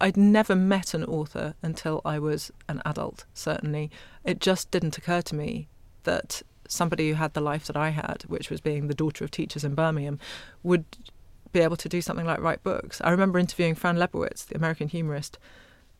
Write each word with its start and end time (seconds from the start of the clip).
I'd 0.00 0.16
never 0.16 0.54
met 0.54 0.94
an 0.94 1.04
author 1.04 1.54
until 1.62 2.00
I 2.04 2.18
was 2.18 2.50
an 2.68 2.82
adult, 2.84 3.24
certainly. 3.34 3.90
It 4.24 4.40
just 4.40 4.70
didn't 4.70 4.98
occur 4.98 5.22
to 5.22 5.34
me 5.34 5.68
that 6.04 6.42
somebody 6.68 7.08
who 7.08 7.14
had 7.14 7.34
the 7.34 7.40
life 7.40 7.66
that 7.66 7.76
I 7.76 7.90
had, 7.90 8.24
which 8.26 8.50
was 8.50 8.60
being 8.60 8.88
the 8.88 8.94
daughter 8.94 9.24
of 9.24 9.30
teachers 9.30 9.64
in 9.64 9.74
Birmingham, 9.74 10.18
would 10.62 10.84
be 11.52 11.60
able 11.60 11.76
to 11.76 11.88
do 11.88 12.02
something 12.02 12.26
like 12.26 12.40
write 12.40 12.62
books. 12.62 13.00
I 13.02 13.10
remember 13.10 13.38
interviewing 13.38 13.74
Fran 13.74 13.96
Lebowitz, 13.96 14.46
the 14.46 14.56
American 14.56 14.88
humorist, 14.88 15.38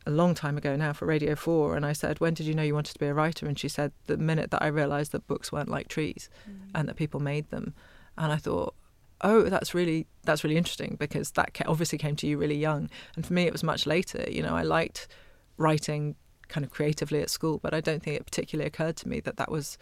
a 0.06 0.10
long 0.10 0.34
time 0.34 0.56
ago 0.56 0.76
now 0.76 0.92
for 0.92 1.06
Radio 1.06 1.34
4, 1.34 1.76
and 1.76 1.84
I 1.84 1.92
said, 1.92 2.20
When 2.20 2.34
did 2.34 2.46
you 2.46 2.54
know 2.54 2.62
you 2.62 2.74
wanted 2.74 2.92
to 2.92 2.98
be 2.98 3.06
a 3.06 3.14
writer? 3.14 3.46
And 3.46 3.58
she 3.58 3.68
said, 3.68 3.92
The 4.06 4.16
minute 4.16 4.50
that 4.52 4.62
I 4.62 4.68
realised 4.68 5.12
that 5.12 5.26
books 5.26 5.50
weren't 5.50 5.68
like 5.68 5.88
trees 5.88 6.28
mm. 6.48 6.70
and 6.74 6.88
that 6.88 6.96
people 6.96 7.20
made 7.20 7.50
them. 7.50 7.74
And 8.16 8.32
I 8.32 8.36
thought, 8.36 8.74
oh 9.22 9.42
that's 9.44 9.74
really 9.74 10.06
that's 10.24 10.44
really 10.44 10.56
interesting 10.56 10.96
because 10.98 11.30
that 11.32 11.50
obviously 11.66 11.98
came 11.98 12.16
to 12.16 12.26
you 12.26 12.38
really 12.38 12.56
young. 12.56 12.90
And 13.14 13.26
for 13.26 13.32
me 13.32 13.44
it 13.44 13.52
was 13.52 13.62
much 13.62 13.86
later 13.86 14.24
you 14.30 14.42
know 14.42 14.54
i 14.54 14.62
liked 14.62 15.08
writing 15.56 16.16
kind 16.48 16.64
of 16.64 16.70
creatively 16.70 17.20
at 17.20 17.30
school 17.30 17.58
but 17.58 17.74
i 17.74 17.80
don't 17.80 18.02
think 18.02 18.16
it 18.16 18.24
particularly 18.24 18.66
occurred 18.66 18.96
to 18.96 19.08
me 19.08 19.20
that 19.20 19.36
that 19.36 19.50
was 19.50 19.78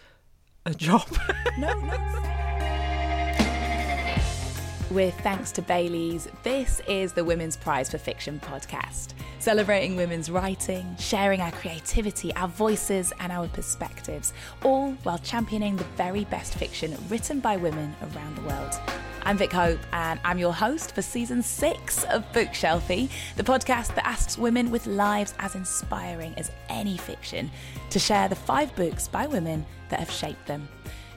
a 0.66 0.74
job. 0.86 1.06
No 1.58 1.78
no 1.80 2.43
with 4.94 5.18
thanks 5.22 5.50
to 5.50 5.60
Baileys, 5.60 6.28
this 6.44 6.80
is 6.86 7.12
the 7.12 7.24
Women's 7.24 7.56
Prize 7.56 7.90
for 7.90 7.98
Fiction 7.98 8.38
podcast, 8.38 9.08
celebrating 9.40 9.96
women's 9.96 10.30
writing, 10.30 10.94
sharing 11.00 11.40
our 11.40 11.50
creativity, 11.50 12.32
our 12.36 12.46
voices, 12.46 13.12
and 13.18 13.32
our 13.32 13.48
perspectives, 13.48 14.32
all 14.62 14.92
while 15.02 15.18
championing 15.18 15.74
the 15.74 15.84
very 15.96 16.24
best 16.26 16.54
fiction 16.54 16.96
written 17.08 17.40
by 17.40 17.56
women 17.56 17.92
around 18.02 18.36
the 18.36 18.42
world. 18.42 18.78
I'm 19.24 19.36
Vick 19.36 19.52
Hope, 19.52 19.80
and 19.92 20.20
I'm 20.24 20.38
your 20.38 20.54
host 20.54 20.94
for 20.94 21.02
season 21.02 21.42
six 21.42 22.04
of 22.04 22.30
Bookshelfie, 22.32 23.10
the 23.34 23.42
podcast 23.42 23.96
that 23.96 24.06
asks 24.06 24.38
women 24.38 24.70
with 24.70 24.86
lives 24.86 25.34
as 25.40 25.56
inspiring 25.56 26.34
as 26.36 26.52
any 26.68 26.96
fiction 26.96 27.50
to 27.90 27.98
share 27.98 28.28
the 28.28 28.36
five 28.36 28.72
books 28.76 29.08
by 29.08 29.26
women 29.26 29.66
that 29.88 29.98
have 29.98 30.10
shaped 30.10 30.46
them. 30.46 30.68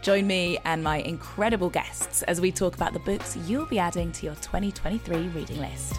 Join 0.07 0.25
me 0.25 0.57
and 0.63 0.81
my 0.81 0.99
incredible 0.99 1.69
guests 1.69 2.23
as 2.23 2.39
we 2.39 2.49
talk 2.49 2.75
about 2.75 2.93
the 2.93 2.99
books 2.99 3.35
you'll 3.45 3.65
be 3.65 3.77
adding 3.77 4.13
to 4.13 4.25
your 4.25 4.35
2023 4.35 5.27
reading 5.27 5.59
list. 5.59 5.95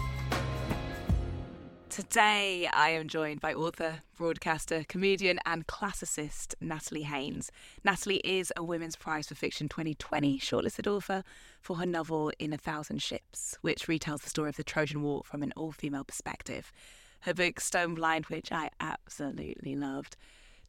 Today, 1.91 2.67
I 2.73 2.89
am 2.89 3.07
joined 3.07 3.39
by 3.39 3.53
author, 3.53 3.99
broadcaster, 4.17 4.83
comedian, 4.89 5.39
and 5.45 5.67
classicist 5.67 6.55
Natalie 6.59 7.03
Haynes. 7.03 7.51
Natalie 7.83 8.21
is 8.23 8.51
a 8.57 8.63
Women's 8.63 8.95
Prize 8.95 9.27
for 9.27 9.35
Fiction 9.35 9.69
2020 9.69 10.39
shortlisted 10.39 10.91
author 10.91 11.23
for 11.61 11.77
her 11.77 11.85
novel 11.85 12.31
In 12.39 12.51
a 12.51 12.57
Thousand 12.57 13.03
Ships, 13.03 13.59
which 13.61 13.85
retells 13.85 14.23
the 14.23 14.31
story 14.31 14.49
of 14.49 14.55
the 14.55 14.63
Trojan 14.63 15.03
War 15.03 15.21
from 15.23 15.43
an 15.43 15.53
all 15.55 15.71
female 15.71 16.03
perspective. 16.03 16.73
Her 17.19 17.35
book, 17.35 17.59
Stone 17.59 17.93
Blind, 17.93 18.25
which 18.25 18.51
I 18.51 18.71
absolutely 18.79 19.75
loved, 19.75 20.17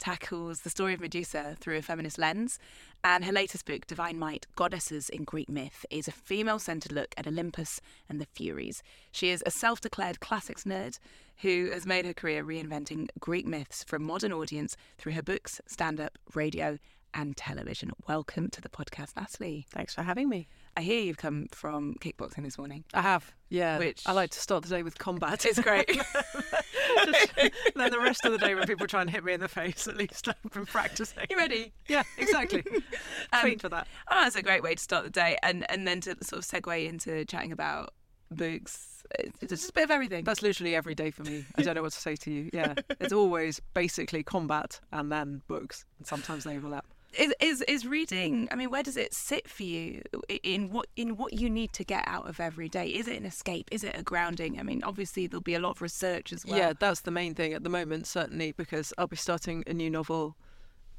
tackles 0.01 0.63
the 0.63 0.71
story 0.71 0.95
of 0.95 1.01
Medusa 1.01 1.57
through 1.61 1.77
a 1.77 1.83
feminist 1.83 2.19
lens, 2.19 2.59
and 3.05 3.25
her 3.25 3.33
latest 3.33 3.67
book, 3.67 3.87
Divine 3.87 4.19
Might 4.19 4.47
Goddesses 4.57 5.09
in 5.09 5.25
Greek 5.25 5.49
Myth, 5.49 5.87
is 5.91 6.09
a 6.09 6.13
female 6.13 6.59
centered 6.59 6.91
look 6.91 7.15
at 7.17 7.27
Olympus 7.27 7.81
and 8.09 8.21
the 8.21 8.27
Furies. 8.27 8.83
She 9.13 9.31
is 9.31 9.45
a 9.47 9.51
self 9.51 9.81
declared 9.81 10.19
classics 10.21 10.65
nerd 10.65 10.99
who 11.43 11.71
has 11.73 11.87
made 11.87 12.07
her 12.07 12.15
career 12.15 12.45
reinventing 12.45 13.09
Greek 13.21 13.47
myths 13.47 13.85
for 13.85 13.97
a 13.97 14.01
modern 14.01 14.33
audience 14.33 14.77
through 14.99 15.13
her 15.13 15.23
books, 15.23 15.61
stand 15.67 16.01
up, 16.01 16.19
radio, 16.35 16.79
and 17.15 17.37
television. 17.37 17.93
Welcome 18.09 18.49
to 18.51 18.61
the 18.61 18.69
podcast, 18.69 19.17
Natalie. 19.17 19.67
Thanks 19.71 19.95
for 19.95 20.03
having 20.03 20.29
me. 20.29 20.49
I 20.77 20.83
hear 20.83 21.01
you've 21.01 21.19
come 21.19 21.49
from 21.53 21.95
kickboxing 22.01 22.45
this 22.45 22.57
morning. 22.57 22.85
I 22.95 23.03
have, 23.03 23.33
yeah. 23.49 23.79
Which 23.79 24.03
I 24.07 24.13
like 24.13 24.31
to 24.31 24.41
start 24.41 24.63
the 24.63 24.69
day 24.69 24.83
with 24.83 24.99
combat. 24.99 25.45
It's 25.45 25.61
great. 25.61 25.89
Just, 27.05 27.33
then 27.75 27.91
the 27.91 28.01
rest 28.01 28.25
of 28.25 28.33
the 28.33 28.39
day, 28.39 28.55
when 28.55 28.67
people 28.67 28.87
try 28.87 29.01
and 29.01 29.11
hit 29.11 29.25
me 29.25 29.33
in 29.33 29.41
the 29.41 29.49
face, 29.49 29.87
at 29.89 29.97
least 29.97 30.29
I've 30.29 30.53
been 30.53 30.67
practicing. 30.67 31.25
You 31.29 31.37
ready? 31.37 31.73
Yeah, 31.89 32.03
exactly. 32.19 32.63
um, 33.33 33.41
Trained 33.41 33.61
for 33.61 33.69
that. 33.69 33.87
Oh, 34.11 34.23
that's 34.23 34.37
a 34.37 34.43
great 34.43 34.63
way 34.63 34.75
to 34.75 34.83
start 34.83 35.05
the 35.05 35.11
day, 35.11 35.37
and 35.43 35.71
and 35.71 35.87
then 35.87 36.01
to 36.03 36.17
sort 36.23 36.45
of 36.45 36.45
segue 36.45 36.89
into 36.89 37.25
chatting 37.25 37.53
about 37.53 37.95
books. 38.31 39.03
It's 39.19 39.49
just 39.49 39.71
a 39.71 39.73
bit 39.73 39.85
of 39.85 39.91
everything. 39.91 40.25
That's 40.25 40.43
literally 40.43 40.75
every 40.77 40.95
day 40.95 41.11
for 41.11 41.25
me. 41.25 41.45
I 41.57 41.63
don't 41.63 41.75
know 41.75 41.83
what 41.83 41.93
to 41.93 42.01
say 42.01 42.17
to 42.17 42.31
you. 42.31 42.51
Yeah, 42.53 42.75
it's 43.01 43.13
always 43.13 43.61
basically 43.75 44.23
combat 44.23 44.81
and 44.93 45.11
then 45.11 45.43
books, 45.49 45.85
and 45.99 46.07
sometimes 46.07 46.45
they 46.45 46.57
overlap 46.57 46.87
is, 47.19 47.35
is 47.41 47.63
is 47.63 47.87
reading 47.87 48.49
i 48.51 48.55
mean 48.55 48.71
where 48.71 48.83
does 48.83 48.97
it 48.97 49.13
sit 49.13 49.49
for 49.49 49.63
you 49.63 50.03
in 50.43 50.71
what 50.71 50.87
in 50.97 51.17
what 51.17 51.33
you 51.33 51.51
need 51.51 51.73
to 51.73 51.85
get 51.85 52.05
out 52.07 52.29
of 52.29 52.41
every 52.41 52.69
day? 52.69 52.89
Is 52.89 53.09
it 53.09 53.17
an 53.17 53.27
escape? 53.27 53.69
Is 53.71 53.85
it 53.85 53.97
a 53.97 54.03
grounding? 54.03 54.59
I 54.59 54.63
mean 54.63 54.83
obviously 54.85 55.27
there'll 55.27 55.43
be 55.43 55.55
a 55.55 55.61
lot 55.61 55.71
of 55.73 55.83
research 55.83 56.33
as 56.33 56.45
well. 56.45 56.59
Yeah 56.59 56.73
that's 56.79 57.01
the 57.03 57.11
main 57.11 57.35
thing 57.35 57.53
at 57.53 57.63
the 57.63 57.69
moment 57.69 58.07
certainly 58.07 58.53
because 58.53 58.93
i'll 58.99 59.07
be 59.07 59.17
starting 59.17 59.65
a 59.67 59.75
new 59.75 59.91
novel 59.91 60.37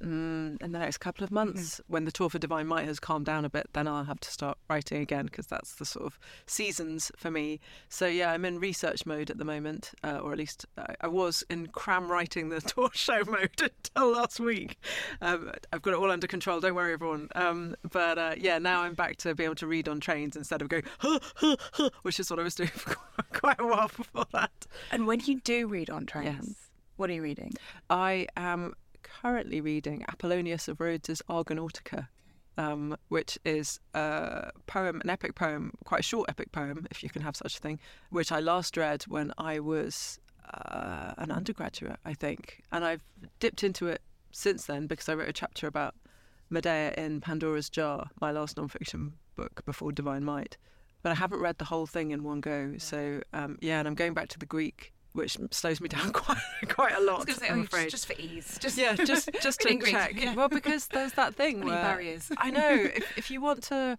in 0.01 0.71
the 0.71 0.79
next 0.79 0.97
couple 0.97 1.23
of 1.23 1.31
months, 1.31 1.77
mm. 1.77 1.81
when 1.87 2.05
the 2.05 2.11
tour 2.11 2.29
for 2.29 2.39
Divine 2.39 2.67
Might 2.67 2.85
has 2.85 2.99
calmed 2.99 3.25
down 3.25 3.45
a 3.45 3.49
bit, 3.49 3.67
then 3.73 3.87
I'll 3.87 4.03
have 4.03 4.19
to 4.21 4.31
start 4.31 4.57
writing 4.69 5.01
again 5.01 5.25
because 5.25 5.47
that's 5.47 5.75
the 5.75 5.85
sort 5.85 6.05
of 6.05 6.19
seasons 6.45 7.11
for 7.15 7.29
me. 7.29 7.59
So 7.89 8.07
yeah, 8.07 8.31
I'm 8.31 8.45
in 8.45 8.59
research 8.59 9.05
mode 9.05 9.29
at 9.29 9.37
the 9.37 9.45
moment, 9.45 9.91
uh, 10.03 10.19
or 10.21 10.31
at 10.31 10.37
least 10.37 10.65
I, 10.77 10.95
I, 11.01 11.07
was 11.07 11.43
in 11.49 11.67
cram 11.67 12.11
writing 12.11 12.49
the 12.49 12.61
tour 12.61 12.89
show 12.93 13.21
mode 13.25 13.49
until 13.61 14.11
last 14.11 14.39
week. 14.39 14.77
Um, 15.21 15.51
I've 15.71 15.81
got 15.81 15.93
it 15.93 15.97
all 15.97 16.11
under 16.11 16.27
control. 16.27 16.59
Don't 16.59 16.75
worry, 16.75 16.93
everyone. 16.93 17.29
Um, 17.35 17.75
but 17.91 18.17
uh, 18.17 18.35
yeah, 18.37 18.59
now 18.59 18.81
I'm 18.81 18.93
back 18.93 19.17
to 19.17 19.35
be 19.35 19.43
able 19.43 19.55
to 19.55 19.67
read 19.67 19.87
on 19.87 19.99
trains 19.99 20.35
instead 20.35 20.61
of 20.61 20.69
going, 20.69 20.83
huh, 20.99 21.19
huh, 21.35 21.55
huh, 21.73 21.89
which 22.01 22.19
is 22.19 22.29
what 22.29 22.39
I 22.39 22.43
was 22.43 22.55
doing 22.55 22.69
for 22.73 22.95
quite 23.33 23.59
a 23.59 23.67
while 23.67 23.89
before 23.95 24.25
that. 24.33 24.67
And 24.91 25.07
when 25.07 25.19
you 25.21 25.39
do 25.41 25.67
read 25.67 25.89
on 25.89 26.05
trains. 26.05 26.45
Yes. 26.47 26.67
What 26.97 27.09
are 27.09 27.13
you 27.13 27.23
reading? 27.23 27.53
I 27.89 28.27
am 28.37 28.75
currently 29.21 29.61
reading 29.61 30.05
Apollonius 30.07 30.67
of 30.67 30.79
Rhodes' 30.79 31.21
Argonautica, 31.29 32.07
um, 32.57 32.95
which 33.09 33.37
is 33.43 33.79
a 33.93 34.51
poem, 34.67 35.01
an 35.01 35.09
epic 35.09 35.35
poem, 35.35 35.73
quite 35.85 36.01
a 36.01 36.03
short 36.03 36.29
epic 36.29 36.51
poem, 36.51 36.87
if 36.91 37.03
you 37.03 37.09
can 37.09 37.21
have 37.21 37.35
such 37.35 37.57
a 37.57 37.59
thing, 37.59 37.79
which 38.09 38.31
I 38.31 38.39
last 38.39 38.77
read 38.77 39.03
when 39.03 39.33
I 39.37 39.59
was 39.59 40.19
uh, 40.53 41.13
an 41.17 41.31
undergraduate, 41.31 41.99
I 42.05 42.13
think. 42.13 42.61
And 42.71 42.83
I've 42.85 43.03
dipped 43.39 43.63
into 43.63 43.87
it 43.87 44.01
since 44.31 44.65
then 44.65 44.87
because 44.87 45.09
I 45.09 45.15
wrote 45.15 45.29
a 45.29 45.33
chapter 45.33 45.67
about 45.67 45.95
Medea 46.49 46.93
in 46.97 47.21
Pandora's 47.21 47.69
Jar, 47.69 48.09
my 48.19 48.31
last 48.31 48.57
nonfiction 48.57 49.11
book 49.35 49.63
before 49.65 49.91
Divine 49.91 50.23
Might. 50.23 50.57
But 51.03 51.11
I 51.11 51.15
haven't 51.15 51.39
read 51.39 51.57
the 51.57 51.65
whole 51.65 51.87
thing 51.87 52.11
in 52.11 52.23
one 52.23 52.41
go. 52.41 52.75
So, 52.77 53.21
um, 53.33 53.57
yeah, 53.61 53.79
and 53.79 53.87
I'm 53.87 53.95
going 53.95 54.13
back 54.13 54.27
to 54.29 54.39
the 54.39 54.45
Greek 54.45 54.93
which 55.13 55.37
slows 55.51 55.81
me 55.81 55.87
down 55.87 56.11
quite 56.13 56.37
quite 56.67 56.95
a 56.95 57.01
lot. 57.01 57.21
I 57.21 57.23
was 57.25 57.35
say, 57.35 57.49
I'm 57.49 57.59
oh, 57.59 57.63
afraid. 57.63 57.89
just 57.89 58.05
for 58.05 58.13
ease. 58.13 58.57
Just 58.61 58.77
yeah, 58.77 58.95
just 58.95 59.29
just 59.41 59.59
to 59.61 59.79
check. 59.79 60.13
Yeah. 60.15 60.35
Well, 60.35 60.49
because 60.49 60.87
there's 60.87 61.13
that 61.13 61.35
thing 61.35 61.65
where 61.65 61.81
barriers. 61.81 62.31
I 62.37 62.49
know 62.51 62.71
if 62.71 63.17
if 63.17 63.31
you 63.31 63.41
want 63.41 63.63
to 63.63 63.97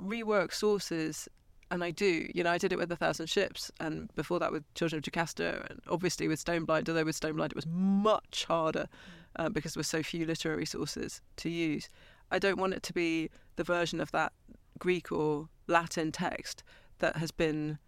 rework 0.00 0.52
sources, 0.52 1.28
and 1.70 1.82
I 1.82 1.90
do. 1.90 2.28
You 2.34 2.42
know, 2.44 2.50
I 2.50 2.58
did 2.58 2.72
it 2.72 2.78
with 2.78 2.90
a 2.92 2.96
thousand 2.96 3.28
ships, 3.28 3.70
and 3.80 4.12
before 4.14 4.38
that 4.40 4.52
with 4.52 4.64
Children 4.74 4.98
of 4.98 5.04
Jocasta, 5.04 5.66
and 5.70 5.80
obviously 5.88 6.28
with 6.28 6.38
Stone 6.38 6.64
Blind. 6.64 6.88
Although 6.88 7.04
with 7.04 7.16
Stone 7.16 7.36
Blind 7.36 7.52
it 7.52 7.56
was 7.56 7.66
much 7.66 8.44
harder 8.46 8.88
uh, 9.36 9.48
because 9.48 9.74
there 9.74 9.80
were 9.80 9.84
so 9.84 10.02
few 10.02 10.26
literary 10.26 10.66
sources 10.66 11.20
to 11.36 11.48
use. 11.48 11.88
I 12.30 12.38
don't 12.38 12.58
want 12.58 12.74
it 12.74 12.82
to 12.84 12.92
be 12.92 13.30
the 13.56 13.64
version 13.64 14.00
of 14.00 14.10
that 14.12 14.32
Greek 14.78 15.12
or 15.12 15.48
Latin 15.66 16.12
text 16.12 16.64
that 16.98 17.16
has 17.16 17.30
been 17.30 17.78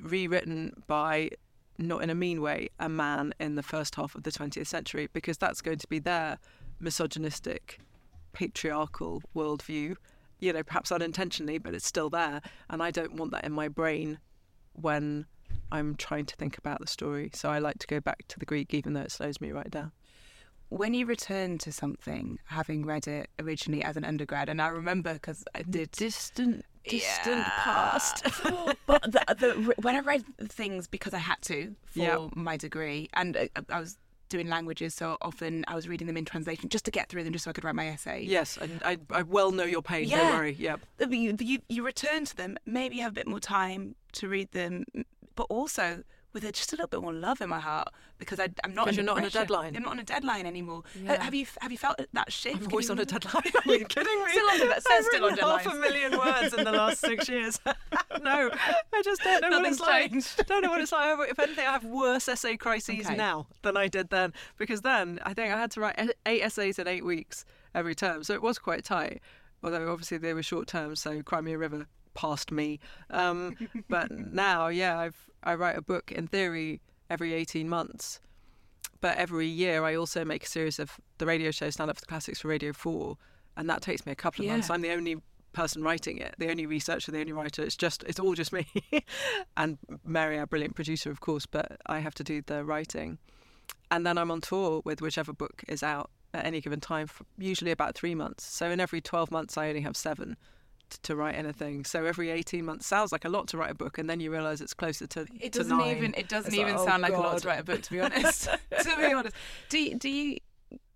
rewritten 0.00 0.82
by 0.86 1.30
not 1.78 2.02
in 2.02 2.10
a 2.10 2.14
mean 2.14 2.40
way, 2.40 2.68
a 2.78 2.88
man 2.88 3.32
in 3.38 3.54
the 3.54 3.62
first 3.62 3.94
half 3.94 4.14
of 4.14 4.24
the 4.24 4.30
20th 4.30 4.66
century, 4.66 5.08
because 5.12 5.38
that's 5.38 5.60
going 5.60 5.78
to 5.78 5.88
be 5.88 5.98
their 5.98 6.38
misogynistic, 6.80 7.80
patriarchal 8.32 9.22
worldview, 9.34 9.96
you 10.40 10.52
know, 10.52 10.62
perhaps 10.62 10.92
unintentionally, 10.92 11.58
but 11.58 11.74
it's 11.74 11.86
still 11.86 12.10
there. 12.10 12.40
And 12.68 12.82
I 12.82 12.90
don't 12.90 13.14
want 13.14 13.32
that 13.32 13.44
in 13.44 13.52
my 13.52 13.68
brain 13.68 14.18
when 14.72 15.26
I'm 15.72 15.94
trying 15.96 16.26
to 16.26 16.36
think 16.36 16.58
about 16.58 16.80
the 16.80 16.86
story. 16.86 17.30
So 17.34 17.50
I 17.50 17.58
like 17.58 17.78
to 17.78 17.86
go 17.86 18.00
back 18.00 18.26
to 18.28 18.38
the 18.38 18.46
Greek, 18.46 18.74
even 18.74 18.92
though 18.92 19.02
it 19.02 19.12
slows 19.12 19.40
me 19.40 19.52
right 19.52 19.70
down 19.70 19.92
when 20.70 20.92
you 20.92 21.06
return 21.06 21.58
to 21.58 21.72
something, 21.72 22.38
having 22.44 22.84
read 22.84 23.08
it 23.08 23.30
originally 23.38 23.82
as 23.82 23.96
an 23.96 24.04
undergrad, 24.04 24.48
and 24.48 24.60
I 24.60 24.68
remember 24.68 25.14
because 25.14 25.44
I 25.54 25.62
did 25.62 25.90
distant, 25.92 26.64
distant 26.88 27.38
yeah. 27.38 27.52
past. 27.56 28.22
but 28.86 29.02
the, 29.02 29.22
the, 29.38 29.74
when 29.82 29.96
I 29.96 30.00
read 30.00 30.24
things 30.48 30.86
because 30.86 31.14
I 31.14 31.18
had 31.18 31.40
to 31.42 31.74
for 31.86 31.98
yep. 31.98 32.20
my 32.34 32.56
degree, 32.56 33.08
and 33.14 33.36
uh, 33.36 33.46
I 33.68 33.80
was 33.80 33.98
doing 34.28 34.48
languages, 34.48 34.94
so 34.94 35.16
often 35.22 35.64
I 35.68 35.74
was 35.74 35.88
reading 35.88 36.06
them 36.06 36.16
in 36.16 36.24
translation 36.24 36.68
just 36.68 36.84
to 36.84 36.90
get 36.90 37.08
through 37.08 37.24
them, 37.24 37.32
just 37.32 37.44
so 37.44 37.50
I 37.50 37.52
could 37.52 37.64
write 37.64 37.74
my 37.74 37.88
essay. 37.88 38.22
Yes, 38.22 38.58
I, 38.60 38.92
I, 38.92 38.98
I 39.10 39.22
well 39.22 39.52
know 39.52 39.64
your 39.64 39.82
pain. 39.82 40.08
Yeah. 40.08 40.18
Don't 40.18 40.36
worry. 40.36 40.56
Yep. 40.58 40.80
You, 41.10 41.36
you, 41.40 41.58
you 41.68 41.84
return 41.84 42.24
to 42.26 42.36
them. 42.36 42.58
Maybe 42.66 42.96
you 42.96 43.02
have 43.02 43.12
a 43.12 43.14
bit 43.14 43.26
more 43.26 43.40
time 43.40 43.94
to 44.12 44.28
read 44.28 44.52
them, 44.52 44.84
but 45.34 45.44
also 45.44 46.02
with 46.40 46.48
a, 46.48 46.52
just 46.52 46.72
a 46.72 46.76
little 46.76 46.88
bit 46.88 47.00
more 47.02 47.12
love 47.12 47.40
in 47.40 47.48
my 47.48 47.58
heart 47.60 47.88
because 48.18 48.38
I, 48.40 48.48
I'm 48.64 48.74
not. 48.74 48.94
you're 48.94 49.04
not 49.04 49.18
on 49.18 49.24
a 49.24 49.30
deadline. 49.30 49.76
I'm 49.76 49.82
not 49.82 49.92
on 49.92 49.98
a 49.98 50.04
deadline 50.04 50.46
anymore. 50.46 50.82
Yeah. 51.02 51.22
Have 51.22 51.34
you 51.34 51.46
have 51.60 51.72
you 51.72 51.78
felt 51.78 52.00
that 52.12 52.32
shift? 52.32 52.56
I'm 52.56 52.62
Can 52.62 52.70
always 52.72 52.86
you 52.88 52.92
on 52.92 52.98
a 53.00 53.04
deadline. 53.04 53.42
Are 53.66 53.72
you 53.74 53.84
kidding 53.84 54.24
me? 54.24 54.30
Still 54.32 54.50
on 54.50 54.58
the- 54.58 54.70
it 54.70 54.82
says 54.82 54.84
I've 54.92 55.04
still 55.04 55.24
on 55.24 55.30
written 55.32 55.48
half 55.48 55.66
a 55.66 55.74
million 55.74 56.18
words 56.18 56.54
in 56.54 56.64
the 56.64 56.72
last 56.72 57.00
six 57.00 57.28
years. 57.34 57.60
no, 58.22 58.50
I 58.92 59.02
just 59.02 59.22
don't 59.22 59.40
know 59.42 59.48
what 59.50 59.58
Nothing's 59.58 59.76
it's 59.78 59.80
like. 59.86 60.10
changed. 60.12 60.46
don't 60.46 60.62
know 60.62 60.70
what 60.70 60.80
it's 60.80 60.92
like. 60.92 61.30
If 61.30 61.38
anything, 61.38 61.66
I 61.66 61.72
have 61.72 61.84
worse 61.84 62.28
essay 62.28 62.56
crises 62.56 63.06
Okay. 63.06 63.16
now 63.16 63.46
than 63.62 63.76
I 63.76 63.88
did 63.88 64.10
then 64.10 64.32
because 64.56 64.82
then 64.82 65.18
I 65.24 65.34
think 65.34 65.52
I 65.52 65.58
had 65.58 65.70
to 65.72 65.80
write 65.80 65.98
eight 66.26 66.42
essays 66.42 66.78
in 66.78 66.86
eight 66.88 67.04
weeks 67.04 67.44
every 67.74 67.94
term, 67.94 68.22
so 68.24 68.32
it 68.34 68.42
was 68.42 68.58
quite 68.58 68.84
tight. 68.84 69.20
Although 69.62 69.90
obviously 69.92 70.18
they 70.18 70.34
were 70.34 70.42
short 70.42 70.68
term, 70.68 70.94
so 70.94 71.20
Crimea 71.22 71.58
River 71.58 71.86
passed 72.14 72.50
me. 72.52 72.78
Um, 73.10 73.56
but 73.88 74.10
now, 74.10 74.68
yeah, 74.68 74.98
I've 74.98 75.27
I 75.42 75.54
write 75.54 75.76
a 75.76 75.82
book 75.82 76.12
in 76.12 76.26
theory 76.26 76.80
every 77.10 77.32
eighteen 77.32 77.68
months 77.68 78.20
but 79.00 79.16
every 79.16 79.46
year 79.46 79.84
I 79.84 79.94
also 79.94 80.24
make 80.24 80.44
a 80.44 80.48
series 80.48 80.78
of 80.78 80.98
the 81.18 81.26
radio 81.26 81.50
show 81.50 81.70
Stand 81.70 81.88
Up 81.90 81.96
for 81.96 82.00
the 82.00 82.06
Classics 82.06 82.40
for 82.40 82.48
Radio 82.48 82.72
4, 82.72 83.16
and 83.56 83.70
that 83.70 83.80
takes 83.80 84.04
me 84.04 84.10
a 84.10 84.16
couple 84.16 84.42
of 84.42 84.46
Yeah. 84.46 84.54
months. 84.54 84.70
I'm 84.70 84.80
the 84.80 84.90
only 84.90 85.22
person 85.52 85.82
writing 85.84 86.18
it, 86.18 86.34
the 86.38 86.50
only 86.50 86.66
researcher, 86.66 87.12
the 87.12 87.20
only 87.20 87.32
writer. 87.32 87.62
It's 87.62 87.76
just, 87.76 88.02
it's 88.04 88.18
all 88.18 88.34
just 88.34 88.52
me. 88.52 88.66
and 89.56 89.78
Mary, 90.04 90.36
our 90.38 90.46
brilliant 90.46 90.74
producer, 90.74 91.10
of 91.12 91.20
course, 91.20 91.46
but 91.46 91.80
I 91.86 92.00
have 92.00 92.14
to 92.14 92.24
do 92.24 92.42
the 92.42 92.64
writing. 92.64 93.18
And 93.90 94.04
then 94.04 94.18
I'm 94.18 94.32
on 94.32 94.40
tour 94.40 94.82
with 94.84 95.00
whichever 95.00 95.32
book 95.32 95.62
is 95.68 95.82
out 95.84 96.10
at 96.34 96.44
any 96.44 96.60
given 96.60 96.80
time, 96.80 97.08
usually 97.38 97.70
about 97.70 97.94
three 97.94 98.16
months. 98.16 98.44
So 98.44 98.68
in 98.68 98.80
every 98.80 99.00
12 99.00 99.30
months, 99.30 99.56
I 99.56 99.68
only 99.68 99.82
have 99.82 99.96
seven 99.96 100.36
to 100.90 101.16
write 101.16 101.34
anything. 101.34 101.84
So 101.84 102.04
every 102.04 102.30
18 102.30 102.64
months 102.64 102.86
sounds 102.86 103.12
like 103.12 103.24
a 103.24 103.28
lot 103.28 103.48
to 103.48 103.56
write 103.58 103.70
a 103.70 103.74
book, 103.74 103.98
and 103.98 104.08
then 104.08 104.20
you 104.20 104.30
realise 104.30 104.60
it's 104.60 104.74
closer 104.74 105.06
to 105.08 105.26
It 105.40 105.52
doesn't 105.52 105.76
nine. 105.76 105.96
even 105.96 106.14
it 106.16 106.28
doesn't 106.28 106.52
It's 106.52 106.58
like, 106.58 106.66
even 106.68 106.80
oh, 106.80 106.84
sound 106.86 107.02
like 107.02 107.12
a 107.12 107.18
lot 107.18 107.38
to 107.38 107.48
write 107.48 107.60
a 107.60 107.64
book 107.64 107.82
to 107.82 107.90
be 107.90 108.00
honest. 108.06 108.44
to 108.82 108.96
be 108.96 109.12
honest, 109.12 109.34
do 109.68 109.78
you, 109.78 109.94
do 109.96 110.08
you 110.08 110.38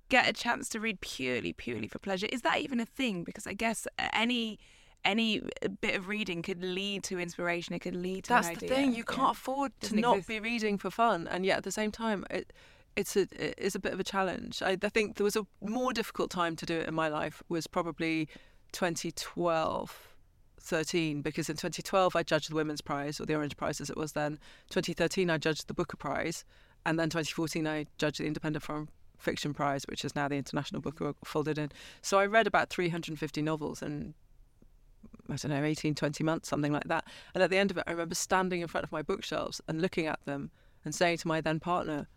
get 0.08 0.28
a 0.28 0.32
chance 0.32 0.68
to 0.70 0.80
read 0.80 1.00
purely 1.00 1.52
purely 1.52 1.88
for 1.88 1.98
pleasure? 1.98 2.26
Is 2.30 2.42
that 2.42 2.58
even 2.58 2.80
a 2.80 2.86
thing? 2.86 3.24
Because 3.24 3.46
I 3.46 3.52
guess 3.54 3.86
uh, 3.98 4.08
any 4.12 4.58
any 5.04 5.40
uh, 5.40 5.68
bit 5.80 5.94
of 5.96 6.08
reading 6.08 6.42
could 6.42 6.62
lead 6.62 7.02
to 7.04 7.18
inspiration. 7.18 7.74
It 7.74 7.80
could 7.80 7.96
lead 7.96 8.24
to 8.24 8.28
That's 8.30 8.48
the 8.48 8.54
idea. 8.56 8.68
thing. 8.68 8.94
You 8.94 9.04
can't 9.04 9.36
afford 9.36 9.72
to 9.82 9.96
not 9.96 10.18
exist. 10.18 10.28
be 10.28 10.40
reading 10.40 10.78
for 10.78 10.90
fun, 10.90 11.26
and 11.28 11.44
yet 11.44 11.58
at 11.58 11.64
the 11.64 11.72
same 11.72 11.90
time, 11.90 12.24
it 12.30 12.52
it's 12.94 13.16
a 13.16 13.22
it 13.32 13.54
is 13.58 13.74
a 13.74 13.78
bit 13.78 13.92
of 13.92 14.00
a 14.00 14.04
challenge. 14.04 14.62
I, 14.62 14.76
I 14.82 14.88
think 14.88 15.16
there 15.16 15.24
was 15.24 15.36
a 15.36 15.46
more 15.60 15.92
difficult 15.92 16.30
time 16.30 16.56
to 16.56 16.66
do 16.66 16.76
it 16.78 16.88
in 16.88 16.94
my 16.94 17.08
life 17.08 17.42
was 17.48 17.66
probably 17.66 18.28
2012. 18.72 20.08
13 20.64 21.22
because 21.22 21.50
in 21.50 21.56
2012 21.56 22.14
I 22.14 22.22
judged 22.22 22.48
the 22.48 22.54
Women's 22.54 22.80
Prize 22.80 23.20
or 23.20 23.26
the 23.26 23.34
Orange 23.34 23.56
Prize 23.56 23.80
as 23.80 23.90
it 23.90 23.96
was 23.96 24.12
then 24.12 24.38
2013 24.70 25.28
I 25.28 25.36
judged 25.36 25.66
the 25.66 25.74
Booker 25.74 25.96
Prize 25.96 26.44
and 26.86 27.00
then 27.00 27.10
2014 27.10 27.66
I 27.66 27.86
judged 27.98 28.20
the 28.20 28.26
Independent 28.26 28.62
Foreign 28.62 28.88
Fiction 29.18 29.54
Prize 29.54 29.84
which 29.88 30.04
is 30.04 30.14
now 30.14 30.28
the 30.28 30.36
International 30.36 30.80
Booker 30.80 31.14
folded 31.24 31.58
in 31.58 31.72
so 32.00 32.20
I 32.20 32.26
read 32.26 32.46
about 32.46 32.70
350 32.70 33.42
novels 33.42 33.82
in 33.82 34.14
I 35.28 35.36
don't 35.36 35.50
know, 35.50 35.64
18, 35.64 35.94
20 35.94 36.24
months, 36.24 36.48
something 36.48 36.72
like 36.72 36.84
that. 36.84 37.04
And 37.34 37.42
at 37.42 37.50
the 37.50 37.56
end 37.56 37.70
of 37.70 37.78
it, 37.78 37.84
I 37.86 37.92
remember 37.92 38.14
standing 38.14 38.60
in 38.60 38.68
front 38.68 38.84
of 38.84 38.92
my 38.92 39.02
bookshelves 39.02 39.60
and 39.68 39.80
looking 39.80 40.06
at 40.06 40.24
them 40.24 40.50
and 40.84 40.94
saying 40.94 41.18
to 41.18 41.28
my 41.28 41.40
then 41.40 41.60
partner, 41.60 42.08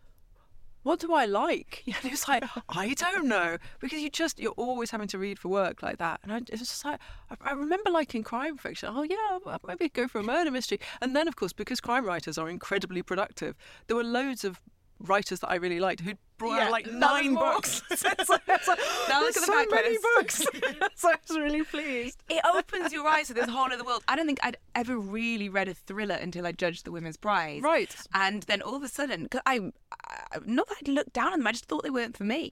what 0.86 1.00
do 1.00 1.14
I 1.14 1.26
like? 1.26 1.84
And 1.88 1.96
he 1.96 2.10
was 2.10 2.28
like, 2.28 2.44
I 2.70 2.94
don't 2.94 3.28
know, 3.28 3.58
because 3.80 4.02
you 4.02 4.10
just 4.12 4.40
you're 4.40 4.52
always 4.52 4.92
having 4.92 5.08
to 5.08 5.18
read 5.18 5.40
for 5.40 5.50
work 5.50 5.82
like 5.82 5.98
that. 5.98 6.20
And 6.22 6.32
I 6.32 6.38
it 6.38 6.52
was 6.52 6.70
just 6.70 6.86
like 6.86 7.00
I, 7.32 7.50
I 7.50 7.54
remember 7.54 7.90
liking 7.90 8.22
crime 8.22 8.56
fiction. 8.58 8.90
Oh 8.92 9.02
yeah, 9.02 9.58
maybe 9.68 9.90
go 9.90 10.08
for 10.08 10.20
a 10.20 10.24
murder 10.24 10.52
mystery. 10.52 10.80
And 11.02 11.16
then 11.16 11.28
of 11.28 11.36
course, 11.36 11.54
because 11.54 11.82
crime 11.82 12.06
writers 12.06 12.38
are 12.38 12.48
incredibly 12.48 13.02
productive, 13.02 13.56
there 13.88 13.98
were 13.98 14.04
loads 14.04 14.46
of 14.46 14.62
writers 15.00 15.40
that 15.42 15.50
I 15.50 15.56
really 15.56 15.80
liked 15.80 16.02
who'd 16.02 16.18
brought 16.38 16.58
Yeah, 16.58 16.66
out 16.66 16.72
like 16.72 16.88
nine 16.92 17.34
books. 17.36 17.82
So 17.96 18.10
it's 18.18 18.30
like- 18.30 18.42
it's 18.48 18.68
Now 19.10 19.22
look 19.22 19.30
at 19.30 19.36
the 19.36 19.42
so 19.46 19.54
back 19.54 19.72
many 19.72 19.90
list." 19.90 20.04
books. 20.16 20.38
so 20.96 21.10
I 21.10 21.16
was 21.28 21.38
really 21.38 21.64
pleased. 21.64 22.22
it 22.30 22.42
opens 22.46 22.92
your 22.92 23.08
eyes 23.08 23.28
to 23.28 23.34
this 23.34 23.48
whole 23.50 23.72
other 23.72 23.84
world. 23.84 24.04
I 24.08 24.16
don't 24.16 24.26
think 24.26 24.40
I'd 24.44 24.58
ever 24.74 24.98
really 24.98 25.48
read 25.50 25.68
a 25.68 25.74
thriller 25.74 26.16
until 26.16 26.46
I 26.46 26.52
judged 26.52 26.86
the 26.86 26.92
Women's 26.92 27.18
Prize. 27.18 27.62
Right. 27.62 27.94
And 28.14 28.44
then 28.44 28.62
all 28.62 28.76
of 28.76 28.84
a 28.84 28.88
sudden, 28.88 29.28
'cause 29.30 29.42
I, 29.46 29.72
I 30.02 30.40
not 30.46 30.68
that 30.70 30.78
I'd 30.82 30.88
looked 30.90 31.14
down 31.14 31.34
on 31.34 31.40
them, 31.40 31.48
I 31.48 31.52
just 31.52 31.66
thought 31.66 31.84
they 31.84 31.90
weren't 31.90 32.18
for 32.18 32.24
me. 32.26 32.52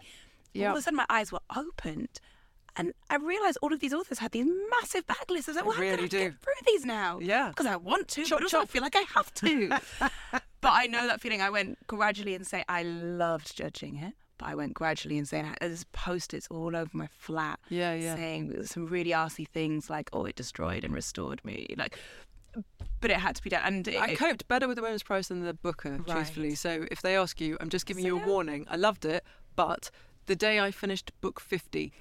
Yeah. 0.54 0.68
All 0.68 0.74
of 0.74 0.80
a 0.80 0.82
sudden, 0.84 0.98
my 0.98 1.06
eyes 1.10 1.32
were 1.32 1.42
opened, 1.56 2.20
and 2.76 2.94
I 3.10 3.16
realised 3.18 3.58
all 3.62 3.72
of 3.74 3.80
these 3.80 3.94
authors 3.94 4.20
had 4.20 4.32
these 4.32 4.48
massive 4.72 5.06
backlists. 5.06 5.48
I 5.48 5.52
was 5.52 5.56
like, 5.58 5.66
well, 5.66 5.76
how 5.76 5.82
really 5.82 5.96
can 5.96 6.06
I 6.06 6.08
do. 6.08 6.20
get 6.30 6.42
through 6.42 6.54
these 6.66 6.86
now? 6.86 7.20
Yeah. 7.22 7.50
because 7.50 7.66
I 7.68 7.76
want 7.76 8.08
to, 8.10 8.24
Chop, 8.26 8.40
but 8.40 8.44
also 8.46 8.58
I 8.58 8.62
chop. 8.62 8.70
feel 8.70 8.82
like 8.82 8.96
I 8.96 9.04
have 9.16 9.34
to. 9.36 9.70
but 10.32 10.42
I 10.72 10.88
know 10.88 11.06
that 11.08 11.22
feeling. 11.22 11.42
I 11.42 11.50
went 11.50 11.86
gradually 11.88 12.34
and 12.36 12.46
say 12.48 12.64
I 12.68 12.84
loved 12.84 13.56
judging 13.56 13.98
it. 13.98 14.14
But 14.40 14.48
I 14.50 14.56
went 14.56 14.74
gradually 14.74 15.20
and 15.20 15.28
saying 15.28 15.54
there's 15.62 15.84
post-its 15.92 16.48
all 16.50 16.76
over 16.76 16.90
my 16.94 17.08
flat 17.08 17.60
Yeah, 17.70 17.94
yeah. 17.94 18.16
saying 18.16 18.64
some 18.66 18.88
really 18.88 19.12
arsey 19.12 19.48
things 19.48 19.92
like, 19.92 20.10
"Oh, 20.12 20.26
it 20.26 20.36
destroyed 20.36 20.84
and 20.84 20.92
restored 20.94 21.44
me," 21.46 21.68
like. 21.78 22.00
But 23.00 23.12
it 23.12 23.18
had 23.18 23.36
to 23.36 23.44
be 23.44 23.50
done, 23.50 23.62
and 23.64 23.88
it, 23.88 24.00
I 24.02 24.16
coped 24.16 24.48
better 24.48 24.68
with 24.68 24.78
the 24.78 24.82
Women's 24.82 25.04
Prize 25.04 25.28
than 25.28 25.44
the 25.44 25.54
Booker, 25.54 26.00
truthfully. 26.08 26.56
So 26.56 26.86
if 26.90 27.02
they 27.02 27.16
ask 27.18 27.40
you, 27.42 27.58
I'm 27.60 27.70
just 27.70 27.86
giving 27.86 28.04
Say 28.04 28.08
you 28.08 28.20
a 28.20 28.26
warning. 28.26 28.66
I 28.70 28.76
loved 28.76 29.06
it, 29.06 29.24
but 29.56 29.92
the 30.26 30.36
day 30.36 30.60
I 30.60 30.72
finished 30.72 31.12
book 31.20 31.40
50, 31.40 31.92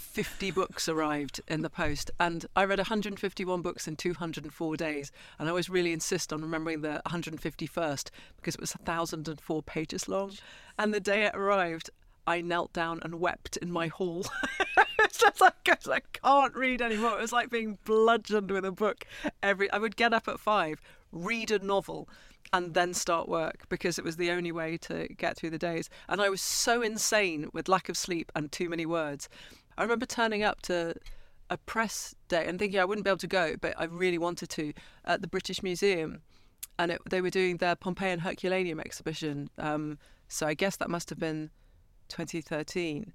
50 0.00 0.50
books 0.50 0.88
arrived 0.88 1.40
in 1.46 1.62
the 1.62 1.70
post, 1.70 2.10
and 2.18 2.46
I 2.56 2.64
read 2.64 2.78
151 2.78 3.62
books 3.62 3.86
in 3.86 3.96
204 3.96 4.76
days. 4.76 5.12
And 5.38 5.48
I 5.48 5.50
always 5.50 5.70
really 5.70 5.92
insist 5.92 6.32
on 6.32 6.42
remembering 6.42 6.80
the 6.80 7.00
151st 7.06 8.10
because 8.36 8.54
it 8.54 8.60
was 8.60 8.72
1,004 8.72 9.62
pages 9.62 10.08
long. 10.08 10.32
And 10.78 10.92
the 10.92 11.00
day 11.00 11.24
it 11.24 11.34
arrived, 11.34 11.90
I 12.26 12.40
knelt 12.40 12.72
down 12.72 13.00
and 13.02 13.20
wept 13.20 13.56
in 13.58 13.70
my 13.70 13.86
hall. 13.86 14.24
it's 14.98 15.18
just 15.18 15.40
like 15.40 15.54
I 15.88 16.00
can't 16.12 16.54
read 16.54 16.82
anymore. 16.82 17.18
It 17.18 17.22
was 17.22 17.32
like 17.32 17.50
being 17.50 17.78
bludgeoned 17.84 18.50
with 18.50 18.64
a 18.64 18.72
book. 18.72 19.04
Every 19.42 19.70
I 19.70 19.78
would 19.78 19.96
get 19.96 20.12
up 20.12 20.28
at 20.28 20.40
five, 20.40 20.80
read 21.12 21.50
a 21.50 21.58
novel, 21.58 22.08
and 22.52 22.74
then 22.74 22.94
start 22.94 23.28
work 23.28 23.68
because 23.68 23.98
it 23.98 24.04
was 24.04 24.16
the 24.16 24.30
only 24.30 24.52
way 24.52 24.76
to 24.78 25.08
get 25.08 25.36
through 25.36 25.50
the 25.50 25.58
days. 25.58 25.88
And 26.08 26.20
I 26.20 26.28
was 26.28 26.40
so 26.40 26.82
insane 26.82 27.48
with 27.52 27.68
lack 27.68 27.88
of 27.88 27.96
sleep 27.96 28.32
and 28.34 28.50
too 28.50 28.68
many 28.68 28.86
words. 28.86 29.28
I 29.80 29.82
remember 29.84 30.04
turning 30.04 30.42
up 30.42 30.60
to 30.62 30.94
a 31.48 31.56
press 31.56 32.14
day 32.28 32.44
and 32.46 32.58
thinking 32.58 32.78
I 32.78 32.84
wouldn't 32.84 33.02
be 33.02 33.08
able 33.08 33.16
to 33.16 33.26
go, 33.26 33.56
but 33.58 33.72
I 33.78 33.84
really 33.84 34.18
wanted 34.18 34.50
to 34.50 34.74
at 35.06 35.22
the 35.22 35.26
British 35.26 35.62
Museum, 35.62 36.20
and 36.78 36.90
it, 36.90 37.00
they 37.08 37.22
were 37.22 37.30
doing 37.30 37.56
their 37.56 37.74
Pompeii 37.76 38.10
and 38.10 38.20
Herculaneum 38.20 38.78
exhibition. 38.78 39.48
Um, 39.56 39.98
so 40.28 40.46
I 40.46 40.52
guess 40.52 40.76
that 40.76 40.90
must 40.90 41.08
have 41.08 41.18
been 41.18 41.48
2013. 42.10 43.14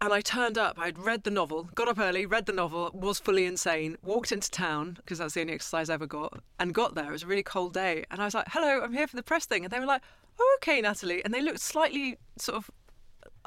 And 0.00 0.12
I 0.12 0.20
turned 0.20 0.58
up, 0.58 0.80
I'd 0.80 0.98
read 0.98 1.22
the 1.22 1.30
novel, 1.30 1.70
got 1.76 1.86
up 1.86 2.00
early, 2.00 2.26
read 2.26 2.46
the 2.46 2.52
novel, 2.52 2.90
was 2.92 3.20
fully 3.20 3.46
insane, 3.46 3.96
walked 4.02 4.32
into 4.32 4.50
town, 4.50 4.94
because 4.96 5.18
that's 5.18 5.34
the 5.34 5.42
only 5.42 5.52
exercise 5.52 5.88
I 5.88 5.94
ever 5.94 6.08
got, 6.08 6.40
and 6.58 6.74
got 6.74 6.96
there. 6.96 7.06
It 7.08 7.12
was 7.12 7.22
a 7.22 7.28
really 7.28 7.44
cold 7.44 7.72
day. 7.72 8.04
And 8.10 8.20
I 8.20 8.24
was 8.24 8.34
like, 8.34 8.46
hello, 8.48 8.80
I'm 8.82 8.92
here 8.92 9.06
for 9.06 9.14
the 9.14 9.22
press 9.22 9.46
thing. 9.46 9.64
And 9.64 9.72
they 9.72 9.78
were 9.78 9.86
like, 9.86 10.02
oh, 10.40 10.58
okay, 10.60 10.80
Natalie. 10.80 11.24
And 11.24 11.32
they 11.32 11.40
looked 11.40 11.60
slightly 11.60 12.18
sort 12.36 12.56
of 12.56 12.70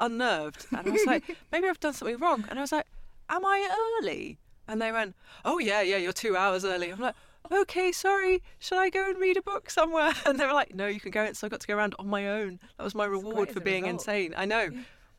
unnerved. 0.00 0.66
And 0.76 0.86
I 0.88 0.90
was 0.90 1.04
like, 1.06 1.36
maybe 1.52 1.68
I've 1.68 1.80
done 1.80 1.92
something 1.94 2.18
wrong. 2.18 2.44
And 2.48 2.58
I 2.58 2.62
was 2.62 2.72
like, 2.72 2.86
am 3.28 3.44
I 3.44 3.98
early? 4.02 4.38
And 4.66 4.80
they 4.80 4.92
went, 4.92 5.14
oh, 5.44 5.58
yeah, 5.58 5.82
yeah, 5.82 5.96
you're 5.96 6.12
two 6.12 6.36
hours 6.36 6.64
early. 6.64 6.90
I'm 6.90 7.00
like, 7.00 7.14
okay, 7.52 7.90
sorry, 7.92 8.42
shall 8.58 8.78
I 8.78 8.90
go 8.90 9.08
and 9.10 9.18
read 9.18 9.36
a 9.36 9.42
book 9.42 9.70
somewhere? 9.70 10.12
And 10.26 10.38
they 10.38 10.46
were 10.46 10.52
like, 10.52 10.74
no, 10.74 10.86
you 10.86 11.00
can 11.00 11.10
go. 11.10 11.22
And 11.24 11.36
So 11.36 11.46
I 11.46 11.50
got 11.50 11.60
to 11.60 11.66
go 11.66 11.76
around 11.76 11.94
on 11.98 12.08
my 12.08 12.28
own. 12.28 12.60
That 12.78 12.84
was 12.84 12.94
my 12.94 13.04
reward 13.04 13.50
for 13.50 13.60
being 13.60 13.82
result. 13.84 14.00
insane. 14.00 14.34
I 14.36 14.44
know. 14.44 14.70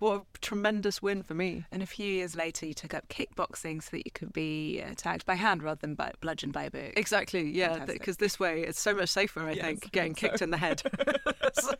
What 0.01 0.21
a 0.21 0.39
tremendous 0.39 0.99
win 0.99 1.21
for 1.21 1.35
me. 1.35 1.63
And 1.71 1.83
a 1.83 1.85
few 1.85 2.07
years 2.07 2.35
later, 2.35 2.65
you 2.65 2.73
took 2.73 2.95
up 2.95 3.07
kickboxing 3.07 3.83
so 3.83 3.89
that 3.91 4.03
you 4.03 4.11
could 4.11 4.33
be 4.33 4.79
attacked 4.79 5.27
by 5.27 5.35
hand 5.35 5.61
rather 5.61 5.77
than 5.79 5.93
by, 5.93 6.11
bludgeoned 6.21 6.53
by 6.53 6.63
a 6.63 6.71
book. 6.71 6.93
Exactly, 6.97 7.51
yeah, 7.51 7.85
because 7.85 8.17
this 8.17 8.39
way 8.39 8.63
it's 8.63 8.79
so 8.79 8.95
much 8.95 9.09
safer, 9.09 9.41
I 9.41 9.51
Yes, 9.51 9.63
think, 9.63 9.91
getting 9.91 10.15
think 10.15 10.17
kicked 10.31 10.39
so. 10.39 10.43
in 10.45 10.49
the 10.49 10.57
head. 10.57 10.81
So, 11.53 11.73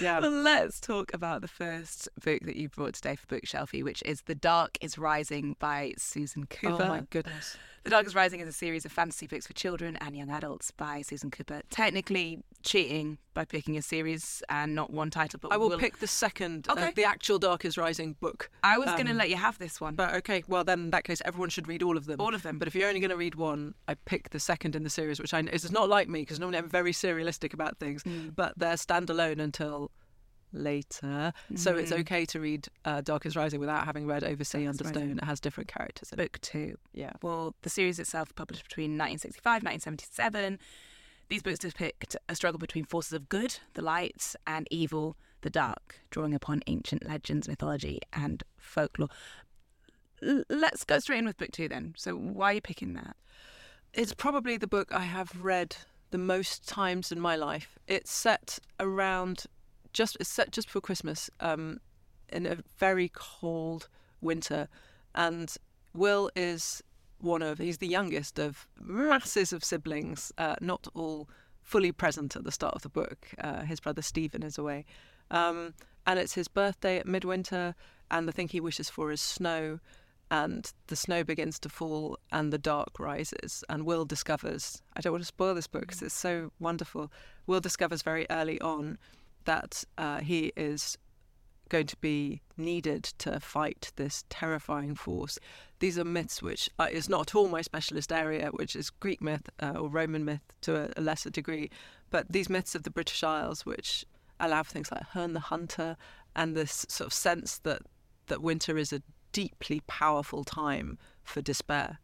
yeah. 0.00 0.20
Well, 0.20 0.30
let's 0.30 0.78
talk 0.80 1.12
about 1.12 1.42
the 1.42 1.48
first 1.48 2.08
book 2.24 2.42
that 2.44 2.54
you 2.54 2.68
brought 2.68 2.94
today 2.94 3.16
for 3.16 3.26
Bookshelfie, 3.26 3.82
which 3.82 4.00
is 4.06 4.22
The 4.22 4.34
Dark 4.36 4.78
is 4.80 4.96
Rising 4.96 5.56
by 5.58 5.94
Susan 5.98 6.46
Cooper. 6.46 6.84
Oh 6.84 6.88
my 6.88 7.02
goodness. 7.10 7.56
The 7.82 7.90
Dark 7.90 8.06
is 8.06 8.14
Rising 8.14 8.38
is 8.40 8.46
a 8.48 8.52
series 8.52 8.84
of 8.84 8.92
fantasy 8.92 9.26
books 9.26 9.46
for 9.48 9.54
children 9.54 9.96
and 9.96 10.14
young 10.16 10.30
adults 10.30 10.70
by 10.70 11.02
Susan 11.02 11.30
Cooper. 11.32 11.62
Technically 11.70 12.44
cheating 12.62 13.18
by 13.34 13.44
picking 13.44 13.76
a 13.76 13.82
series 13.82 14.42
and 14.48 14.74
not 14.74 14.90
one 14.92 15.10
title, 15.10 15.40
but 15.42 15.50
I 15.52 15.56
will 15.56 15.70
we'll- 15.70 15.78
pick 15.78 15.98
the 15.98 16.06
second, 16.06 16.68
uh, 16.68 16.72
Okay. 16.74 16.92
the 16.94 17.06
actual 17.10 17.38
Dark 17.38 17.64
is 17.64 17.76
Rising 17.76 18.14
book. 18.20 18.50
I 18.62 18.78
was 18.78 18.86
going 18.90 19.06
to 19.06 19.12
um, 19.12 19.18
let 19.18 19.30
you 19.30 19.36
have 19.36 19.58
this 19.58 19.80
one. 19.80 19.94
But 19.94 20.14
okay, 20.16 20.42
well 20.48 20.64
then 20.64 20.80
in 20.80 20.90
that 20.90 21.04
case 21.04 21.20
everyone 21.24 21.50
should 21.50 21.68
read 21.68 21.82
all 21.82 21.96
of 21.96 22.06
them. 22.06 22.20
All 22.20 22.34
of 22.34 22.42
them. 22.42 22.58
But 22.58 22.68
if 22.68 22.74
you're 22.74 22.88
only 22.88 23.00
going 23.00 23.10
to 23.10 23.16
read 23.16 23.34
one, 23.34 23.74
I 23.88 23.94
pick 23.94 24.30
the 24.30 24.40
second 24.40 24.76
in 24.76 24.82
the 24.84 24.90
series, 24.90 25.18
which 25.20 25.34
I 25.34 25.40
is 25.40 25.70
not 25.72 25.88
like 25.88 26.08
me 26.08 26.20
because 26.22 26.38
normally 26.40 26.58
I'm 26.58 26.68
very 26.68 26.92
serialistic 26.92 27.52
about 27.54 27.78
things, 27.78 28.02
Mm. 28.04 28.34
but 28.34 28.54
they're 28.56 28.74
standalone 28.74 29.40
until 29.40 29.90
later. 30.52 31.32
So 31.54 31.76
it's 31.76 31.92
Mm. 31.92 32.00
okay 32.00 32.24
to 32.26 32.40
read 32.40 32.68
uh, 32.84 33.00
Dark 33.02 33.24
is 33.26 33.36
Rising 33.36 33.60
without 33.60 33.84
having 33.84 34.06
read 34.06 34.24
Over 34.24 34.44
Sea 34.44 34.66
Under 34.66 34.84
Stone. 34.84 35.18
It 35.18 35.24
has 35.24 35.40
different 35.40 35.68
characters 35.68 36.12
in 36.12 36.18
it. 36.18 36.22
Book 36.32 36.40
two. 36.40 36.76
Yeah. 36.92 37.12
Well, 37.22 37.54
the 37.62 37.70
series 37.70 37.98
itself 37.98 38.34
published 38.34 38.64
between 38.64 38.96
1965 38.98 39.62
1977. 39.62 40.58
These 41.28 41.42
books 41.44 41.60
depict 41.60 42.16
a 42.28 42.34
struggle 42.34 42.58
between 42.58 42.84
forces 42.84 43.12
of 43.12 43.28
good, 43.28 43.58
the 43.74 43.82
light, 43.82 44.34
and 44.48 44.66
evil, 44.70 45.16
the 45.42 45.50
dark, 45.50 46.00
drawing 46.10 46.34
upon 46.34 46.62
ancient 46.66 47.06
legends, 47.06 47.48
mythology, 47.48 48.00
and 48.12 48.42
folklore. 48.58 49.08
Let's 50.22 50.84
go 50.84 50.98
straight 50.98 51.18
in 51.18 51.26
with 51.26 51.38
book 51.38 51.52
two 51.52 51.68
then. 51.68 51.94
So, 51.96 52.14
why 52.14 52.50
are 52.50 52.54
you 52.54 52.60
picking 52.60 52.94
that? 52.94 53.16
It's 53.92 54.14
probably 54.14 54.56
the 54.56 54.66
book 54.66 54.92
I 54.92 55.04
have 55.04 55.42
read 55.42 55.76
the 56.10 56.18
most 56.18 56.68
times 56.68 57.10
in 57.10 57.20
my 57.20 57.36
life. 57.36 57.78
It's 57.86 58.10
set 58.10 58.58
around 58.78 59.46
just 59.92 60.16
it's 60.20 60.28
set 60.28 60.52
just 60.52 60.68
before 60.68 60.82
Christmas, 60.82 61.30
um, 61.40 61.80
in 62.28 62.46
a 62.46 62.58
very 62.78 63.10
cold 63.12 63.88
winter, 64.20 64.68
and 65.14 65.54
Will 65.94 66.30
is 66.36 66.82
one 67.18 67.42
of 67.42 67.58
he's 67.58 67.78
the 67.78 67.88
youngest 67.88 68.38
of 68.38 68.66
masses 68.80 69.52
of 69.52 69.64
siblings, 69.64 70.32
uh, 70.38 70.56
not 70.60 70.86
all 70.94 71.28
fully 71.62 71.92
present 71.92 72.36
at 72.36 72.44
the 72.44 72.52
start 72.52 72.74
of 72.74 72.82
the 72.82 72.88
book. 72.88 73.28
Uh, 73.38 73.62
his 73.62 73.80
brother 73.80 74.02
Stephen 74.02 74.42
is 74.42 74.58
away, 74.58 74.84
um, 75.30 75.74
and 76.06 76.18
it's 76.18 76.34
his 76.34 76.48
birthday 76.48 76.98
at 76.98 77.06
midwinter, 77.06 77.74
and 78.10 78.26
the 78.26 78.32
thing 78.32 78.48
he 78.48 78.60
wishes 78.60 78.90
for 78.90 79.10
is 79.12 79.20
snow. 79.20 79.80
And 80.32 80.72
the 80.86 80.94
snow 80.94 81.24
begins 81.24 81.58
to 81.58 81.68
fall, 81.68 82.16
and 82.30 82.52
the 82.52 82.58
dark 82.58 83.00
rises. 83.00 83.64
And 83.68 83.84
Will 83.84 84.04
discovers 84.04 84.80
I 84.94 85.00
don't 85.00 85.12
want 85.12 85.22
to 85.22 85.26
spoil 85.26 85.54
this 85.54 85.66
book 85.66 85.82
because 85.82 86.02
it's 86.02 86.14
so 86.14 86.52
wonderful. 86.60 87.10
Will 87.46 87.60
discovers 87.60 88.02
very 88.02 88.26
early 88.30 88.60
on 88.60 88.98
that 89.44 89.82
uh, 89.98 90.20
he 90.20 90.52
is 90.56 90.96
going 91.70 91.86
to 91.86 91.96
be 91.96 92.42
needed 92.56 93.04
to 93.04 93.40
fight 93.40 93.92
this 93.96 94.24
terrifying 94.28 94.94
force. 94.94 95.38
These 95.78 95.98
are 95.98 96.04
myths 96.04 96.42
which 96.42 96.68
uh, 96.78 96.88
is 96.90 97.08
not 97.08 97.30
at 97.30 97.34
all 97.34 97.48
my 97.48 97.62
specialist 97.62 98.12
area, 98.12 98.50
which 98.52 98.76
is 98.76 98.90
Greek 98.90 99.22
myth 99.22 99.48
uh, 99.60 99.74
or 99.76 99.88
Roman 99.88 100.24
myth 100.24 100.42
to 100.62 100.76
a, 100.76 100.90
a, 100.96 101.00
lesser 101.00 101.30
degree. 101.30 101.70
But 102.10 102.30
these 102.30 102.50
myths 102.50 102.74
of 102.74 102.82
the 102.82 102.90
British 102.90 103.22
Isles, 103.22 103.64
which 103.64 104.04
allow 104.40 104.62
for 104.62 104.72
things 104.72 104.90
like 104.90 105.02
Herne 105.12 105.32
the 105.32 105.40
Hunter 105.40 105.96
and 106.34 106.56
this 106.56 106.86
sort 106.88 107.06
of 107.06 107.12
sense 107.12 107.58
that, 107.58 107.82
that 108.26 108.42
winter 108.42 108.78
is 108.78 108.92
a 108.92 109.02
deeply 109.32 109.80
powerful 109.86 110.44
time 110.44 110.98
for 111.22 111.40
despair, 111.40 111.98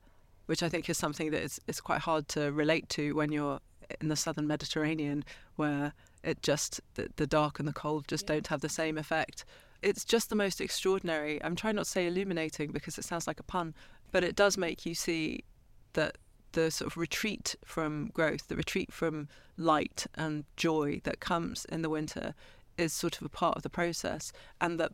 which 0.46 0.62
I 0.62 0.68
think 0.68 0.88
is 0.88 0.98
something 0.98 1.30
that 1.30 1.42
is, 1.42 1.60
is 1.66 1.80
quite 1.80 2.00
hard 2.00 2.28
to 2.28 2.52
relate 2.52 2.88
to 2.90 3.14
when 3.14 3.32
you're 3.32 3.60
in 4.00 4.08
the 4.08 4.16
southern 4.16 4.46
Mediterranean, 4.46 5.24
where 5.56 5.92
it 6.22 6.42
just 6.42 6.80
the, 6.94 7.08
the 7.16 7.26
dark 7.26 7.58
and 7.58 7.68
the 7.68 7.72
cold 7.72 8.08
just 8.08 8.26
don't 8.26 8.46
have 8.48 8.60
the 8.60 8.68
same 8.68 8.98
effect. 8.98 9.44
It's 9.82 10.04
just 10.04 10.28
the 10.28 10.36
most 10.36 10.60
extraordinary. 10.60 11.42
I'm 11.42 11.54
trying 11.54 11.76
not 11.76 11.84
to 11.84 11.90
say 11.90 12.06
illuminating 12.06 12.72
because 12.72 12.98
it 12.98 13.04
sounds 13.04 13.26
like 13.26 13.38
a 13.38 13.44
pun, 13.44 13.74
but 14.10 14.24
it 14.24 14.34
does 14.34 14.56
make 14.56 14.86
you 14.86 14.94
see 14.94 15.44
that 15.92 16.18
the 16.56 16.70
sort 16.70 16.90
of 16.90 16.96
retreat 16.96 17.54
from 17.64 18.10
growth, 18.14 18.48
the 18.48 18.56
retreat 18.56 18.90
from 18.90 19.28
light 19.58 20.06
and 20.14 20.44
joy 20.56 21.00
that 21.04 21.20
comes 21.20 21.66
in 21.66 21.82
the 21.82 21.90
winter 21.90 22.34
is 22.78 22.94
sort 22.94 23.18
of 23.18 23.26
a 23.26 23.28
part 23.28 23.56
of 23.56 23.62
the 23.62 23.68
process, 23.68 24.32
and 24.58 24.80
that 24.80 24.92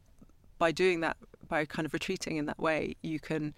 by 0.58 0.72
doing 0.72 1.00
that, 1.00 1.16
by 1.48 1.64
kind 1.64 1.86
of 1.86 1.92
retreating 1.92 2.36
in 2.36 2.46
that 2.46 2.58
way, 2.58 2.96
you 3.00 3.20
can, 3.20 3.54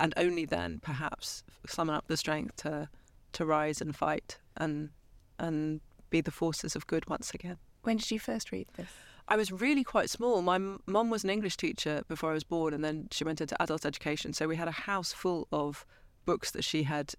and 0.00 0.12
only 0.16 0.44
then 0.44 0.80
perhaps 0.82 1.44
summon 1.66 1.94
up 1.94 2.08
the 2.08 2.16
strength 2.16 2.56
to 2.56 2.88
to 3.32 3.44
rise 3.44 3.80
and 3.80 3.94
fight 3.94 4.38
and 4.56 4.90
and 5.38 5.80
be 6.10 6.20
the 6.20 6.30
forces 6.32 6.74
of 6.74 6.88
good 6.88 7.08
once 7.08 7.30
again. 7.32 7.58
When 7.82 7.98
did 7.98 8.10
you 8.10 8.18
first 8.18 8.50
read 8.50 8.66
this? 8.76 8.88
I 9.28 9.36
was 9.36 9.52
really 9.52 9.84
quite 9.84 10.10
small. 10.10 10.42
My 10.42 10.58
mum 10.58 11.10
was 11.10 11.22
an 11.22 11.30
English 11.30 11.56
teacher 11.56 12.02
before 12.08 12.30
I 12.30 12.34
was 12.34 12.44
born, 12.44 12.74
and 12.74 12.82
then 12.82 13.08
she 13.12 13.22
went 13.22 13.40
into 13.40 13.60
adult 13.62 13.86
education. 13.86 14.32
So 14.32 14.48
we 14.48 14.56
had 14.56 14.68
a 14.68 14.82
house 14.90 15.12
full 15.12 15.46
of 15.52 15.86
books 16.26 16.50
that 16.50 16.64
she 16.64 16.82
had 16.82 17.14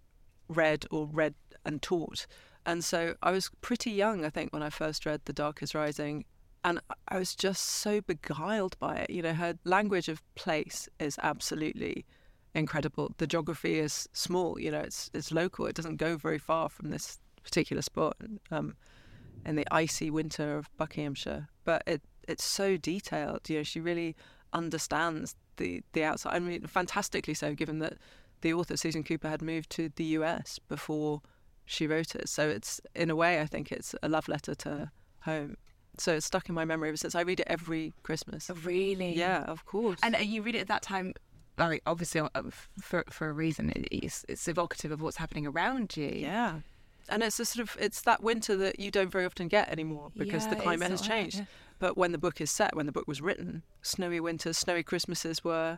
read 0.48 0.86
or 0.92 1.08
read 1.08 1.34
and 1.66 1.82
taught. 1.82 2.28
And 2.66 2.84
so 2.84 3.16
I 3.24 3.32
was 3.32 3.50
pretty 3.62 3.92
young, 3.92 4.26
I 4.26 4.30
think, 4.30 4.54
when 4.54 4.62
I 4.62 4.70
first 4.70 5.06
read 5.06 5.22
The 5.26 5.34
Dark 5.34 5.64
is 5.64 5.74
Rising. 5.74 6.26
And 6.64 6.82
I 7.08 7.18
was 7.18 7.34
just 7.34 7.64
so 7.64 8.02
beguiled 8.02 8.78
by 8.78 8.98
it. 8.98 9.10
You 9.10 9.22
know, 9.22 9.34
her 9.34 9.58
language 9.64 10.10
of 10.10 10.22
place 10.36 10.90
is 11.00 11.18
absolutely 11.24 12.06
incredible. 12.54 13.14
The 13.18 13.28
geography 13.28 13.80
is 13.80 14.10
small, 14.12 14.60
you 14.60 14.72
know, 14.72 14.80
it's 14.80 15.10
it's 15.14 15.32
local. 15.32 15.66
It 15.68 15.76
doesn't 15.76 15.96
go 15.98 16.18
very 16.18 16.40
far 16.40 16.68
from 16.68 16.90
this 16.90 17.20
particular 17.44 17.82
spot 17.82 18.18
um, 18.52 18.76
in 19.46 19.56
the 19.56 19.68
icy 19.72 20.10
winter 20.10 20.58
of 20.58 20.70
Buckinghamshire. 20.76 21.48
But 21.64 21.84
it 21.86 22.02
it's 22.28 22.44
so 22.44 22.76
detailed. 22.76 23.50
You 23.50 23.58
know, 23.58 23.64
she 23.64 23.80
really 23.80 24.16
understands 24.52 25.36
the 25.58 25.84
the 25.94 26.04
outside. 26.04 26.36
I 26.36 26.40
mean, 26.40 26.66
fantastically 26.68 27.34
so, 27.34 27.54
given 27.54 27.80
that 27.80 27.94
the 28.42 28.54
author 28.54 28.78
Susan 28.78 29.04
Cooper 29.04 29.30
had 29.30 29.42
moved 29.42 29.70
to 29.72 29.90
the 29.96 30.04
US 30.04 30.60
before 30.60 31.22
she 31.66 31.88
wrote 31.88 32.16
it. 32.16 32.30
So 32.30 32.48
it's 32.48 32.80
in 32.96 33.10
a 33.10 33.16
way, 33.16 33.42
I 33.42 33.46
think 33.46 33.72
it's 33.72 33.96
a 34.02 34.10
love 34.10 34.28
letter 34.28 34.56
to 34.56 34.92
home. 35.22 35.58
So 35.98 36.14
it's 36.14 36.26
stuck 36.26 36.48
in 36.48 36.56
my 36.56 36.66
memory 36.66 36.90
ever 36.90 36.98
since. 36.98 37.16
I 37.16 37.22
read 37.22 37.40
it 37.40 37.48
every 37.50 37.94
Christmas. 38.04 38.50
Oh, 38.50 38.56
really? 38.64 39.14
Yeah, 39.16 39.44
of 39.44 39.66
course. 39.66 40.00
And 40.04 40.16
uh, 40.16 40.20
you 40.20 40.44
read 40.44 40.56
it 40.56 40.60
at 40.60 40.68
that 40.68 40.84
time 40.84 41.14
like 41.58 41.82
obviously 41.86 42.22
uh, 42.22 42.44
for 42.80 43.04
for 43.10 43.30
a 43.30 43.34
reason. 43.34 43.74
It's 43.92 44.26
it's 44.30 44.48
evocative 44.48 44.92
of 44.92 45.02
what's 45.02 45.18
happening 45.18 45.48
around 45.48 45.98
you. 45.98 46.12
Yeah, 46.14 46.60
and 47.10 47.24
it's 47.24 47.40
a 47.40 47.46
sort 47.46 47.68
of 47.68 47.78
it's 47.80 48.02
that 48.02 48.22
winter 48.22 48.56
that 48.58 48.80
you 48.80 48.92
don't 48.92 49.12
very 49.12 49.26
often 49.26 49.48
get 49.48 49.70
anymore 49.70 50.12
because 50.16 50.46
yeah, 50.46 50.52
the 50.52 50.56
climate 50.58 50.92
has 50.92 51.02
right, 51.02 51.10
changed. 51.10 51.38
Yeah. 51.40 51.46
But 51.80 51.98
when 51.98 52.12
the 52.12 52.18
book 52.18 52.42
is 52.42 52.50
set, 52.50 52.76
when 52.76 52.86
the 52.86 52.92
book 52.92 53.08
was 53.08 53.22
written, 53.22 53.64
snowy 53.82 54.20
winters, 54.20 54.58
snowy 54.58 54.84
Christmases 54.84 55.44
were 55.44 55.78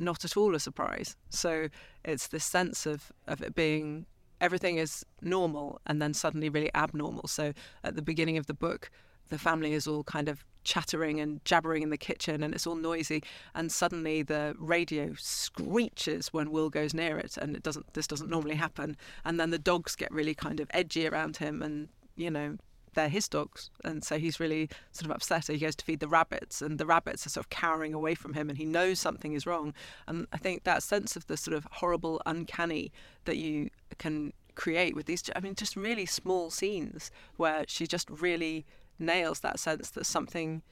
not 0.00 0.24
at 0.24 0.36
all 0.36 0.54
a 0.54 0.60
surprise. 0.60 1.16
So 1.28 1.68
it's 2.04 2.28
this 2.28 2.44
sense 2.44 2.86
of 2.86 3.12
of 3.26 3.42
it 3.42 3.54
being 3.54 4.06
everything 4.40 4.78
is 4.78 5.04
normal 5.20 5.80
and 5.86 6.00
then 6.00 6.14
suddenly 6.14 6.48
really 6.48 6.74
abnormal. 6.74 7.28
So 7.28 7.52
at 7.84 7.94
the 7.94 8.02
beginning 8.02 8.38
of 8.38 8.46
the 8.46 8.54
book, 8.54 8.90
the 9.28 9.38
family 9.38 9.72
is 9.72 9.86
all 9.86 10.02
kind 10.04 10.28
of 10.28 10.44
chattering 10.64 11.20
and 11.20 11.42
jabbering 11.44 11.82
in 11.82 11.90
the 11.90 11.96
kitchen 11.96 12.42
and 12.42 12.54
it's 12.54 12.66
all 12.66 12.76
noisy 12.76 13.22
and 13.54 13.72
suddenly 13.72 14.22
the 14.22 14.54
radio 14.58 15.14
screeches 15.16 16.28
when 16.34 16.50
Will 16.50 16.68
goes 16.68 16.92
near 16.92 17.16
it 17.16 17.38
and 17.38 17.56
it 17.56 17.62
doesn't 17.62 17.94
this 17.94 18.06
doesn't 18.06 18.28
normally 18.28 18.56
happen 18.56 18.94
and 19.24 19.40
then 19.40 19.48
the 19.48 19.58
dogs 19.58 19.96
get 19.96 20.12
really 20.12 20.34
kind 20.34 20.60
of 20.60 20.70
edgy 20.74 21.06
around 21.06 21.38
him 21.38 21.62
and 21.62 21.88
you 22.14 22.30
know 22.30 22.58
they're 22.94 23.08
his 23.08 23.28
dogs 23.28 23.70
and 23.84 24.02
so 24.04 24.18
he's 24.18 24.40
really 24.40 24.68
sort 24.92 25.06
of 25.06 25.16
upset 25.16 25.46
he 25.46 25.58
goes 25.58 25.76
to 25.76 25.84
feed 25.84 26.00
the 26.00 26.08
rabbits 26.08 26.62
and 26.62 26.78
the 26.78 26.86
rabbits 26.86 27.26
are 27.26 27.30
sort 27.30 27.44
of 27.44 27.50
cowering 27.50 27.94
away 27.94 28.14
from 28.14 28.34
him 28.34 28.48
and 28.48 28.58
he 28.58 28.64
knows 28.64 28.98
something 28.98 29.32
is 29.32 29.46
wrong. 29.46 29.74
And 30.06 30.26
I 30.32 30.38
think 30.38 30.64
that 30.64 30.82
sense 30.82 31.16
of 31.16 31.26
the 31.26 31.36
sort 31.36 31.56
of 31.56 31.66
horrible 31.70 32.20
uncanny 32.26 32.92
that 33.24 33.36
you 33.36 33.70
can 33.98 34.32
create 34.54 34.94
with 34.94 35.06
these 35.06 35.22
I 35.34 35.40
mean 35.40 35.54
just 35.54 35.76
really 35.76 36.06
small 36.06 36.50
scenes 36.50 37.10
where 37.36 37.64
she 37.66 37.86
just 37.86 38.10
really 38.10 38.66
nails 38.98 39.40
that 39.40 39.58
sense 39.58 39.90
that 39.90 40.04
something 40.04 40.62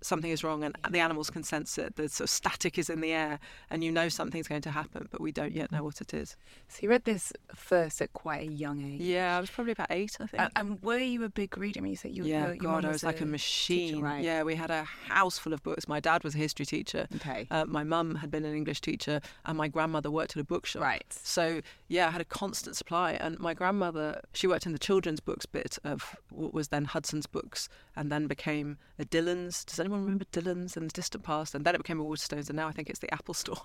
something 0.00 0.30
is 0.30 0.44
wrong 0.44 0.64
and 0.64 0.76
the 0.90 1.00
animals 1.00 1.30
can 1.30 1.42
sense 1.42 1.78
it. 1.78 1.96
The 1.96 2.08
sort 2.08 2.26
of 2.26 2.30
static 2.30 2.78
is 2.78 2.90
in 2.90 3.00
the 3.00 3.12
air 3.12 3.38
and 3.70 3.82
you 3.82 3.90
know 3.90 4.08
something's 4.08 4.48
going 4.48 4.62
to 4.62 4.70
happen, 4.70 5.08
but 5.10 5.20
we 5.20 5.32
don't 5.32 5.52
yet 5.52 5.72
know 5.72 5.82
what 5.82 6.00
it 6.00 6.14
is. 6.14 6.36
So 6.68 6.80
you 6.82 6.90
read 6.90 7.04
this 7.04 7.32
first 7.54 8.00
at 8.00 8.12
quite 8.12 8.48
a 8.48 8.52
young 8.52 8.82
age. 8.82 9.00
Yeah, 9.00 9.36
I 9.36 9.40
was 9.40 9.50
probably 9.50 9.72
about 9.72 9.88
eight, 9.90 10.16
I 10.20 10.26
think. 10.26 10.42
And, 10.42 10.52
and 10.56 10.82
were 10.82 10.98
you 10.98 11.24
a 11.24 11.28
big 11.28 11.56
reader? 11.56 11.80
I 11.80 11.82
mean, 11.82 11.90
you 11.90 11.96
said 11.96 12.14
you 12.14 12.22
were. 12.22 12.28
yeah, 12.28 12.46
your, 12.48 12.56
God, 12.56 12.84
I 12.84 12.88
was, 12.88 12.96
was 12.96 13.04
like 13.04 13.20
a 13.20 13.26
machine. 13.26 13.94
Teacher, 13.94 14.04
right? 14.04 14.24
Yeah, 14.24 14.42
we 14.42 14.54
had 14.54 14.70
a 14.70 14.84
house 14.84 15.38
full 15.38 15.52
of 15.52 15.62
books. 15.62 15.88
My 15.88 16.00
dad 16.00 16.24
was 16.24 16.34
a 16.34 16.38
history 16.38 16.66
teacher. 16.66 17.06
Okay. 17.16 17.46
Uh, 17.50 17.64
my 17.66 17.84
mum 17.84 18.16
had 18.16 18.30
been 18.30 18.44
an 18.44 18.54
English 18.54 18.80
teacher, 18.80 19.20
and 19.44 19.56
my 19.58 19.68
grandmother 19.68 20.10
worked 20.10 20.36
at 20.36 20.40
a 20.40 20.44
bookshop. 20.44 20.82
Right. 20.82 21.06
So 21.10 21.60
yeah, 21.88 22.08
I 22.08 22.10
had 22.10 22.20
a 22.20 22.24
constant 22.24 22.76
supply. 22.76 23.12
And 23.12 23.38
my 23.38 23.54
grandmother, 23.54 24.20
she 24.32 24.46
worked 24.46 24.66
in 24.66 24.72
the 24.72 24.78
children's 24.78 25.20
books 25.20 25.46
bit 25.46 25.78
of 25.84 26.16
what 26.30 26.52
was 26.52 26.68
then 26.68 26.84
Hudson's 26.84 27.26
Books, 27.26 27.68
and 27.94 28.10
then 28.10 28.26
became 28.26 28.78
a 28.98 29.04
Dillons. 29.04 29.64
Does 29.64 29.80
anyone 29.86 30.02
remember 30.02 30.24
Dillons 30.32 30.76
in 30.76 30.84
the 30.84 30.92
distant 30.92 31.22
past, 31.22 31.54
and 31.54 31.64
then 31.64 31.74
it 31.74 31.78
became 31.78 32.00
a 32.00 32.04
Waterstones, 32.04 32.48
and 32.48 32.56
now 32.56 32.66
I 32.66 32.72
think 32.72 32.90
it's 32.90 32.98
the 32.98 33.12
Apple 33.14 33.34
Store. 33.34 33.56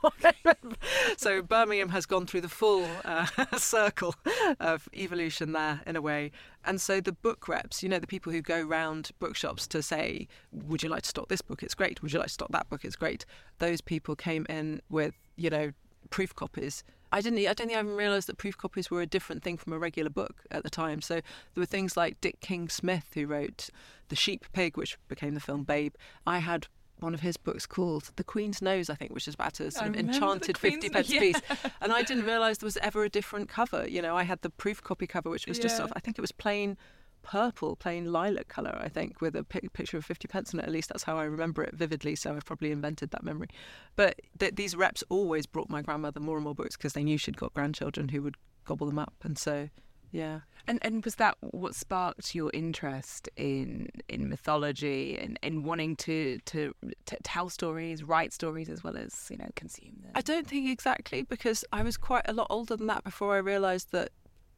so 1.18 1.42
Birmingham 1.42 1.90
has 1.90 2.06
gone 2.06 2.28
through 2.28 2.42
the 2.42 2.50
full 2.50 2.88
uh, 3.04 3.26
circle 3.58 4.14
of 4.60 4.88
evolution 4.94 5.54
there 5.54 5.82
in 5.88 5.96
a 5.96 6.02
way. 6.02 6.32
And 6.64 6.80
so 6.80 7.02
the 7.02 7.12
book 7.12 7.48
reps, 7.48 7.82
you 7.82 7.90
know, 7.90 7.98
the 7.98 8.06
people 8.06 8.32
who 8.32 8.42
go 8.42 8.62
round 8.62 9.10
bookshops 9.20 9.66
to 9.68 9.82
say, 9.82 10.28
"Would 10.52 10.84
you 10.84 10.90
like 10.90 11.02
to 11.04 11.10
stock 11.10 11.28
this 11.28 11.42
book? 11.42 11.64
It's 11.64 11.74
great. 11.74 12.02
Would 12.04 12.14
you 12.14 12.20
like 12.20 12.28
to 12.28 12.34
stock 12.34 12.52
that 12.52 12.70
book? 12.70 12.86
It's 12.86 12.96
great." 12.96 13.26
Those 13.58 13.82
people 13.82 14.16
came 14.16 14.46
in 14.48 14.82
with, 14.90 15.16
you 15.38 15.50
know, 15.50 15.72
proof 16.12 16.36
copies 16.36 16.84
I 17.12 17.22
didn't. 17.22 17.40
I 17.40 17.54
don't 17.54 17.68
think 17.68 17.78
I 17.78 17.80
even 17.80 17.96
realised 17.96 18.28
that 18.28 18.38
proof 18.38 18.58
copies 18.58 18.90
were 18.90 19.02
a 19.02 19.06
different 19.06 19.44
thing 19.44 19.58
from 19.58 19.74
a 19.74 19.80
regular 19.80 20.10
book 20.10 20.44
at 20.50 20.64
the 20.64 20.70
time. 20.70 21.02
So 21.02 21.16
there 21.16 21.62
were 21.62 21.66
things 21.66 21.98
like 21.98 22.22
Dick 22.22 22.40
King 22.40 22.70
Smith, 22.70 23.08
who 23.14 23.28
wrote 23.28 23.70
The 24.10 24.16
Sheep 24.16 24.46
Pig, 24.54 24.78
which 24.78 24.98
became 25.08 25.34
the 25.34 25.40
film 25.40 25.64
Babe. 25.64 25.94
I 26.26 26.40
had 26.40 26.68
one 27.02 27.14
of 27.14 27.22
his 27.22 27.36
books 27.36 27.66
called 27.66 28.12
The 28.16 28.24
Queen's 28.24 28.62
Nose, 28.62 28.90
I 28.90 28.96
think, 28.96 29.12
which 29.12 29.28
is 29.28 29.34
about 29.34 29.60
a 29.60 29.72
sort 29.72 29.90
of 29.90 29.96
enchanted 29.96 30.58
50 30.58 30.90
pence 30.90 31.10
yeah. 31.10 31.20
piece. 31.20 31.42
And 31.82 31.92
I 31.92 32.04
didn't 32.04 32.26
realise 32.26 32.60
there 32.60 32.68
was 32.68 32.78
ever 32.78 33.04
a 33.04 33.10
different 33.10 33.50
cover. 33.50 33.88
You 33.88 34.02
know, 34.02 34.16
I 34.16 34.24
had 34.24 34.42
the 34.42 34.52
proof 34.52 34.84
copy 34.84 35.08
cover, 35.08 35.30
which 35.30 35.48
was 35.48 35.58
yeah. 35.58 35.64
just 35.64 35.78
sort 35.78 35.90
of, 35.90 35.94
I 35.96 36.00
think 36.00 36.18
it 36.18 36.22
was 36.22 36.32
plain 36.32 36.78
purple, 37.24 37.76
plain 37.76 38.12
lilac 38.12 38.48
colour, 38.48 38.78
I 38.82 38.90
think, 38.90 39.22
with 39.22 39.36
a 39.36 39.44
picture 39.44 39.98
of 39.98 40.06
50 40.06 40.28
pence 40.28 40.54
on 40.54 40.60
it. 40.60 40.64
At 40.64 40.72
least 40.72 40.90
that's 40.90 41.04
how 41.04 41.18
I 41.18 41.24
remember 41.24 41.64
it 41.64 41.74
vividly, 41.74 42.16
so 42.16 42.36
I've 42.36 42.46
probably 42.46 42.72
invented 42.72 43.12
that 43.12 43.24
memory. 43.24 43.50
But 43.96 44.22
th- 44.40 44.56
these 44.56 44.76
reps 44.76 45.04
always 45.10 45.46
brought 45.46 45.70
my 45.70 45.82
grandmother 45.82 46.20
more 46.20 46.38
and 46.38 46.44
more 46.44 46.56
books 46.56 46.78
because 46.78 46.94
they 46.94 47.04
knew 47.04 47.18
she'd 47.18 47.38
got 47.38 47.54
grandchildren 47.54 48.10
who 48.10 48.22
would 48.22 48.36
gobble 48.66 48.88
them 48.88 49.00
up. 49.00 49.14
And 49.24 49.38
so 49.38 49.70
Yeah. 50.12 50.42
And 50.68 50.78
and 50.84 51.04
was 51.04 51.16
that 51.16 51.38
what 51.40 51.74
sparked 51.74 52.36
your 52.36 52.52
interest 52.54 53.30
in 53.36 53.90
in 54.08 54.30
mythology 54.30 55.18
and 55.18 55.40
in 55.42 55.64
wanting 55.64 55.96
to, 55.98 56.38
to 56.46 56.74
to 57.06 57.18
tell 57.24 57.50
stories, 57.50 58.04
write 58.04 58.34
stories 58.34 58.70
as 58.70 58.84
well 58.84 58.98
as 58.98 59.28
you 59.32 59.38
know 59.38 59.50
consume 59.56 59.98
them? 60.04 60.12
I 60.14 60.22
don't 60.22 60.48
think 60.48 60.70
exactly 60.70 61.24
because 61.24 61.66
I 61.74 61.82
was 61.82 61.98
quite 61.98 62.26
a 62.28 62.34
lot 62.34 62.48
older 62.50 62.76
than 62.76 62.88
that 62.88 63.04
before 63.04 63.34
I 63.36 63.40
realised 63.40 63.92
that 63.92 64.12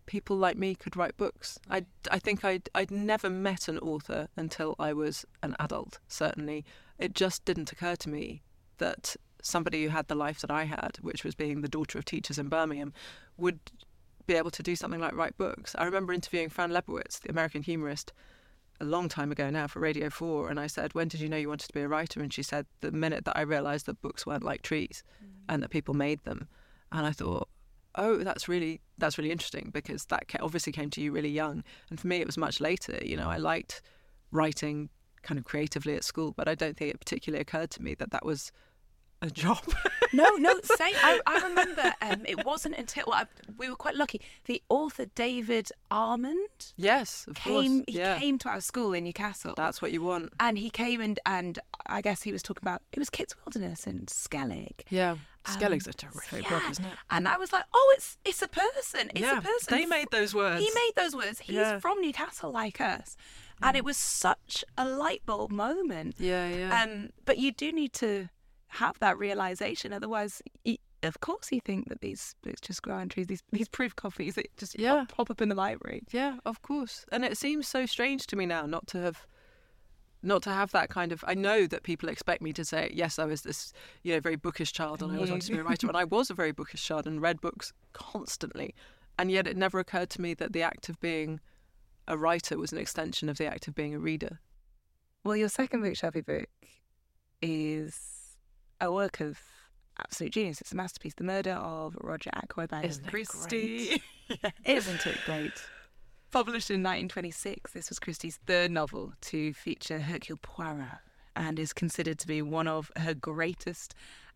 people 0.05 0.35
like 0.37 0.57
me 0.57 0.75
could 0.75 0.95
write 0.95 1.17
books. 1.17 1.59
I 1.69 1.85
I 2.11 2.19
think 2.19 2.43
I'd 2.43 2.69
I'd 2.75 2.91
never 2.91 3.29
met 3.29 3.67
an 3.67 3.79
author 3.79 4.27
until 4.35 4.75
I 4.79 4.93
was 4.93 5.25
an 5.41 5.55
adult. 5.59 5.99
Certainly, 6.07 6.65
it 6.97 7.13
just 7.13 7.45
didn't 7.45 7.71
occur 7.71 7.95
to 7.97 8.09
me 8.09 8.41
that 8.77 9.15
somebody 9.41 9.83
who 9.83 9.89
had 9.89 10.07
the 10.07 10.15
life 10.15 10.39
that 10.41 10.51
I 10.51 10.63
had, 10.63 10.97
which 11.01 11.23
was 11.23 11.35
being 11.35 11.61
the 11.61 11.67
daughter 11.67 11.97
of 11.97 12.05
teachers 12.05 12.39
in 12.39 12.47
Birmingham, 12.47 12.93
would 13.37 13.59
be 14.25 14.35
able 14.35 14.51
to 14.51 14.63
do 14.63 14.75
something 14.75 15.01
like 15.01 15.15
write 15.15 15.37
books. 15.37 15.75
I 15.77 15.83
remember 15.83 16.13
interviewing 16.13 16.49
Fran 16.49 16.71
Lebowitz, 16.71 17.19
the 17.19 17.29
American 17.29 17.61
humorist, 17.61 18.13
a 18.79 18.85
long 18.85 19.09
time 19.09 19.31
ago 19.31 19.49
now 19.49 19.67
for 19.67 19.79
Radio 19.79 20.09
4, 20.09 20.49
and 20.49 20.59
I 20.59 20.67
said, 20.67 20.93
When 20.93 21.07
did 21.07 21.19
you 21.19 21.29
know 21.29 21.37
you 21.37 21.49
wanted 21.49 21.67
to 21.67 21.73
be 21.73 21.81
a 21.81 21.87
writer? 21.87 22.21
And 22.21 22.33
she 22.33 22.43
said, 22.43 22.65
The 22.81 22.91
minute 22.91 23.25
that 23.25 23.37
I 23.37 23.41
realised 23.41 23.85
that 23.85 24.01
books 24.01 24.25
weren't 24.25 24.43
like 24.43 24.61
trees 24.61 25.03
mm. 25.23 25.27
and 25.49 25.61
that 25.61 25.69
people 25.69 25.93
made 25.93 26.23
them. 26.23 26.47
And 26.91 27.05
I 27.05 27.11
thought, 27.11 27.49
Oh, 27.95 28.17
that's 28.17 28.47
really 28.47 28.81
that's 28.97 29.17
really 29.17 29.31
interesting 29.31 29.69
because 29.71 30.05
that 30.05 30.25
obviously 30.39 30.73
came 30.73 30.89
to 30.91 31.01
you 31.01 31.11
really 31.11 31.29
young, 31.29 31.63
and 31.89 31.99
for 31.99 32.07
me 32.07 32.17
it 32.17 32.25
was 32.25 32.37
much 32.37 32.59
later. 32.59 32.97
You 33.03 33.17
know, 33.17 33.29
I 33.29 33.37
liked 33.37 33.81
writing 34.31 34.89
kind 35.21 35.37
of 35.37 35.45
creatively 35.45 35.95
at 35.95 36.03
school, 36.03 36.33
but 36.35 36.47
I 36.47 36.55
don't 36.55 36.75
think 36.75 36.93
it 36.93 36.99
particularly 36.99 37.41
occurred 37.41 37.69
to 37.71 37.81
me 37.81 37.95
that 37.95 38.11
that 38.11 38.25
was 38.25 38.51
a 39.23 39.31
job. 39.31 39.63
no, 40.13 40.29
no, 40.35 40.59
say 40.63 40.91
I, 41.01 41.19
I 41.25 41.47
remember 41.47 41.93
um, 42.01 42.21
it 42.25 42.45
wasn't 42.45 42.75
until 42.75 43.05
well, 43.07 43.21
I, 43.21 43.25
we 43.57 43.69
were 43.69 43.75
quite 43.75 43.95
lucky. 43.95 44.21
The 44.45 44.61
author 44.69 45.05
David 45.15 45.69
Almond, 45.89 46.73
yes, 46.75 47.25
came. 47.33 47.79
Course. 47.79 47.85
Yeah. 47.87 48.15
He 48.15 48.21
came 48.21 48.37
to 48.39 48.49
our 48.49 48.61
school 48.61 48.93
in 48.93 49.05
Newcastle. 49.05 49.53
That's 49.55 49.81
what 49.81 49.91
you 49.91 50.01
want. 50.01 50.33
And 50.39 50.57
he 50.57 50.69
came 50.69 51.01
and 51.01 51.19
and 51.25 51.57
I 51.85 52.01
guess 52.01 52.21
he 52.21 52.31
was 52.31 52.43
talking 52.43 52.61
about 52.61 52.81
it 52.91 52.99
was 52.99 53.09
Kit's 53.09 53.35
Wilderness 53.45 53.87
and 53.87 54.07
Skellig. 54.07 54.81
Yeah. 54.89 55.15
Skellig's 55.45 55.87
um, 55.87 55.91
a 55.91 55.93
terrific 55.93 56.43
yeah. 56.43 56.49
book, 56.49 56.63
isn't 56.71 56.85
it? 56.85 56.93
And 57.09 57.27
I 57.27 57.37
was 57.37 57.51
like, 57.51 57.65
oh, 57.73 57.93
it's 57.97 58.17
it's 58.25 58.41
a 58.41 58.47
person. 58.47 59.09
It's 59.11 59.21
yeah, 59.21 59.39
a 59.39 59.41
person. 59.41 59.77
They 59.77 59.85
made 59.85 60.07
those 60.11 60.35
words. 60.35 60.61
He 60.61 60.69
made 60.73 60.91
those 60.95 61.15
words. 61.15 61.39
He's 61.39 61.55
yeah. 61.55 61.79
from 61.79 62.01
Newcastle, 62.01 62.51
like 62.51 62.79
us. 62.81 63.17
And 63.61 63.77
it 63.77 63.85
was 63.85 63.95
such 63.95 64.65
a 64.77 64.85
light 64.85 65.21
bulb 65.25 65.49
moment. 65.49 66.15
Yeah, 66.19 66.49
yeah. 66.49 66.83
Um, 66.83 67.11
but 67.23 67.37
you 67.37 67.53
do 67.53 67.71
need 67.71 67.93
to 67.93 68.27
have 68.73 68.97
that 68.99 69.17
realization. 69.17 69.93
Otherwise, 69.93 70.41
you, 70.65 70.77
of 71.03 71.19
course, 71.19 71.51
you 71.51 71.61
think 71.61 71.89
that 71.89 72.01
these 72.01 72.35
books 72.41 72.61
just 72.61 72.81
grow 72.81 72.95
on 72.95 73.09
trees. 73.09 73.27
These 73.27 73.43
these 73.51 73.67
proof 73.67 73.95
copies 73.95 74.35
that 74.35 74.55
just 74.57 74.77
yeah. 74.79 75.05
pop, 75.09 75.15
pop 75.15 75.31
up 75.31 75.41
in 75.41 75.49
the 75.49 75.55
library. 75.55 76.03
Yeah, 76.11 76.37
of 76.45 76.61
course. 76.61 77.05
And 77.11 77.23
it 77.23 77.37
seems 77.37 77.67
so 77.67 77.85
strange 77.85 78.27
to 78.27 78.35
me 78.35 78.45
now 78.45 78.65
not 78.65 78.87
to 78.87 78.99
have 78.99 79.27
not 80.25 80.41
to 80.43 80.49
have 80.49 80.71
that 80.71 80.89
kind 80.89 81.11
of 81.11 81.23
I 81.27 81.33
know 81.33 81.67
that 81.67 81.83
people 81.83 82.09
expect 82.09 82.41
me 82.41 82.53
to 82.53 82.63
say 82.63 82.89
yes 82.93 83.19
I 83.19 83.25
was 83.25 83.41
this 83.41 83.73
you 84.03 84.13
know 84.13 84.21
very 84.21 84.37
bookish 84.37 84.71
child 84.71 85.03
and 85.03 85.11
I 85.11 85.15
always 85.15 85.29
mm. 85.29 85.33
wanted 85.33 85.47
to 85.47 85.51
be 85.51 85.59
a 85.59 85.63
writer 85.63 85.87
and 85.87 85.97
I 85.97 86.05
was 86.05 86.29
a 86.29 86.33
very 86.33 86.53
bookish 86.53 86.83
child 86.83 87.05
and 87.05 87.21
read 87.21 87.41
books 87.41 87.73
constantly 87.91 88.73
and 89.19 89.29
yet 89.29 89.47
it 89.47 89.57
never 89.57 89.79
occurred 89.79 90.09
to 90.11 90.21
me 90.21 90.33
that 90.35 90.53
the 90.53 90.61
act 90.61 90.87
of 90.87 90.99
being 91.01 91.41
a 92.07 92.17
writer 92.17 92.57
was 92.57 92.71
an 92.71 92.77
extension 92.77 93.27
of 93.27 93.37
the 93.37 93.45
act 93.45 93.67
of 93.67 93.75
being 93.75 93.93
a 93.93 93.99
reader. 93.99 94.39
Well 95.25 95.35
your 95.35 95.49
second 95.49 95.81
Bookshelfie 95.81 96.25
book 96.25 96.47
is 97.41 98.12
a 98.83 98.91
work 98.91 99.21
of 99.21 99.39
absolute 99.97 100.33
genius. 100.33 100.61
It's 100.61 100.73
a 100.73 100.75
masterpiece. 100.75 101.13
The 101.15 101.23
Murder 101.23 101.53
of 101.53 101.95
Roger 102.01 102.29
Ackroyd 102.33 102.69
by 102.69 102.83
Isn't 102.83 103.07
Christie. 103.07 104.01
Isn't 104.65 105.05
it 105.05 105.17
great? 105.25 105.53
Published 106.31 106.69
in 106.69 106.81
1926, 106.81 107.71
this 107.73 107.89
was 107.89 107.99
Christie's 107.99 108.39
third 108.45 108.71
novel 108.71 109.13
to 109.21 109.53
feature 109.53 109.99
Hercule 109.99 110.39
Poirot 110.41 110.99
and 111.35 111.59
is 111.59 111.73
considered 111.73 112.19
to 112.19 112.27
be 112.27 112.41
one 112.41 112.67
of 112.67 112.91
her 112.97 113.13
greatest 113.13 113.95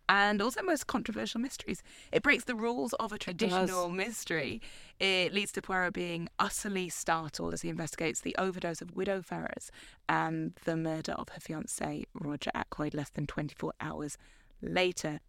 and 0.09 0.41
also 0.41 0.61
most 0.61 0.87
controversial 0.87 1.41
mysteries. 1.41 1.83
It 2.11 2.23
breaks 2.23 2.45
the 2.45 2.55
rules 2.55 2.93
of 2.93 3.11
a 3.11 3.17
traditional 3.17 3.89
mystery. 3.89 4.61
It 4.99 5.33
leads 5.33 5.51
to 5.53 5.61
Poirot 5.61 5.93
being 5.93 6.29
utterly 6.39 6.89
startled 6.89 7.53
as 7.53 7.61
he 7.61 7.69
investigates 7.69 8.21
the 8.21 8.35
overdose 8.37 8.81
of 8.81 8.95
Widow 8.95 9.21
Ferrers 9.21 9.71
and 10.07 10.53
the 10.63 10.77
murder 10.77 11.13
of 11.13 11.29
her 11.29 11.39
fiance, 11.39 12.05
Roger 12.13 12.51
Ackroyd, 12.53 12.93
less 12.93 13.09
than 13.09 13.27
24 13.27 13.73
hours 13.81 14.17
later. 14.61 15.19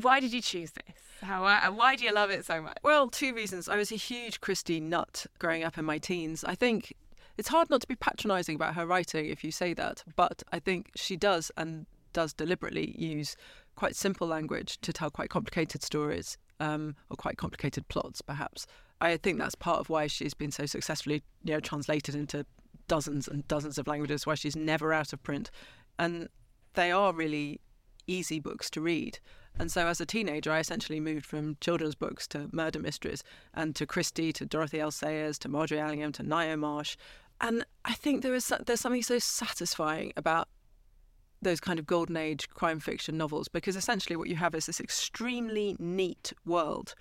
Why 0.00 0.20
did 0.20 0.32
you 0.32 0.42
choose 0.42 0.72
this? 0.72 0.96
How, 1.22 1.44
uh, 1.44 1.70
why 1.70 1.96
do 1.96 2.04
you 2.04 2.12
love 2.12 2.30
it 2.30 2.44
so 2.44 2.60
much? 2.60 2.76
Well, 2.82 3.08
two 3.08 3.34
reasons. 3.34 3.68
I 3.68 3.76
was 3.76 3.90
a 3.90 3.96
huge 3.96 4.40
Christie 4.40 4.80
nut 4.80 5.26
growing 5.38 5.64
up 5.64 5.78
in 5.78 5.84
my 5.84 5.98
teens. 5.98 6.44
I 6.44 6.54
think 6.54 6.92
it's 7.38 7.48
hard 7.48 7.70
not 7.70 7.80
to 7.82 7.86
be 7.86 7.96
patronising 7.96 8.56
about 8.56 8.74
her 8.74 8.86
writing 8.86 9.26
if 9.26 9.42
you 9.42 9.50
say 9.50 9.72
that, 9.74 10.04
but 10.16 10.42
I 10.52 10.58
think 10.58 10.90
she 10.94 11.16
does 11.16 11.50
and 11.56 11.86
does 12.12 12.32
deliberately 12.32 12.94
use 12.98 13.36
quite 13.74 13.96
simple 13.96 14.26
language 14.26 14.78
to 14.80 14.92
tell 14.92 15.10
quite 15.10 15.30
complicated 15.30 15.82
stories 15.82 16.38
um, 16.60 16.96
or 17.10 17.16
quite 17.16 17.36
complicated 17.36 17.88
plots, 17.88 18.22
perhaps. 18.22 18.66
I 19.00 19.18
think 19.18 19.38
that's 19.38 19.54
part 19.54 19.80
of 19.80 19.90
why 19.90 20.06
she's 20.06 20.34
been 20.34 20.50
so 20.50 20.64
successfully, 20.64 21.22
you 21.44 21.52
know, 21.52 21.60
translated 21.60 22.14
into 22.14 22.46
dozens 22.88 23.28
and 23.28 23.46
dozens 23.48 23.76
of 23.78 23.86
languages. 23.86 24.26
Why 24.26 24.34
she's 24.34 24.56
never 24.56 24.92
out 24.94 25.12
of 25.12 25.22
print, 25.22 25.50
and 25.98 26.28
they 26.74 26.90
are 26.90 27.12
really 27.12 27.60
easy 28.06 28.40
books 28.40 28.70
to 28.70 28.80
read. 28.80 29.18
And 29.58 29.72
so, 29.72 29.86
as 29.86 30.00
a 30.00 30.06
teenager, 30.06 30.52
I 30.52 30.58
essentially 30.58 31.00
moved 31.00 31.24
from 31.24 31.56
children's 31.60 31.94
books 31.94 32.26
to 32.28 32.48
murder 32.52 32.78
mysteries, 32.78 33.24
and 33.54 33.74
to 33.76 33.86
Christie, 33.86 34.32
to 34.34 34.44
Dorothy 34.44 34.80
L. 34.80 34.90
Sayers, 34.90 35.38
to 35.40 35.48
Margery 35.48 35.80
Allingham, 35.80 36.12
to 36.12 36.22
Ngaio 36.22 36.58
Marsh. 36.58 36.96
And 37.40 37.64
I 37.84 37.94
think 37.94 38.22
there 38.22 38.34
is 38.34 38.52
there's 38.66 38.80
something 38.80 39.02
so 39.02 39.18
satisfying 39.18 40.12
about 40.16 40.48
those 41.42 41.60
kind 41.60 41.78
of 41.78 41.86
golden 41.86 42.16
age 42.16 42.48
crime 42.50 42.80
fiction 42.80 43.16
novels 43.16 43.48
because 43.48 43.76
essentially 43.76 44.16
what 44.16 44.28
you 44.28 44.36
have 44.36 44.54
is 44.54 44.66
this 44.66 44.80
extremely 44.80 45.76
neat 45.78 46.32
world 46.46 46.94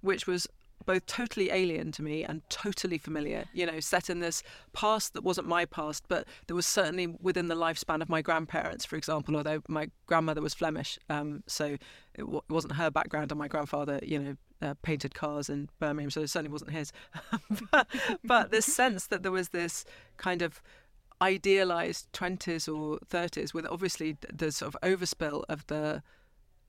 which 0.00 0.26
was 0.26 0.48
both 0.84 1.06
totally 1.06 1.50
alien 1.50 1.92
to 1.92 2.02
me 2.02 2.24
and 2.24 2.42
totally 2.48 2.98
familiar, 2.98 3.46
you 3.52 3.66
know, 3.66 3.80
set 3.80 4.10
in 4.10 4.20
this 4.20 4.42
past 4.72 5.14
that 5.14 5.22
wasn't 5.22 5.46
my 5.46 5.64
past, 5.64 6.04
but 6.08 6.26
that 6.46 6.54
was 6.54 6.66
certainly 6.66 7.06
within 7.20 7.48
the 7.48 7.54
lifespan 7.54 8.02
of 8.02 8.08
my 8.08 8.22
grandparents, 8.22 8.84
for 8.84 8.96
example, 8.96 9.36
although 9.36 9.62
my 9.68 9.88
grandmother 10.06 10.40
was 10.40 10.54
Flemish, 10.54 10.98
um, 11.08 11.42
so 11.46 11.76
it, 12.14 12.20
w- 12.20 12.38
it, 12.48 12.52
wasn't 12.52 12.74
her 12.74 12.90
background, 12.90 13.32
and 13.32 13.38
my 13.38 13.48
grandfather, 13.48 14.00
you 14.02 14.18
know, 14.18 14.36
uh, 14.60 14.74
painted 14.82 15.14
cars 15.14 15.48
in 15.48 15.68
Birmingham, 15.78 16.10
so 16.10 16.20
it 16.20 16.30
certainly 16.30 16.52
wasn't 16.52 16.70
his. 16.70 16.92
but, 17.70 17.86
but 18.22 18.50
this 18.50 18.66
sense 18.66 19.06
that 19.08 19.22
there 19.22 19.32
was 19.32 19.50
this 19.50 19.84
kind 20.16 20.42
of 20.42 20.62
idealized 21.20 22.12
20s 22.12 22.66
or 22.68 22.98
30s 23.06 23.54
with 23.54 23.66
obviously 23.66 24.16
the 24.32 24.50
sort 24.50 24.74
of 24.74 24.80
overspill 24.82 25.44
of 25.48 25.66
the 25.68 26.02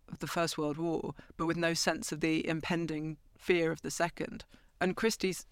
of 0.10 0.20
the 0.20 0.28
First 0.28 0.58
World 0.58 0.78
War, 0.78 1.16
but 1.38 1.46
with 1.46 1.58
no 1.58 1.74
sense 1.74 2.12
of 2.12 2.20
the 2.20 2.48
impending 2.48 3.18
fear 3.44 3.72
of 3.72 3.82
the 3.82 3.92
second. 3.92 4.46
And 4.80 4.96
Christie's 4.96 5.46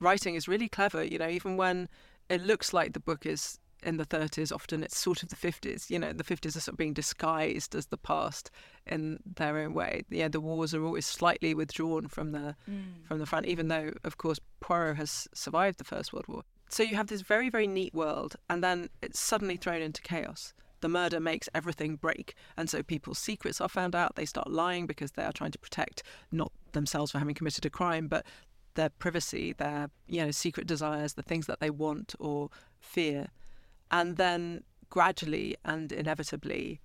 writing 0.00 0.34
is 0.34 0.48
really 0.48 0.68
clever, 0.68 1.02
you 1.02 1.18
know, 1.18 1.28
even 1.28 1.56
when 1.56 1.88
it 2.28 2.42
looks 2.42 2.72
like 2.72 2.92
the 2.92 3.00
book 3.00 3.26
is 3.26 3.58
in 3.82 3.96
the 3.96 4.06
30s, 4.06 4.52
often 4.52 4.82
it's 4.82 4.98
sort 4.98 5.22
of 5.22 5.28
the 5.28 5.36
50s. 5.36 5.90
You 5.90 5.98
know, 5.98 6.12
the 6.12 6.24
50s 6.24 6.56
are 6.56 6.60
sort 6.60 6.74
of 6.74 6.76
being 6.76 6.92
disguised 6.92 7.74
as 7.74 7.86
the 7.86 7.96
past 7.96 8.50
in 8.86 9.18
their 9.36 9.58
own 9.58 9.74
way. 9.74 10.04
Yeah, 10.08 10.28
the 10.28 10.40
wars 10.40 10.74
are 10.74 10.84
always 10.84 11.06
slightly 11.06 11.54
withdrawn 11.54 12.06
from 12.08 12.32
the 12.32 12.54
mm. 12.70 13.06
from 13.06 13.18
the 13.18 13.26
front, 13.26 13.46
even 13.46 13.68
though, 13.68 13.92
of 14.04 14.18
course, 14.18 14.38
Poirot 14.60 14.96
has 14.96 15.26
survived 15.34 15.78
the 15.78 15.84
First 15.84 16.12
World 16.12 16.26
War. 16.28 16.42
So 16.68 16.82
you 16.82 16.96
have 16.96 17.08
this 17.08 17.20
very, 17.20 17.50
very 17.50 17.66
neat 17.66 17.92
world, 17.92 18.36
and 18.48 18.62
then 18.64 18.88
it's 19.02 19.20
suddenly 19.20 19.56
thrown 19.56 19.82
into 19.82 20.00
chaos. 20.00 20.54
The 20.82 20.88
murder 20.88 21.20
makes 21.20 21.48
everything 21.54 21.94
break, 21.94 22.34
and 22.56 22.68
so 22.68 22.82
people's 22.82 23.18
secrets 23.18 23.60
are 23.60 23.68
found 23.68 23.94
out. 23.94 24.16
They 24.16 24.26
start 24.26 24.50
lying 24.50 24.86
because 24.86 25.12
they 25.12 25.22
are 25.22 25.32
trying 25.32 25.52
to 25.52 25.58
protect 25.58 26.02
not 26.32 26.50
themselves 26.72 27.12
for 27.12 27.20
having 27.20 27.36
committed 27.36 27.64
a 27.64 27.70
crime, 27.70 28.08
but 28.08 28.26
their 28.74 28.88
privacy, 28.88 29.52
their 29.52 29.90
you 30.08 30.24
know 30.24 30.32
secret 30.32 30.66
desires, 30.66 31.14
the 31.14 31.22
things 31.22 31.46
that 31.46 31.60
they 31.60 31.70
want 31.70 32.16
or 32.18 32.50
fear, 32.80 33.28
and 33.92 34.16
then 34.16 34.64
gradually 34.90 35.56
and 35.64 35.92
inevitably, 35.92 36.80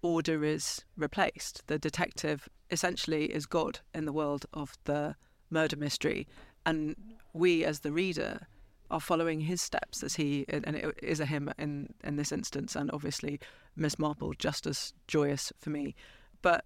order 0.00 0.42
is 0.42 0.84
replaced. 0.96 1.66
The 1.66 1.78
detective 1.78 2.48
essentially 2.70 3.26
is 3.26 3.44
God 3.44 3.80
in 3.94 4.06
the 4.06 4.12
world 4.12 4.46
of 4.54 4.78
the 4.84 5.16
murder 5.50 5.76
mystery, 5.76 6.26
and 6.64 6.96
we 7.34 7.62
as 7.62 7.80
the 7.80 7.92
reader 7.92 8.46
are 8.90 9.00
following 9.00 9.40
his 9.40 9.60
steps 9.60 10.02
as 10.02 10.16
he 10.16 10.44
and 10.48 10.76
it 10.76 10.98
is 11.02 11.20
a 11.20 11.26
him 11.26 11.50
in 11.58 11.92
in 12.04 12.16
this 12.16 12.32
instance 12.32 12.74
and 12.74 12.90
obviously 12.92 13.40
Miss 13.76 13.98
Marple 13.98 14.32
just 14.34 14.66
as 14.66 14.92
joyous 15.06 15.52
for 15.58 15.70
me 15.70 15.94
but 16.42 16.64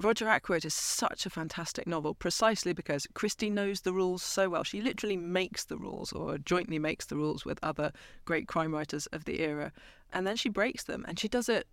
Roger 0.00 0.26
Ackroyd 0.28 0.64
is 0.64 0.74
such 0.74 1.26
a 1.26 1.30
fantastic 1.30 1.86
novel 1.86 2.14
precisely 2.14 2.72
because 2.72 3.06
Christie 3.14 3.50
knows 3.50 3.82
the 3.82 3.92
rules 3.92 4.20
so 4.22 4.48
well. 4.48 4.64
She 4.64 4.80
literally 4.80 5.16
makes 5.16 5.64
the 5.64 5.76
rules 5.76 6.12
or 6.12 6.38
jointly 6.38 6.80
makes 6.80 7.06
the 7.06 7.14
rules 7.14 7.44
with 7.44 7.60
other 7.62 7.92
great 8.24 8.48
crime 8.48 8.74
writers 8.74 9.06
of 9.06 9.26
the 9.26 9.40
era 9.40 9.70
and 10.12 10.26
then 10.26 10.34
she 10.34 10.48
breaks 10.48 10.82
them 10.84 11.04
and 11.06 11.20
she 11.20 11.28
does 11.28 11.48
it 11.48 11.68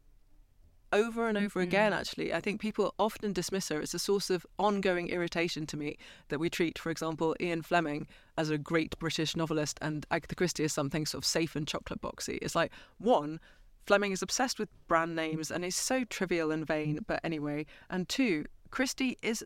over 0.91 1.27
and 1.27 1.37
over 1.37 1.59
mm-hmm. 1.59 1.69
again, 1.69 1.93
actually. 1.93 2.33
I 2.33 2.41
think 2.41 2.61
people 2.61 2.93
often 2.99 3.33
dismiss 3.33 3.69
her. 3.69 3.79
It's 3.81 3.93
a 3.93 3.99
source 3.99 4.29
of 4.29 4.45
ongoing 4.57 5.09
irritation 5.09 5.65
to 5.67 5.77
me 5.77 5.97
that 6.29 6.39
we 6.39 6.49
treat, 6.49 6.77
for 6.77 6.89
example, 6.89 7.35
Ian 7.39 7.61
Fleming 7.61 8.07
as 8.37 8.49
a 8.49 8.57
great 8.57 8.97
British 8.99 9.35
novelist 9.35 9.77
and 9.81 10.05
Agatha 10.11 10.35
Christie 10.35 10.63
as 10.63 10.73
something 10.73 11.05
sort 11.05 11.23
of 11.23 11.27
safe 11.27 11.55
and 11.55 11.67
chocolate 11.67 12.01
boxy. 12.01 12.39
It's 12.41 12.55
like, 12.55 12.71
one, 12.97 13.39
Fleming 13.85 14.11
is 14.11 14.21
obsessed 14.21 14.59
with 14.59 14.69
brand 14.87 15.15
names 15.15 15.49
and 15.51 15.65
is 15.65 15.75
so 15.75 16.03
trivial 16.03 16.51
and 16.51 16.65
vain, 16.65 16.99
but 17.07 17.19
anyway. 17.23 17.65
And 17.89 18.07
two, 18.07 18.45
Christie 18.71 19.17
is 19.21 19.43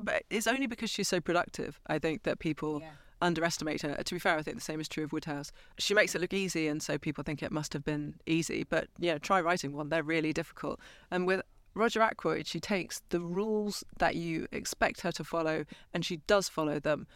but 0.00 0.22
it's 0.30 0.46
only 0.46 0.66
because 0.66 0.88
she's 0.88 1.08
so 1.08 1.20
productive, 1.20 1.78
I 1.86 1.98
think, 1.98 2.22
that 2.22 2.38
people 2.38 2.80
yeah. 2.80 2.90
Underestimate 3.20 3.82
her. 3.82 3.94
To 3.94 4.14
be 4.14 4.18
fair, 4.18 4.36
I 4.36 4.42
think 4.42 4.56
the 4.56 4.62
same 4.62 4.80
is 4.80 4.88
true 4.88 5.04
of 5.04 5.12
Wodehouse. 5.12 5.50
She 5.78 5.94
makes 5.94 6.14
it 6.14 6.20
look 6.20 6.32
easy, 6.32 6.68
and 6.68 6.82
so 6.82 6.98
people 6.98 7.24
think 7.24 7.42
it 7.42 7.50
must 7.50 7.72
have 7.72 7.84
been 7.84 8.14
easy. 8.26 8.64
But 8.68 8.88
yeah, 8.98 9.18
try 9.18 9.40
writing 9.40 9.72
one; 9.72 9.88
they're 9.88 10.02
really 10.02 10.32
difficult. 10.32 10.78
And 11.10 11.26
with 11.26 11.42
Roger 11.74 12.00
Ackroyd, 12.00 12.46
she 12.46 12.60
takes 12.60 13.02
the 13.08 13.20
rules 13.20 13.84
that 13.98 14.16
you 14.16 14.46
expect 14.52 15.00
her 15.02 15.12
to 15.12 15.24
follow, 15.24 15.64
and 15.92 16.04
she 16.04 16.18
does 16.26 16.48
follow 16.48 16.78
them, 16.78 17.06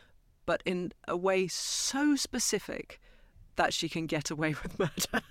but 0.47 0.63
in 0.65 0.93
a 1.07 1.17
way 1.17 1.49
so 1.49 2.17
specific 2.17 3.01
that 3.57 3.75
she 3.75 3.89
can 3.89 4.07
get 4.07 4.31
away 4.31 4.55
with 4.63 4.79
murder. 4.79 5.25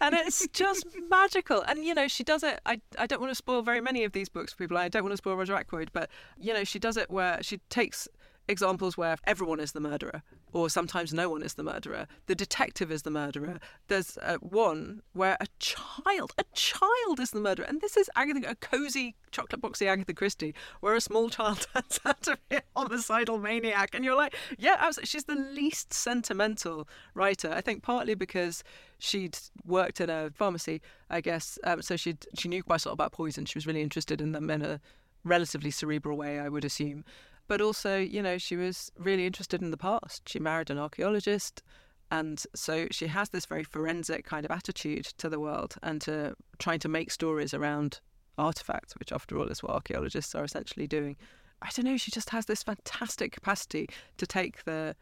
and 0.00 0.14
it's 0.14 0.46
just 0.48 0.86
magical. 1.08 1.62
And, 1.62 1.84
you 1.84 1.94
know, 1.94 2.08
she 2.08 2.24
does 2.24 2.42
it. 2.42 2.60
I, 2.66 2.80
I 2.98 3.06
don't 3.06 3.20
want 3.20 3.30
to 3.30 3.36
spoil 3.36 3.62
very 3.62 3.80
many 3.80 4.04
of 4.04 4.12
these 4.12 4.28
books 4.28 4.52
for 4.52 4.58
people. 4.58 4.76
I 4.76 4.88
don't 4.88 5.02
want 5.02 5.12
to 5.12 5.18
spoil 5.18 5.36
Roger 5.36 5.54
Ackroyd, 5.54 5.90
but, 5.92 6.10
you 6.38 6.52
know, 6.52 6.64
she 6.64 6.78
does 6.78 6.96
it 6.96 7.10
where 7.10 7.38
she 7.42 7.58
takes 7.68 8.08
examples 8.50 8.96
where 8.96 9.16
everyone 9.24 9.60
is 9.60 9.72
the 9.72 9.80
murderer, 9.80 10.22
or 10.52 10.68
sometimes 10.68 11.14
no 11.14 11.30
one 11.30 11.42
is 11.42 11.54
the 11.54 11.62
murderer. 11.62 12.06
The 12.26 12.34
detective 12.34 12.90
is 12.90 13.02
the 13.02 13.10
murderer. 13.10 13.60
There's 13.88 14.18
uh, 14.18 14.36
one 14.38 15.02
where 15.12 15.36
a 15.40 15.46
child, 15.58 16.32
a 16.36 16.44
child 16.52 17.20
is 17.20 17.30
the 17.30 17.40
murderer, 17.40 17.66
and 17.66 17.80
this 17.80 17.96
is 17.96 18.10
Agatha, 18.16 18.50
a 18.50 18.54
cozy 18.56 19.14
chocolate 19.30 19.62
boxy 19.62 19.86
Agatha 19.86 20.12
Christie, 20.12 20.54
where 20.80 20.94
a 20.94 21.00
small 21.00 21.30
child 21.30 21.66
turns 21.74 22.00
out 22.04 22.22
to 22.22 22.38
be 22.48 22.56
a 22.56 22.62
homicidal 22.76 23.38
maniac, 23.38 23.94
and 23.94 24.04
you're 24.04 24.16
like, 24.16 24.34
yeah, 24.58 24.76
absolutely. 24.78 25.06
She's 25.06 25.24
the 25.24 25.36
least 25.36 25.92
sentimental 25.94 26.88
writer. 27.14 27.52
I 27.52 27.60
think 27.60 27.82
partly 27.82 28.14
because 28.14 28.64
she'd 28.98 29.38
worked 29.64 30.00
in 30.00 30.10
a 30.10 30.30
pharmacy, 30.34 30.82
I 31.08 31.20
guess, 31.20 31.58
um, 31.64 31.82
so 31.82 31.96
she 31.96 32.16
she 32.36 32.48
knew 32.48 32.62
quite 32.62 32.84
a 32.84 32.88
lot 32.88 32.94
about 32.94 33.12
poison. 33.12 33.44
She 33.46 33.56
was 33.56 33.66
really 33.66 33.82
interested 33.82 34.20
in 34.20 34.32
them 34.32 34.50
in 34.50 34.62
a 34.62 34.80
relatively 35.24 35.70
cerebral 35.70 36.16
way, 36.16 36.38
I 36.38 36.48
would 36.48 36.64
assume 36.64 37.04
but 37.50 37.60
also, 37.60 37.98
you 37.98 38.22
know, 38.22 38.38
she 38.38 38.54
was 38.54 38.92
really 38.96 39.26
interested 39.26 39.60
in 39.60 39.72
the 39.72 39.76
past. 39.76 40.28
She 40.28 40.38
married 40.38 40.70
an 40.70 40.78
archaeologist. 40.78 41.64
And 42.08 42.40
so 42.54 42.86
she 42.92 43.08
has 43.08 43.30
this 43.30 43.44
very 43.44 43.64
forensic 43.64 44.24
kind 44.24 44.44
of 44.44 44.52
attitude 44.52 45.06
to 45.18 45.28
the 45.28 45.40
world 45.40 45.74
and 45.82 46.00
to 46.02 46.36
trying 46.60 46.78
to 46.78 46.88
make 46.88 47.10
stories 47.10 47.52
around 47.52 47.98
artifacts, 48.38 48.94
which, 49.00 49.10
after 49.10 49.36
all, 49.36 49.48
is 49.48 49.64
what 49.64 49.72
archaeologists 49.72 50.32
are 50.36 50.44
essentially 50.44 50.86
doing. 50.86 51.16
I 51.60 51.70
don't 51.74 51.86
know, 51.86 51.96
she 51.96 52.12
just 52.12 52.30
has 52.30 52.46
this 52.46 52.62
fantastic 52.62 53.32
capacity 53.32 53.88
to 54.18 54.28
take 54.28 54.62
the 54.62 54.94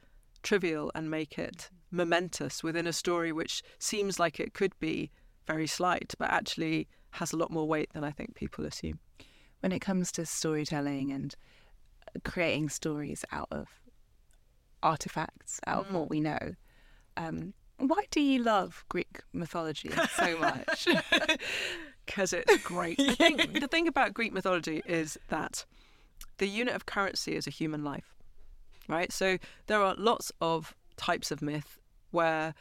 trivial 0.43 0.91
and 0.95 1.11
make 1.11 1.39
it 1.39 1.69
momentous 1.91 2.63
within 2.63 2.87
a 2.87 2.95
story 2.95 3.31
which 3.31 3.63
seems 3.79 4.19
like 4.19 4.41
it 4.41 4.55
could 4.55 4.73
be 4.81 5.11
very 5.47 5.67
slight, 5.67 6.15
but 6.19 6.31
actually 6.31 6.89
has 7.11 7.35
a 7.35 7.37
lot 7.37 7.51
more 7.51 7.69
weight 7.69 7.93
than 7.93 8.05
I 8.05 8.11
think 8.11 8.37
people 8.37 8.65
assume. 8.65 9.01
When 9.61 9.73
it 9.73 9.81
comes 9.81 10.11
to 10.13 10.25
storytelling 10.25 11.13
and 11.13 11.37
creating 12.25 12.69
stories 12.69 13.25
out 13.33 13.49
of 13.51 13.69
artifacts, 14.83 15.61
out 15.67 15.85
mm. 15.85 15.89
of 15.89 15.95
what 15.95 16.07
mm. 16.07 16.11
we 16.11 16.21
know. 16.21 16.55
Um, 17.17 17.55
why 17.79 18.05
do 18.11 18.21
you 18.21 18.43
love 18.43 18.85
Greek 18.89 19.21
mythology 19.33 19.91
so 20.17 20.39
much? 20.41 20.89
Because 22.07 22.33
it's 22.33 22.57
great. 22.63 22.97
the, 22.97 23.15
thing, 23.15 23.37
the 23.37 23.69
thing 23.69 23.87
about 23.87 24.15
Greek 24.15 24.33
mythology 24.33 24.83
is 24.87 25.19
that 25.29 25.67
the 26.39 26.49
unit 26.49 26.75
of 26.75 26.87
currency 26.87 27.37
is 27.37 27.47
a 27.47 27.51
human 27.51 27.85
life, 27.85 28.15
right? 28.89 29.13
So 29.13 29.37
there 29.67 29.83
are 29.83 29.95
lots 29.99 30.33
of 30.41 30.75
types 30.97 31.31
of 31.31 31.43
myth 31.43 31.79
where 32.11 32.55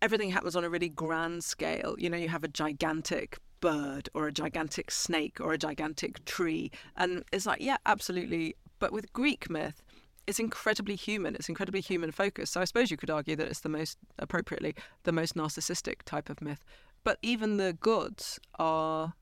everything 0.00 0.30
happens 0.30 0.56
on 0.56 0.64
a 0.64 0.70
really 0.70 0.88
grand 0.88 1.44
scale. 1.44 1.96
You 1.98 2.08
know, 2.08 2.16
you 2.16 2.30
have 2.30 2.44
a 2.44 2.48
gigantic 2.48 3.38
bird 3.60 4.08
or 4.14 4.26
a 4.26 4.32
gigantic 4.32 4.90
snake 4.90 5.40
or 5.40 5.52
a 5.52 5.58
gigantic 5.58 6.24
tree. 6.24 6.70
And 6.96 7.24
it's 7.32 7.46
like, 7.46 7.60
yeah, 7.60 7.76
absolutely. 7.86 8.56
But 8.82 8.92
with 8.92 9.12
Greek 9.12 9.48
myth, 9.48 9.80
it's 10.26 10.40
incredibly 10.40 10.96
human. 10.96 11.36
It's 11.36 11.48
incredibly 11.48 11.80
human 11.80 12.10
focused. 12.10 12.52
So 12.52 12.60
I 12.60 12.64
suppose 12.64 12.90
you 12.90 12.96
could 12.96 13.10
argue 13.10 13.36
that 13.36 13.46
it's 13.46 13.60
the 13.60 13.68
most 13.68 13.96
appropriately 14.18 14.74
the 15.04 15.12
most 15.12 15.36
narcissistic 15.36 16.02
type 16.04 16.28
of 16.28 16.42
myth. 16.42 16.64
But 17.04 17.18
even 17.22 17.58
the 17.58 17.74
gods 17.74 18.40
are 18.58 19.14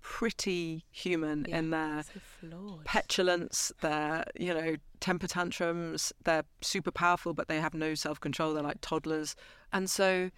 pretty 0.00 0.86
human 0.90 1.46
yeah, 1.48 1.58
in 1.58 1.70
their 1.70 2.02
so 2.02 2.80
petulance, 2.84 3.70
their 3.80 4.24
you 4.34 4.52
know 4.52 4.74
temper 4.98 5.28
tantrums. 5.28 6.12
They're 6.24 6.42
super 6.60 6.90
powerful, 6.90 7.32
but 7.32 7.46
they 7.46 7.60
have 7.60 7.74
no 7.74 7.94
self 7.94 8.18
control. 8.18 8.54
They're 8.54 8.64
like 8.64 8.80
toddlers, 8.80 9.36
and 9.72 9.88
so 9.88 10.32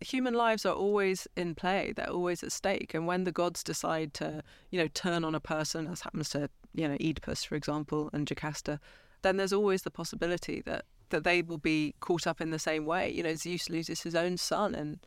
human 0.00 0.34
lives 0.34 0.64
are 0.64 0.74
always 0.74 1.26
in 1.36 1.56
play. 1.56 1.92
They're 1.96 2.08
always 2.08 2.44
at 2.44 2.52
stake. 2.52 2.94
And 2.94 3.04
when 3.04 3.24
the 3.24 3.32
gods 3.32 3.64
decide 3.64 4.14
to 4.14 4.44
you 4.70 4.78
know 4.78 4.86
turn 4.94 5.24
on 5.24 5.34
a 5.34 5.40
person, 5.40 5.88
as 5.88 6.02
happens 6.02 6.28
to 6.28 6.50
you 6.76 6.86
know, 6.86 6.94
Oedipus, 6.94 7.44
for 7.44 7.54
example, 7.54 8.10
and 8.12 8.28
Jocasta, 8.28 8.78
then 9.22 9.36
there's 9.36 9.52
always 9.52 9.82
the 9.82 9.90
possibility 9.90 10.62
that, 10.66 10.84
that 11.10 11.24
they 11.24 11.42
will 11.42 11.58
be 11.58 11.94
caught 12.00 12.26
up 12.26 12.40
in 12.40 12.50
the 12.50 12.58
same 12.58 12.84
way. 12.84 13.10
You 13.10 13.22
know, 13.22 13.34
Zeus 13.34 13.68
loses 13.68 14.02
his 14.02 14.14
own 14.14 14.36
son 14.36 14.74
in, 14.74 15.00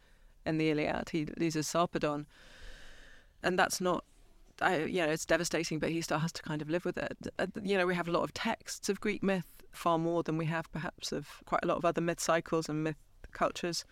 in 0.46 0.58
the 0.58 0.70
Iliad, 0.72 1.10
he 1.10 1.28
loses 1.38 1.68
Sarpedon. 1.68 2.26
And 3.44 3.58
that's 3.58 3.80
not, 3.80 4.04
I, 4.62 4.84
you 4.84 5.06
know, 5.06 5.12
it's 5.12 5.26
devastating, 5.26 5.80
but 5.80 5.92
he 5.92 6.02
still 6.02 6.20
has 6.20 6.34
to 6.34 6.42
kind 6.42 6.62
of 6.62 6.70
live 6.70 6.84
with 6.84 6.98
it. 6.98 7.16
Uh, 7.38 7.48
you 7.64 7.78
know, 7.78 7.86
we 7.86 7.96
have 7.96 8.08
a 8.08 8.12
lot 8.12 8.24
of 8.24 8.34
texts 8.34 8.90
of 8.90 9.00
Greek 9.00 9.24
myth, 9.24 9.48
far 9.72 9.98
more 10.00 10.24
than 10.24 10.38
we 10.38 10.46
have 10.46 10.70
perhaps 10.72 11.12
of 11.12 11.28
quite 11.46 11.64
a 11.64 11.68
lot 11.68 11.78
of 11.78 11.86
other 11.86 12.02
myth 12.02 12.20
cycles 12.20 12.68
and 12.68 12.84
myth 12.84 12.98
cultures. 13.32 13.86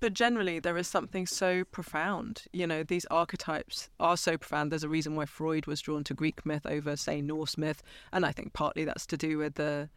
But 0.00 0.14
generally, 0.14 0.60
there 0.60 0.76
is 0.76 0.86
something 0.86 1.26
so 1.26 1.64
profound. 1.64 2.44
You 2.52 2.66
know, 2.66 2.82
these 2.82 3.04
archetypes 3.06 3.90
are 3.98 4.16
so 4.16 4.38
profound. 4.38 4.70
There's 4.70 4.84
a 4.84 4.88
reason 4.88 5.16
why 5.16 5.26
Freud 5.26 5.66
was 5.66 5.80
drawn 5.80 6.04
to 6.04 6.14
Greek 6.14 6.46
myth 6.46 6.66
over, 6.66 6.94
say, 6.96 7.20
Norse 7.20 7.58
myth. 7.58 7.82
And 8.12 8.24
I 8.24 8.32
think 8.32 8.52
partly 8.52 8.84
that's 8.84 9.06
to 9.06 9.16
do 9.16 9.38
with 9.38 9.54
the 9.54 9.88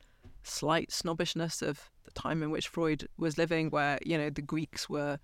slight 0.44 0.92
snobbishness 0.92 1.62
of 1.62 1.92
the 2.04 2.12
time 2.12 2.42
in 2.42 2.50
which 2.50 2.68
Freud 2.68 3.08
was 3.18 3.38
living, 3.38 3.70
where, 3.70 4.00
you 4.04 4.18
know, 4.18 4.32
the 4.32 4.42
Greeks 4.42 4.90
were 4.90 5.20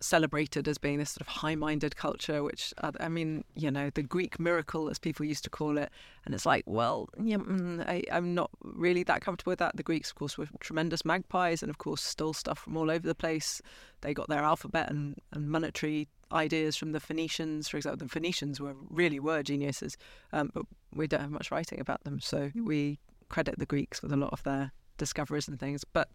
celebrated 0.00 0.68
as 0.68 0.78
being 0.78 0.98
this 0.98 1.10
sort 1.10 1.22
of 1.22 1.28
high-minded 1.28 1.96
culture 1.96 2.42
which 2.42 2.74
uh, 2.82 2.92
i 3.00 3.08
mean 3.08 3.42
you 3.54 3.70
know 3.70 3.88
the 3.90 4.02
greek 4.02 4.38
miracle 4.38 4.90
as 4.90 4.98
people 4.98 5.24
used 5.24 5.44
to 5.44 5.50
call 5.50 5.78
it. 5.78 5.90
And 6.24 6.34
it's 6.34 6.44
like 6.44 6.64
well 6.66 7.08
yeah, 7.22 7.36
mm, 7.36 7.86
I, 7.88 8.02
i'm 8.12 8.34
not 8.34 8.50
really 8.62 9.02
that 9.04 9.20
comfortable 9.20 9.52
with 9.52 9.60
that. 9.60 9.76
The 9.76 9.82
greeks 9.82 10.10
of 10.10 10.16
course 10.16 10.36
were 10.36 10.48
tremendous 10.60 11.04
magpies 11.04 11.62
and 11.62 11.70
of 11.70 11.78
course 11.78 12.02
stole 12.02 12.34
stuff 12.34 12.58
from 12.58 12.76
all 12.76 12.90
over 12.90 13.06
the 13.06 13.14
place. 13.14 13.62
They 14.00 14.12
got 14.12 14.28
their 14.28 14.42
alphabet 14.42 14.90
and, 14.90 15.16
and 15.32 15.48
monetary 15.48 16.08
ideas 16.32 16.76
from 16.76 16.92
the 16.92 17.00
phoenicians. 17.00 17.68
For 17.68 17.76
example 17.76 18.06
the 18.06 18.12
phoenicians 18.12 18.60
were 18.60 18.74
really 18.90 19.20
were 19.20 19.42
geniuses 19.42 19.96
um, 20.32 20.50
but 20.52 20.66
we 20.92 21.06
don't 21.06 21.20
have 21.20 21.30
much 21.30 21.50
writing 21.50 21.80
about 21.80 22.04
them. 22.04 22.20
So 22.20 22.50
we 22.54 22.98
credit 23.28 23.58
the 23.58 23.66
greeks 23.66 24.02
with 24.02 24.12
a 24.12 24.16
lot 24.16 24.32
of 24.32 24.42
their 24.42 24.72
discoveries 24.98 25.48
and 25.48 25.58
things. 25.58 25.84
But 25.84 26.08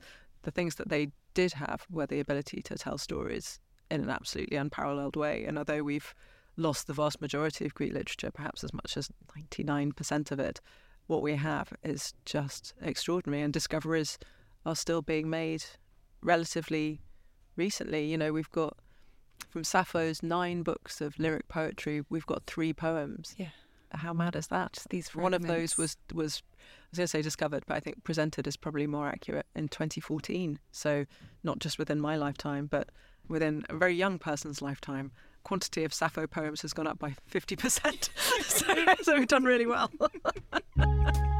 the 0.44 0.52
things 0.52 0.76
that 0.76 0.89
they 0.89 1.10
did 1.34 1.54
have 1.54 1.86
were 1.89 2.06
the 2.06 2.20
ability 2.20 2.62
to 2.63 2.76
tell 2.76 2.98
stories 2.98 3.60
in 3.91 4.01
an 4.01 4.10
absolutely 4.10 4.58
unparalleled 4.58 5.15
way. 5.15 5.43
And 5.45 5.58
although 5.58 5.84
we've 5.84 6.13
lost 6.58 6.88
the 6.88 6.93
vast 6.93 7.21
majority 7.21 7.65
of 7.65 7.75
Greek 7.75 7.93
literature, 7.93 8.32
perhaps 8.32 8.63
as 8.63 8.73
much 8.73 8.97
as 8.97 9.10
99% 9.38 10.32
of 10.32 10.39
it, 10.39 10.62
what 11.08 11.21
we 11.21 11.36
have 11.36 11.73
is 11.84 12.13
just 12.25 12.73
extraordinary. 12.82 13.43
And 13.43 13.54
discoveries 13.54 14.17
are 14.65 14.75
still 14.75 15.01
being 15.01 15.30
made 15.30 15.63
relatively 16.21 17.01
recently. 17.56 18.06
You 18.06 18.17
know, 18.17 18.32
we've 18.32 18.51
got 18.51 18.77
from 19.49 19.63
Sappho's 19.63 20.23
nine 20.23 20.63
books 20.63 21.01
of 21.01 21.17
lyric 21.19 21.47
poetry, 21.47 22.04
we've 22.10 22.25
got 22.25 22.45
three 22.45 22.73
poems. 22.73 23.36
Yeah. 23.38 23.49
How 23.93 24.13
mad 24.13 24.38
is 24.38 24.47
that? 24.47 24.86
These 24.89 25.10
fragments. 25.10 25.23
one 25.23 25.34
of 25.34 25.45
those 25.45 25.77
was 25.77 25.97
was 26.13 26.41
I 26.54 26.88
was 26.91 26.97
going 26.97 27.04
to 27.04 27.08
say 27.08 27.21
discovered, 27.21 27.63
but 27.67 27.75
I 27.75 27.82
think 27.82 28.06
presented 28.06 28.47
is 28.47 28.56
probably 28.56 28.88
more 28.88 29.08
accurate 29.10 29.47
in 29.54 29.67
2014. 29.67 30.60
So 30.71 31.06
not 31.43 31.60
just 31.60 31.77
within 31.77 31.99
my 31.99 32.15
lifetime, 32.15 32.67
but 32.67 32.89
within 33.28 33.64
a 33.70 33.76
very 33.76 33.96
young 33.96 34.20
person's 34.20 34.62
lifetime, 34.62 35.12
quantity 35.44 35.84
of 35.84 35.94
Sappho 35.94 36.28
poems 36.28 36.62
has 36.62 36.74
gone 36.74 36.88
up 36.88 37.00
by 37.00 37.16
50%. 37.32 38.10
so, 38.44 39.04
so 39.04 39.18
we've 39.18 39.28
done 39.28 39.44
really 39.44 39.66
well. 39.66 39.92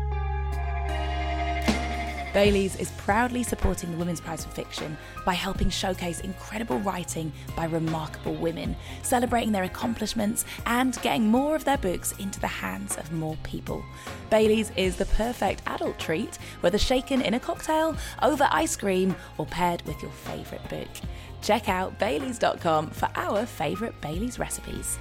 Baileys 2.34 2.78
is 2.78 2.90
proudly 2.92 3.44
supporting 3.44 3.92
the 3.92 3.98
Women's 3.98 4.22
Prize 4.22 4.46
for 4.46 4.52
Fiction 4.52 4.98
by 5.26 5.34
helping 5.34 5.70
showcase 5.70 6.22
incredible 6.22 6.80
writing 6.80 7.30
by 7.58 7.66
remarkable 7.66 8.36
women, 8.36 8.78
celebrating 9.04 9.52
their 9.52 9.66
accomplishments 9.66 10.46
and 10.66 11.00
getting 11.02 11.28
more 11.28 11.58
of 11.58 11.66
their 11.66 11.78
books 11.78 12.14
into 12.20 12.40
the 12.40 12.48
hands 12.48 12.96
of 12.96 13.12
more 13.12 13.36
people. 13.44 13.84
Baileys 14.30 14.72
is 14.78 14.96
the 14.96 15.08
perfect 15.08 15.62
adult 15.68 16.00
treat, 16.00 16.38
whether 16.62 16.78
shaken 16.78 17.22
in 17.22 17.34
a 17.34 17.40
cocktail, 17.40 17.98
over 18.22 18.48
ice 18.50 18.78
cream, 18.78 19.14
or 19.38 19.46
paired 19.46 19.82
with 19.82 20.02
your 20.02 20.12
favourite 20.12 20.68
book. 20.70 20.88
Check 21.42 21.70
out 21.70 21.98
baileys.com 22.00 22.92
for 22.92 23.10
our 23.16 23.46
favourite 23.46 24.00
Baileys 24.02 24.40
recipes. 24.40 24.98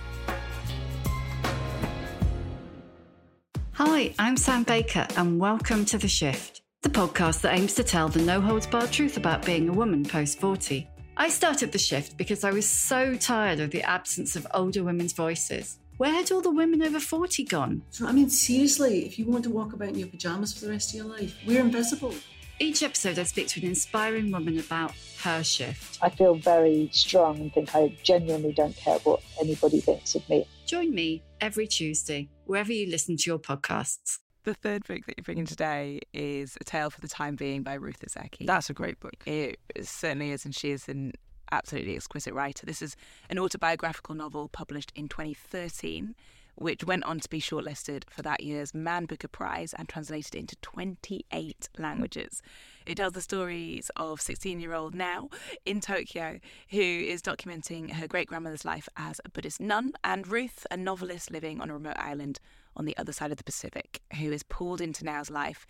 Hi, 3.72 4.14
I'm 4.18 4.36
Sam 4.36 4.62
Baker, 4.64 5.06
and 5.16 5.38
welcome 5.38 5.84
to 5.86 5.98
The 5.98 6.08
Shift, 6.08 6.62
the 6.82 6.90
podcast 6.90 7.42
that 7.42 7.54
aims 7.58 7.74
to 7.74 7.84
tell 7.84 8.08
the 8.08 8.20
no 8.20 8.40
holds 8.40 8.66
barred 8.66 8.92
truth 8.92 9.16
about 9.16 9.44
being 9.44 9.68
a 9.68 9.72
woman 9.72 10.04
post 10.04 10.38
40. 10.38 10.86
I 11.16 11.28
started 11.28 11.72
The 11.72 11.78
Shift 11.78 12.16
because 12.16 12.44
I 12.44 12.50
was 12.50 12.68
so 12.68 13.14
tired 13.14 13.60
of 13.60 13.70
the 13.70 13.82
absence 13.82 14.36
of 14.36 14.46
older 14.54 14.82
women's 14.82 15.12
voices. 15.12 15.78
Where 15.96 16.12
had 16.12 16.32
all 16.32 16.40
the 16.40 16.50
women 16.50 16.82
over 16.82 16.98
40 16.98 17.44
gone? 17.44 17.82
I 18.02 18.12
mean, 18.12 18.30
seriously, 18.30 19.04
if 19.04 19.18
you 19.18 19.26
want 19.26 19.44
to 19.44 19.50
walk 19.50 19.74
about 19.74 19.88
in 19.88 19.98
your 19.98 20.08
pajamas 20.08 20.54
for 20.54 20.64
the 20.64 20.70
rest 20.70 20.90
of 20.90 20.96
your 20.96 21.04
life, 21.04 21.34
we're 21.46 21.60
invisible. 21.60 22.14
Each 22.62 22.82
episode, 22.82 23.18
I 23.18 23.22
speak 23.22 23.48
to 23.48 23.60
an 23.60 23.68
inspiring 23.68 24.30
woman 24.30 24.58
about 24.58 24.92
her 25.22 25.42
shift. 25.42 25.98
I 26.02 26.10
feel 26.10 26.34
very 26.34 26.90
strong 26.92 27.38
and 27.38 27.50
think 27.50 27.74
I 27.74 27.96
genuinely 28.02 28.52
don't 28.52 28.76
care 28.76 28.98
what 28.98 29.22
anybody 29.40 29.80
thinks 29.80 30.14
of 30.14 30.28
me. 30.28 30.46
Join 30.66 30.94
me 30.94 31.22
every 31.40 31.66
Tuesday, 31.66 32.28
wherever 32.44 32.70
you 32.70 32.90
listen 32.90 33.16
to 33.16 33.30
your 33.30 33.38
podcasts. 33.38 34.18
The 34.44 34.52
third 34.52 34.86
book 34.86 35.06
that 35.06 35.14
you're 35.16 35.24
bringing 35.24 35.46
today 35.46 36.00
is 36.12 36.58
A 36.60 36.64
Tale 36.64 36.90
for 36.90 37.00
the 37.00 37.08
Time 37.08 37.34
Being 37.34 37.62
by 37.62 37.74
Ruth 37.74 38.04
Ozeki. 38.06 38.46
That's 38.46 38.68
a 38.68 38.74
great 38.74 39.00
book. 39.00 39.16
It 39.24 39.58
certainly 39.80 40.32
is, 40.32 40.44
and 40.44 40.54
she 40.54 40.70
is 40.70 40.86
an 40.86 41.14
absolutely 41.50 41.96
exquisite 41.96 42.34
writer. 42.34 42.66
This 42.66 42.82
is 42.82 42.94
an 43.30 43.38
autobiographical 43.38 44.14
novel 44.14 44.48
published 44.48 44.92
in 44.94 45.08
2013, 45.08 46.14
which 46.60 46.84
went 46.84 47.02
on 47.04 47.18
to 47.18 47.28
be 47.30 47.40
shortlisted 47.40 48.02
for 48.10 48.20
that 48.20 48.42
year's 48.42 48.74
Man 48.74 49.06
Booker 49.06 49.28
Prize 49.28 49.72
and 49.78 49.88
translated 49.88 50.34
into 50.34 50.56
28 50.56 51.70
languages. 51.78 52.42
It 52.84 52.96
tells 52.96 53.14
the 53.14 53.22
stories 53.22 53.90
of 53.96 54.20
16 54.20 54.60
year 54.60 54.74
old 54.74 54.94
Nao 54.94 55.30
in 55.64 55.80
Tokyo 55.80 56.38
who 56.68 56.82
is 56.82 57.22
documenting 57.22 57.92
her 57.92 58.06
great 58.06 58.28
grandmother's 58.28 58.66
life 58.66 58.90
as 58.98 59.22
a 59.24 59.30
Buddhist 59.30 59.58
nun, 59.58 59.94
and 60.04 60.28
Ruth, 60.28 60.66
a 60.70 60.76
novelist 60.76 61.30
living 61.30 61.62
on 61.62 61.70
a 61.70 61.74
remote 61.74 61.96
island 61.96 62.40
on 62.76 62.84
the 62.84 62.96
other 62.98 63.12
side 63.12 63.30
of 63.30 63.38
the 63.38 63.44
Pacific, 63.44 64.02
who 64.18 64.30
is 64.30 64.42
pulled 64.42 64.82
into 64.82 65.02
Nao's 65.02 65.30
life 65.30 65.66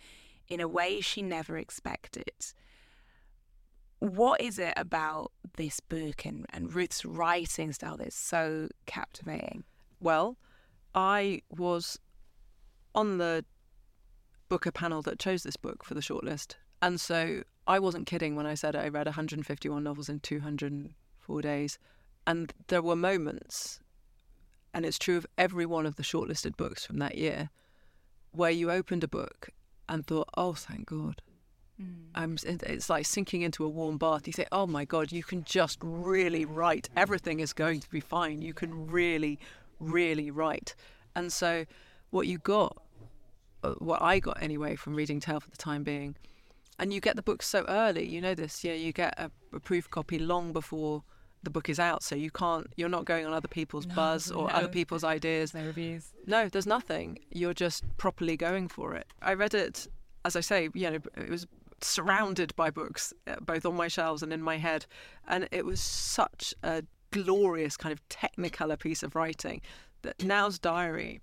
in 0.49 0.59
a 0.59 0.67
way 0.67 0.99
she 0.99 1.21
never 1.21 1.57
expected. 1.57 2.33
What 3.99 4.41
is 4.41 4.59
it 4.59 4.73
about 4.75 5.31
this 5.55 5.79
book 5.79 6.25
and, 6.25 6.45
and 6.49 6.75
Ruth's 6.75 7.05
writing 7.05 7.71
style 7.71 7.95
that 7.95 8.07
is 8.07 8.15
so 8.15 8.67
captivating? 8.85 9.63
Well, 10.01 10.35
I 10.93 11.41
was 11.49 11.99
on 12.93 13.17
the 13.17 13.45
Booker 14.49 14.71
panel 14.71 15.01
that 15.03 15.17
chose 15.17 15.43
this 15.43 15.55
book 15.55 15.85
for 15.85 15.93
the 15.93 16.01
shortlist. 16.01 16.55
And 16.81 16.99
so 16.99 17.43
I 17.67 17.79
wasn't 17.79 18.05
kidding 18.05 18.35
when 18.35 18.45
I 18.45 18.55
said 18.55 18.75
I 18.75 18.89
read 18.89 19.05
151 19.05 19.81
novels 19.81 20.09
in 20.09 20.19
204 20.19 21.41
days. 21.41 21.79
And 22.27 22.53
there 22.67 22.81
were 22.81 22.97
moments, 22.97 23.79
and 24.73 24.85
it's 24.85 24.99
true 24.99 25.15
of 25.15 25.25
every 25.37 25.65
one 25.65 25.85
of 25.85 25.95
the 25.95 26.03
shortlisted 26.03 26.57
books 26.57 26.85
from 26.85 26.97
that 26.97 27.17
year, 27.17 27.49
where 28.31 28.51
you 28.51 28.69
opened 28.69 29.05
a 29.05 29.07
book 29.07 29.49
and 29.87 30.05
thought, 30.05 30.29
oh, 30.35 30.53
thank 30.53 30.85
God. 30.85 31.21
Mm. 31.81 32.43
it's 32.43 32.89
like 32.89 33.05
sinking 33.05 33.41
into 33.41 33.63
a 33.63 33.69
warm 33.69 33.97
bath. 33.97 34.27
You 34.27 34.33
say, 34.33 34.45
oh 34.51 34.67
my 34.67 34.85
God, 34.85 35.11
you 35.11 35.23
can 35.23 35.43
just 35.43 35.79
really 35.81 36.45
write. 36.45 36.89
Everything 36.95 37.39
is 37.39 37.53
going 37.53 37.79
to 37.79 37.89
be 37.89 38.01
fine. 38.01 38.41
You 38.41 38.53
can 38.53 38.87
really, 38.87 39.39
really 39.81 40.31
right. 40.31 40.73
And 41.15 41.31
so, 41.31 41.65
what 42.11 42.27
you 42.27 42.37
got, 42.37 42.77
uh, 43.63 43.71
what 43.79 44.01
I 44.01 44.19
got 44.19 44.41
anyway 44.41 44.75
from 44.75 44.95
reading 44.95 45.19
Tale 45.19 45.39
for 45.39 45.49
the 45.49 45.57
time 45.57 45.83
being, 45.83 46.15
and 46.79 46.93
you 46.93 47.01
get 47.01 47.15
the 47.15 47.21
book 47.21 47.43
so 47.43 47.65
early. 47.67 48.07
You 48.07 48.21
know 48.21 48.35
this, 48.35 48.63
yeah. 48.63 48.73
You 48.73 48.93
get 48.93 49.13
a, 49.17 49.29
a 49.53 49.59
proof 49.59 49.89
copy 49.89 50.19
long 50.19 50.53
before 50.53 51.03
the 51.43 51.49
book 51.49 51.69
is 51.69 51.79
out, 51.79 52.03
so 52.03 52.15
you 52.15 52.31
can't. 52.31 52.67
You're 52.77 52.89
not 52.89 53.05
going 53.05 53.25
on 53.25 53.33
other 53.33 53.47
people's 53.47 53.85
no, 53.87 53.95
buzz 53.95 54.31
or 54.31 54.47
no. 54.47 54.53
other 54.53 54.67
people's 54.67 55.03
ideas. 55.03 55.53
No 55.53 55.65
reviews. 55.65 56.13
No, 56.25 56.47
there's 56.47 56.67
nothing. 56.67 57.19
You're 57.31 57.53
just 57.53 57.83
properly 57.97 58.37
going 58.37 58.67
for 58.67 58.93
it. 58.95 59.07
I 59.21 59.33
read 59.33 59.53
it, 59.53 59.87
as 60.23 60.35
I 60.35 60.41
say, 60.41 60.69
you 60.73 60.89
know, 60.89 60.99
it 61.17 61.29
was 61.29 61.47
surrounded 61.81 62.55
by 62.55 62.69
books, 62.69 63.13
uh, 63.27 63.35
both 63.41 63.65
on 63.65 63.75
my 63.75 63.87
shelves 63.87 64.21
and 64.21 64.31
in 64.31 64.41
my 64.41 64.57
head, 64.57 64.85
and 65.27 65.47
it 65.51 65.65
was 65.65 65.81
such 65.81 66.53
a 66.63 66.83
glorious 67.11 67.77
kind 67.77 67.93
of 67.93 68.07
technicolor 68.09 68.79
piece 68.79 69.03
of 69.03 69.15
writing 69.15 69.61
that 70.01 70.23
Nao's 70.23 70.59
diary 70.59 71.21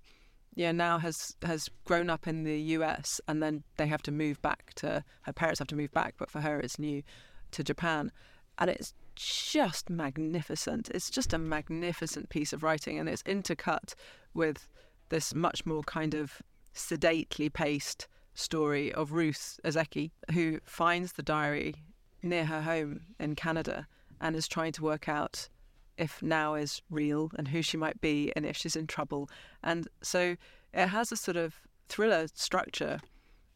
yeah 0.55 0.71
Nao 0.71 0.97
has 0.97 1.35
has 1.43 1.69
grown 1.85 2.09
up 2.09 2.27
in 2.27 2.43
the 2.43 2.59
US 2.77 3.21
and 3.27 3.41
then 3.41 3.63
they 3.77 3.87
have 3.87 4.01
to 4.03 4.11
move 4.11 4.41
back 4.41 4.73
to 4.75 5.03
her 5.23 5.33
parents 5.33 5.59
have 5.59 5.67
to 5.69 5.75
move 5.75 5.91
back 5.91 6.15
but 6.17 6.31
for 6.31 6.41
her 6.41 6.59
it's 6.59 6.79
new 6.79 7.03
to 7.51 7.63
Japan. 7.63 8.11
And 8.57 8.69
it's 8.69 8.93
just 9.15 9.89
magnificent. 9.89 10.89
It's 10.89 11.09
just 11.09 11.33
a 11.33 11.37
magnificent 11.37 12.29
piece 12.29 12.53
of 12.53 12.63
writing 12.63 12.99
and 12.99 13.09
it's 13.09 13.23
intercut 13.23 13.93
with 14.33 14.69
this 15.09 15.33
much 15.33 15.65
more 15.65 15.83
kind 15.83 16.13
of 16.13 16.41
sedately 16.73 17.49
paced 17.49 18.07
story 18.33 18.93
of 18.93 19.11
Ruth 19.11 19.59
Ozeki 19.65 20.11
who 20.33 20.59
finds 20.65 21.13
the 21.13 21.23
diary 21.23 21.75
near 22.21 22.45
her 22.45 22.61
home 22.61 23.01
in 23.19 23.35
Canada 23.35 23.87
and 24.21 24.35
is 24.35 24.47
trying 24.47 24.71
to 24.73 24.83
work 24.83 25.09
out 25.09 25.49
if 25.99 26.23
Nao 26.23 26.55
is 26.55 26.81
real 26.89 27.29
and 27.37 27.49
who 27.49 27.61
she 27.61 27.77
might 27.77 28.01
be 28.01 28.31
and 28.35 28.45
if 28.45 28.57
she's 28.57 28.75
in 28.75 28.87
trouble. 28.87 29.29
And 29.61 29.87
so 30.01 30.37
it 30.73 30.87
has 30.87 31.11
a 31.11 31.17
sort 31.17 31.37
of 31.37 31.55
thriller 31.89 32.27
structure. 32.33 32.99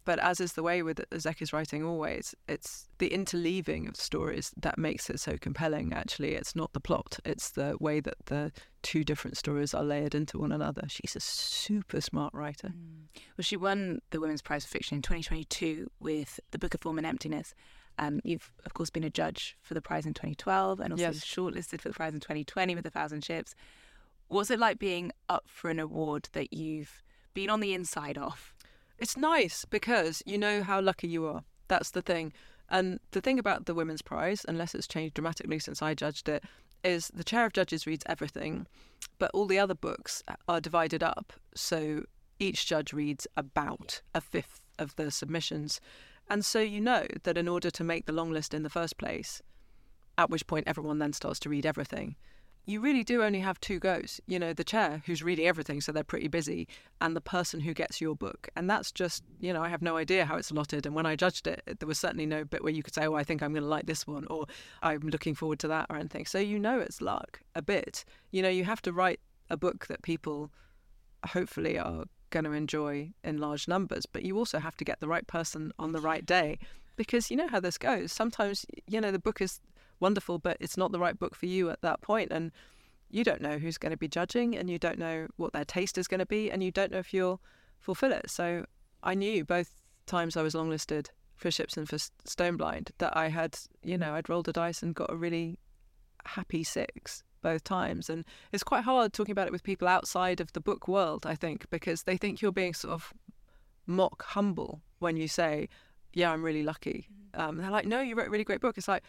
But 0.05 0.19
as 0.19 0.41
is 0.41 0.51
the 0.53 0.63
way 0.63 0.83
with 0.83 0.99
Ozeki's 1.13 1.53
writing 1.53 1.81
always, 1.81 2.35
it's 2.49 2.89
the 2.97 3.09
interleaving 3.09 3.87
of 3.87 3.95
stories 3.95 4.51
that 4.57 4.77
makes 4.77 5.09
it 5.09 5.21
so 5.21 5.37
compelling, 5.37 5.93
actually. 5.93 6.35
It's 6.35 6.57
not 6.57 6.73
the 6.73 6.81
plot, 6.81 7.19
it's 7.23 7.51
the 7.51 7.77
way 7.79 8.01
that 8.01 8.17
the 8.25 8.51
two 8.81 9.05
different 9.05 9.37
stories 9.37 9.73
are 9.73 9.83
layered 9.83 10.13
into 10.13 10.37
one 10.37 10.51
another. 10.51 10.83
She's 10.89 11.15
a 11.15 11.21
super 11.21 12.01
smart 12.01 12.33
writer. 12.33 12.67
Mm. 12.67 13.21
Well, 13.37 13.43
she 13.43 13.55
won 13.55 14.01
the 14.09 14.19
Women's 14.19 14.41
Prize 14.41 14.65
for 14.65 14.71
Fiction 14.71 14.97
in 14.97 15.01
2022 15.03 15.89
with 16.01 16.37
The 16.51 16.59
Book 16.59 16.73
of 16.73 16.81
Form 16.81 16.97
and 16.97 17.07
Emptiness. 17.07 17.55
Um, 17.99 18.19
you've, 18.23 18.51
of 18.65 18.73
course, 18.73 18.89
been 18.89 19.03
a 19.03 19.09
judge 19.09 19.57
for 19.61 19.73
the 19.73 19.81
prize 19.81 20.05
in 20.05 20.13
2012 20.13 20.79
and 20.79 20.93
also 20.93 21.03
yes. 21.03 21.23
shortlisted 21.23 21.81
for 21.81 21.89
the 21.89 21.93
prize 21.93 22.13
in 22.13 22.19
2020 22.19 22.75
with 22.75 22.85
A 22.85 22.89
Thousand 22.89 23.23
Ships. 23.23 23.55
What's 24.27 24.49
it 24.49 24.59
like 24.59 24.79
being 24.79 25.11
up 25.29 25.45
for 25.47 25.69
an 25.69 25.79
award 25.79 26.29
that 26.33 26.53
you've 26.53 27.03
been 27.33 27.49
on 27.49 27.59
the 27.59 27.73
inside 27.73 28.17
of? 28.17 28.53
It's 28.97 29.17
nice 29.17 29.65
because 29.65 30.23
you 30.25 30.37
know 30.37 30.63
how 30.63 30.81
lucky 30.81 31.07
you 31.07 31.25
are. 31.25 31.43
That's 31.67 31.91
the 31.91 32.01
thing. 32.01 32.33
And 32.69 32.99
the 33.11 33.21
thing 33.21 33.37
about 33.37 33.65
the 33.65 33.75
Women's 33.75 34.01
Prize, 34.01 34.45
unless 34.47 34.73
it's 34.73 34.87
changed 34.87 35.15
dramatically 35.15 35.59
since 35.59 35.81
I 35.81 35.93
judged 35.93 36.29
it, 36.29 36.43
is 36.83 37.09
the 37.13 37.23
chair 37.23 37.45
of 37.45 37.53
judges 37.53 37.85
reads 37.85 38.03
everything, 38.07 38.67
but 39.19 39.31
all 39.33 39.45
the 39.45 39.59
other 39.59 39.75
books 39.75 40.23
are 40.47 40.59
divided 40.59 41.03
up. 41.03 41.33
So 41.55 42.03
each 42.39 42.65
judge 42.65 42.93
reads 42.93 43.27
about 43.37 44.01
a 44.13 44.21
fifth 44.21 44.61
of 44.79 44.95
the 44.95 45.11
submissions. 45.11 45.79
And 46.29 46.43
so 46.43 46.59
you 46.59 46.81
know 46.81 47.05
that 47.23 47.37
in 47.37 47.47
order 47.47 47.69
to 47.71 47.83
make 47.83 48.05
the 48.05 48.13
long 48.13 48.31
list 48.31 48.53
in 48.53 48.63
the 48.63 48.69
first 48.69 48.97
place, 48.97 49.41
at 50.17 50.29
which 50.29 50.47
point 50.47 50.67
everyone 50.67 50.99
then 50.99 51.13
starts 51.13 51.39
to 51.39 51.49
read 51.49 51.65
everything, 51.65 52.15
you 52.65 52.79
really 52.79 53.03
do 53.03 53.23
only 53.23 53.39
have 53.39 53.59
two 53.59 53.77
goes. 53.77 54.21
You 54.25 54.39
know, 54.39 54.53
the 54.53 54.63
chair 54.63 55.03
who's 55.05 55.21
reading 55.21 55.47
everything, 55.47 55.81
so 55.81 55.91
they're 55.91 56.03
pretty 56.03 56.29
busy, 56.29 56.67
and 57.01 57.15
the 57.15 57.21
person 57.21 57.59
who 57.59 57.73
gets 57.73 57.99
your 57.99 58.15
book. 58.15 58.47
And 58.55 58.69
that's 58.69 58.91
just, 58.91 59.23
you 59.41 59.51
know, 59.51 59.61
I 59.61 59.67
have 59.67 59.81
no 59.81 59.97
idea 59.97 60.25
how 60.25 60.37
it's 60.37 60.49
allotted. 60.49 60.85
And 60.85 60.95
when 60.95 61.05
I 61.05 61.17
judged 61.17 61.45
it, 61.45 61.61
there 61.79 61.87
was 61.87 61.99
certainly 61.99 62.25
no 62.25 62.45
bit 62.45 62.63
where 62.63 62.71
you 62.71 62.81
could 62.81 62.93
say, 62.93 63.05
oh, 63.05 63.15
I 63.15 63.23
think 63.23 63.43
I'm 63.43 63.51
going 63.51 63.63
to 63.63 63.69
like 63.69 63.85
this 63.85 64.07
one, 64.07 64.25
or 64.29 64.45
I'm 64.81 65.01
looking 65.01 65.35
forward 65.35 65.59
to 65.59 65.67
that, 65.69 65.87
or 65.89 65.97
anything. 65.97 66.25
So 66.25 66.39
you 66.39 66.57
know 66.57 66.79
it's 66.79 67.01
luck 67.01 67.41
a 67.53 67.61
bit. 67.61 68.05
You 68.31 68.41
know, 68.41 68.49
you 68.49 68.63
have 68.63 68.81
to 68.83 68.93
write 68.93 69.19
a 69.49 69.57
book 69.57 69.87
that 69.87 70.01
people 70.01 70.49
hopefully 71.27 71.77
are 71.77 72.05
going 72.33 72.43
to 72.43 72.51
enjoy 72.51 73.11
in 73.23 73.37
large 73.37 73.67
numbers, 73.67 74.05
but 74.05 74.23
you 74.23 74.37
also 74.37 74.59
have 74.59 74.75
to 74.77 74.83
get 74.83 74.99
the 74.99 75.07
right 75.07 75.25
person 75.27 75.71
on 75.77 75.91
the 75.91 76.01
right 76.01 76.25
day 76.25 76.57
because 76.95 77.29
you 77.29 77.37
know 77.37 77.47
how 77.47 77.59
this 77.59 77.77
goes. 77.77 78.11
Sometimes, 78.11 78.65
you 78.87 78.99
know, 78.99 79.11
the 79.11 79.19
book 79.19 79.39
is 79.39 79.61
wonderful, 79.99 80.39
but 80.39 80.57
it's 80.59 80.75
not 80.75 80.91
the 80.91 80.99
right 80.99 81.17
book 81.17 81.35
for 81.35 81.45
you 81.45 81.69
at 81.69 81.81
that 81.81 82.01
point, 82.01 82.31
and 82.31 82.51
you 83.09 83.23
don't 83.23 83.41
know 83.41 83.59
who's 83.59 83.77
going 83.77 83.91
to 83.91 83.97
be 83.97 84.07
judging, 84.07 84.57
and 84.57 84.69
you 84.69 84.79
don't 84.79 84.97
know 84.97 85.27
what 85.37 85.53
their 85.53 85.63
taste 85.63 85.97
is 85.97 86.07
going 86.07 86.19
to 86.19 86.25
be, 86.25 86.51
and 86.51 86.63
you 86.63 86.71
don't 86.71 86.91
know 86.91 86.97
if 86.97 87.13
you'll 87.13 87.39
fulfill 87.79 88.11
it. 88.11 88.29
So 88.29 88.65
I 89.03 89.13
knew 89.13 89.45
both 89.45 89.71
times 90.07 90.35
I 90.35 90.41
was 90.41 90.55
longlisted 90.55 91.09
for 91.35 91.51
Ships 91.51 91.77
and 91.77 91.87
for 91.87 91.97
Stoneblind 91.97 92.89
that 92.97 93.15
I 93.15 93.29
had, 93.29 93.59
you 93.83 93.97
know, 93.97 94.15
I'd 94.15 94.29
rolled 94.29 94.47
a 94.47 94.53
dice 94.53 94.81
and 94.81 94.95
got 94.95 95.11
a 95.11 95.15
really 95.15 95.59
happy 96.25 96.63
six 96.63 97.23
both 97.43 97.63
times. 97.63 98.09
And 98.09 98.25
it's 98.51 98.63
quite 98.63 98.83
hard 98.83 99.13
talking 99.13 99.31
about 99.33 99.45
it 99.45 99.51
with 99.53 99.61
people 99.61 99.87
outside 99.87 100.41
of 100.41 100.51
the 100.53 100.59
book 100.59 100.87
world, 100.87 101.27
I 101.27 101.35
think, 101.35 101.69
because 101.69 102.03
they 102.03 102.17
think 102.17 102.41
you're 102.41 102.51
being 102.51 102.73
sort 102.73 102.93
of 102.93 103.13
mock 103.85 104.23
humble 104.23 104.81
when 104.99 105.17
you 105.17 105.27
say, 105.27 105.69
Yeah, 106.13 106.31
I'm 106.31 106.41
really 106.41 106.63
lucky. 106.63 107.07
Mm. 107.35 107.39
Um, 107.39 107.57
they're 107.57 107.69
like, 107.69 107.85
No, 107.85 108.01
you 108.01 108.15
wrote 108.15 108.27
a 108.27 108.31
really 108.31 108.43
great 108.43 108.61
book. 108.61 108.77
It's 108.77 108.87
like, 108.87 109.03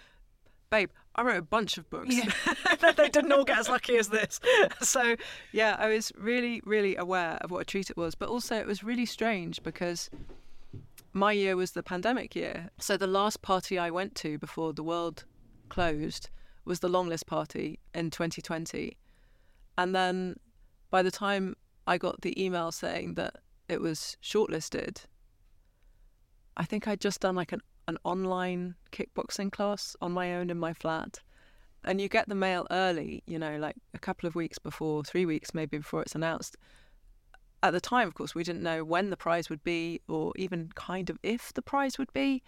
Babe, 0.70 0.90
I 1.14 1.22
wrote 1.22 1.38
a 1.38 1.42
bunch 1.42 1.78
of 1.78 1.88
books. 1.88 2.14
Yeah. 2.14 2.92
they 2.96 3.08
didn't 3.08 3.32
all 3.32 3.44
get 3.44 3.58
as 3.58 3.68
lucky 3.68 3.96
as 3.96 4.08
this. 4.08 4.40
so, 4.80 5.14
yeah, 5.52 5.76
I 5.78 5.88
was 5.88 6.10
really, 6.18 6.60
really 6.64 6.96
aware 6.96 7.38
of 7.42 7.50
what 7.50 7.60
a 7.60 7.64
treat 7.64 7.90
it 7.90 7.96
was. 7.96 8.14
But 8.14 8.28
also, 8.28 8.56
it 8.56 8.66
was 8.66 8.82
really 8.82 9.06
strange 9.06 9.62
because 9.62 10.10
my 11.12 11.30
year 11.30 11.54
was 11.54 11.72
the 11.72 11.82
pandemic 11.82 12.34
year. 12.34 12.70
So, 12.80 12.96
the 12.96 13.06
last 13.06 13.40
party 13.40 13.78
I 13.78 13.90
went 13.90 14.16
to 14.16 14.36
before 14.38 14.72
the 14.72 14.82
world 14.82 15.24
closed 15.68 16.30
was 16.64 16.80
the 16.80 16.88
long 16.88 17.08
list 17.08 17.26
party 17.26 17.78
in 17.94 18.10
2020. 18.10 18.96
And 19.76 19.94
then 19.94 20.36
by 20.90 21.02
the 21.02 21.10
time 21.10 21.56
I 21.86 21.98
got 21.98 22.22
the 22.22 22.42
email 22.42 22.72
saying 22.72 23.14
that 23.14 23.36
it 23.68 23.80
was 23.80 24.16
shortlisted, 24.22 25.04
I 26.56 26.64
think 26.64 26.86
I'd 26.86 27.00
just 27.00 27.20
done 27.20 27.34
like 27.34 27.52
an, 27.52 27.60
an 27.88 27.98
online 28.04 28.76
kickboxing 28.92 29.50
class 29.50 29.96
on 30.00 30.12
my 30.12 30.34
own 30.34 30.50
in 30.50 30.58
my 30.58 30.72
flat. 30.72 31.20
And 31.84 32.00
you 32.00 32.08
get 32.08 32.28
the 32.28 32.34
mail 32.34 32.66
early, 32.70 33.22
you 33.26 33.38
know, 33.38 33.58
like 33.58 33.76
a 33.92 33.98
couple 33.98 34.26
of 34.26 34.34
weeks 34.34 34.58
before, 34.58 35.04
three 35.04 35.26
weeks 35.26 35.52
maybe 35.52 35.78
before 35.78 36.00
it's 36.00 36.14
announced. 36.14 36.56
At 37.62 37.72
the 37.72 37.80
time, 37.80 38.08
of 38.08 38.14
course, 38.14 38.34
we 38.34 38.44
didn't 38.44 38.62
know 38.62 38.84
when 38.84 39.10
the 39.10 39.16
prize 39.16 39.50
would 39.50 39.64
be 39.64 40.00
or 40.08 40.32
even 40.36 40.70
kind 40.74 41.10
of 41.10 41.18
if 41.22 41.52
the 41.52 41.62
prize 41.62 41.98
would 41.98 42.12
be. 42.12 42.42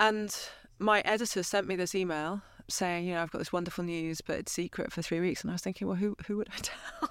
And 0.00 0.36
my 0.78 1.00
editor 1.00 1.42
sent 1.42 1.68
me 1.68 1.76
this 1.76 1.94
email 1.94 2.42
saying, 2.68 3.06
you 3.06 3.14
know, 3.14 3.22
I've 3.22 3.30
got 3.30 3.38
this 3.38 3.52
wonderful 3.52 3.84
news, 3.84 4.20
but 4.20 4.38
it's 4.38 4.52
secret 4.52 4.92
for 4.92 5.02
three 5.02 5.20
weeks. 5.20 5.42
And 5.42 5.50
I 5.50 5.54
was 5.54 5.62
thinking, 5.62 5.86
well, 5.86 5.96
who 5.96 6.16
who 6.26 6.36
would 6.38 6.48
I 6.52 6.58
tell? 6.62 7.10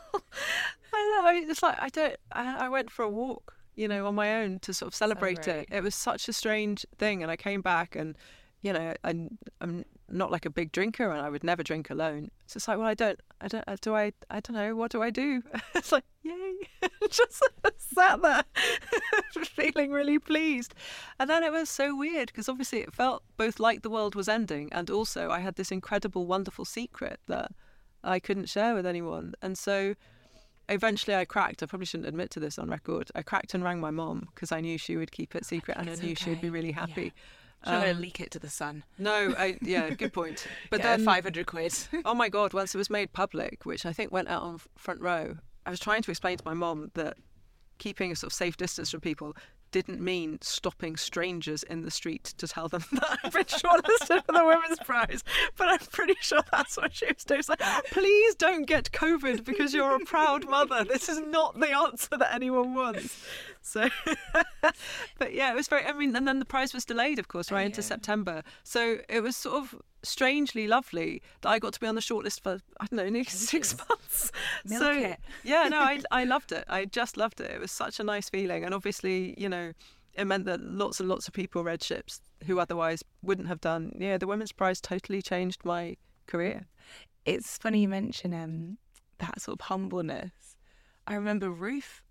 I 0.93 1.21
know. 1.33 1.49
It's 1.49 1.63
like 1.63 1.77
I 1.79 1.89
don't. 1.89 2.15
I, 2.31 2.65
I 2.65 2.69
went 2.69 2.91
for 2.91 3.03
a 3.03 3.09
walk, 3.09 3.55
you 3.75 3.87
know, 3.87 4.05
on 4.07 4.15
my 4.15 4.41
own 4.41 4.59
to 4.59 4.73
sort 4.73 4.87
of 4.87 4.95
celebrate, 4.95 5.43
Celebrate. 5.43 5.69
it. 5.71 5.77
It 5.77 5.83
was 5.83 5.95
such 5.95 6.27
a 6.27 6.33
strange 6.33 6.85
thing, 6.97 7.21
and 7.23 7.31
I 7.31 7.35
came 7.35 7.61
back, 7.61 7.95
and 7.95 8.17
you 8.61 8.73
know, 8.73 8.93
I, 9.03 9.09
I'm 9.09 9.37
um, 9.61 9.85
not 10.13 10.32
like 10.32 10.45
a 10.45 10.50
big 10.50 10.71
drinker, 10.71 11.10
and 11.12 11.21
I 11.21 11.30
would 11.30 11.43
never 11.43 11.63
drink 11.63 11.89
alone. 11.89 12.32
So 12.47 12.58
it's 12.58 12.67
like, 12.67 12.78
well, 12.78 12.88
I 12.88 12.93
don't, 12.93 13.19
I 13.39 13.47
don't, 13.47 13.63
uh, 13.67 13.78
do 13.82 13.95
I, 13.95 14.13
I 14.30 14.39
don't 14.39 14.56
know, 14.56 14.76
what 14.76 14.91
do 14.91 15.02
I 15.02 15.10
do? 15.10 15.43
it's 15.76 15.91
like, 15.91 16.04
yay, 16.24 16.54
just 17.10 17.43
sat 17.78 18.21
there, 18.21 18.43
feeling 19.43 19.91
really 19.91 20.19
pleased, 20.19 20.74
and 21.19 21.30
then 21.30 21.43
it 21.43 21.52
was 21.52 21.69
so 21.69 21.95
weird 21.95 22.28
because 22.28 22.50
obviously 22.50 22.80
it 22.80 22.93
felt 22.93 23.24
both 23.38 23.60
like 23.60 23.82
the 23.82 23.89
world 23.89 24.15
was 24.15 24.28
ending, 24.28 24.71
and 24.71 24.89
also 24.89 25.30
I 25.30 25.39
had 25.39 25.56
this 25.56 25.71
incredible, 25.71 26.26
wonderful 26.26 26.65
secret 26.65 27.19
that 27.28 27.52
I 28.04 28.19
couldn't 28.19 28.50
share 28.50 28.76
with 28.76 28.86
anyone, 28.86 29.34
and 29.41 29.58
so 29.58 29.95
eventually 30.69 31.15
I 31.15 31.26
cracked. 31.26 31.62
I 31.62 31.65
probably 31.65 31.86
shouldn't 31.86 32.08
admit 32.08 32.32
to 32.32 32.39
this 32.39 32.58
on 32.58 32.69
record. 32.69 33.12
I 33.15 33.21
cracked 33.21 33.54
and 33.54 33.63
rang 33.63 33.80
my 33.80 33.91
mom 33.91 34.30
because 34.34 34.52
I 34.52 34.62
knew 34.62 34.78
she 34.78 34.97
would 34.97 35.12
keep 35.12 35.36
it 35.36 35.45
secret 35.45 35.78
and 35.78 35.89
I 35.89 35.95
knew 35.95 36.15
she 36.15 36.30
would 36.30 36.41
be 36.41 36.47
okay. 36.47 36.54
really 36.54 36.71
Yeah. 37.15 37.24
Happy. 37.63 37.76
I'm 37.76 37.82
going 37.82 37.89
Um, 37.91 37.95
to 37.97 38.02
leak 38.02 38.19
it 38.19 38.32
to 38.32 38.39
the 38.39 38.50
sun. 38.50 38.84
No, 38.97 39.34
I, 39.38 39.58
yeah, 39.62 39.89
good 39.91 40.13
point. 40.13 40.47
But 40.69 40.82
Get 40.82 40.89
her 40.91 40.97
then, 40.97 41.06
500 41.06 41.45
quid. 41.45 41.74
oh 42.06 42.13
my 42.13 42.30
god, 42.30 42.54
once 42.54 42.74
it 42.76 42.78
was 42.78 42.89
made 42.89 43.13
public, 43.13 43.65
which 43.65 43.86
I 43.86 43.93
think 43.93 44.12
went 44.12 44.28
out 44.30 44.41
on 44.43 44.60
front 44.78 45.02
row, 45.02 45.38
I 45.65 45.69
was 45.69 45.80
trying 45.80 46.02
to 46.04 46.12
explain 46.12 46.38
to 46.38 46.43
my 46.45 46.54
mom 46.54 46.91
that 46.95 47.17
keeping 47.78 48.12
a 48.12 48.15
sort 48.15 48.32
of 48.32 48.36
safe 48.36 48.58
distance 48.58 48.91
from 48.91 49.02
people 49.02 49.36
didn't 49.71 50.02
mean 50.02 50.38
stopping 50.41 50.97
strangers 50.97 51.63
in 51.63 51.82
the 51.84 51.89
street 51.91 52.26
to 52.38 52.45
tell 52.45 52.67
them 52.67 52.84
that 52.91 53.19
I've 53.24 53.32
been 53.32 53.45
shortlisted 53.45 54.26
for 54.26 54.34
the 54.34 54.43
Women's 54.45 54.80
Prize. 54.80 55.24
But 55.56 55.69
I'm 55.69 55.80
pretty 55.80 56.15
sure 56.19 56.41
that's 56.52 56.76
what 56.76 56.93
she 56.93 57.06
was 57.06 57.24
doing. 57.24 57.39
It's 57.39 57.47
like, 57.47 57.62
please 57.89 58.36
don't 58.36 58.63
get 58.67 58.91
COVID 58.91 59.45
because 59.45 59.74
you're 59.74 59.95
a 59.95 60.00
proud 60.00 60.50
mother. 60.50 60.84
This 60.84 61.08
is 61.08 61.21
not 61.21 61.58
the 61.58 61.69
answer 61.71 62.17
that 62.17 62.34
anyone 62.36 62.74
wants. 62.76 63.26
So, 63.62 63.88
but 65.19 65.34
yeah, 65.34 65.52
it 65.52 65.56
was 65.56 65.67
very. 65.67 65.86
I 65.86 65.93
mean, 65.93 66.15
and 66.15 66.28
then 66.28 66.39
the 66.39 66.45
prize 66.45 66.74
was 66.74 66.84
delayed, 66.84 67.19
of 67.19 67.28
course, 67.28 67.52
right 67.52 67.65
into 67.65 67.82
September. 67.82 68.43
So 68.63 68.97
it 69.08 69.21
was 69.21 69.36
sort 69.36 69.56
of 69.58 69.76
strangely 70.04 70.67
lovely 70.67 71.21
that 71.41 71.50
I 71.50 71.60
got 71.60 71.74
to 71.74 71.80
be 71.80 71.86
on 71.86 71.95
the 71.95 72.02
shortlist 72.02 72.41
for 72.41 72.60
I 72.80 72.88
don't 72.88 72.97
know, 72.97 73.04
nearly 73.04 73.24
six 73.26 73.78
months. 73.78 74.32
Milk 74.65 74.82
so 74.82 74.91
it. 74.91 75.19
yeah, 75.43 75.67
no, 75.67 75.80
I 75.80 76.02
I 76.12 76.24
loved 76.24 76.52
it. 76.52 76.65
I 76.67 76.86
just 76.86 77.17
loved 77.17 77.39
it. 77.39 77.52
It 77.52 77.60
was 77.60 77.71
such 77.71 78.00
a 78.00 78.04
nice 78.04 78.30
feeling, 78.30 78.63
and 78.65 78.74
obviously, 78.74 79.36
you 79.39 79.47
know, 79.47 79.74
it 80.13 80.26
meant 80.26 80.45
that 80.45 80.62
lots 80.62 81.00
and 81.00 81.08
lots 81.08 81.28
of 81.28 81.34
people 81.34 81.63
read 81.63 81.84
ships 81.84 82.19
who 82.47 82.60
otherwise 82.60 83.04
wouldn't 83.21 83.47
have 83.47 83.62
done. 83.62 83.95
Yeah, 83.97 84.17
the 84.17 84.28
Women's 84.28 84.52
Prize 84.52 84.82
totally 84.82 85.21
changed 85.21 85.63
my 85.63 85.97
career. 86.26 86.65
It's 87.26 87.58
funny 87.58 87.82
you 87.82 87.88
mention 87.88 88.34
um, 88.34 88.78
that 89.19 89.39
sort 89.39 89.60
of 89.60 89.67
humbleness. 89.67 90.56
I 91.06 91.13
remember 91.13 91.50
Ruth 91.52 92.02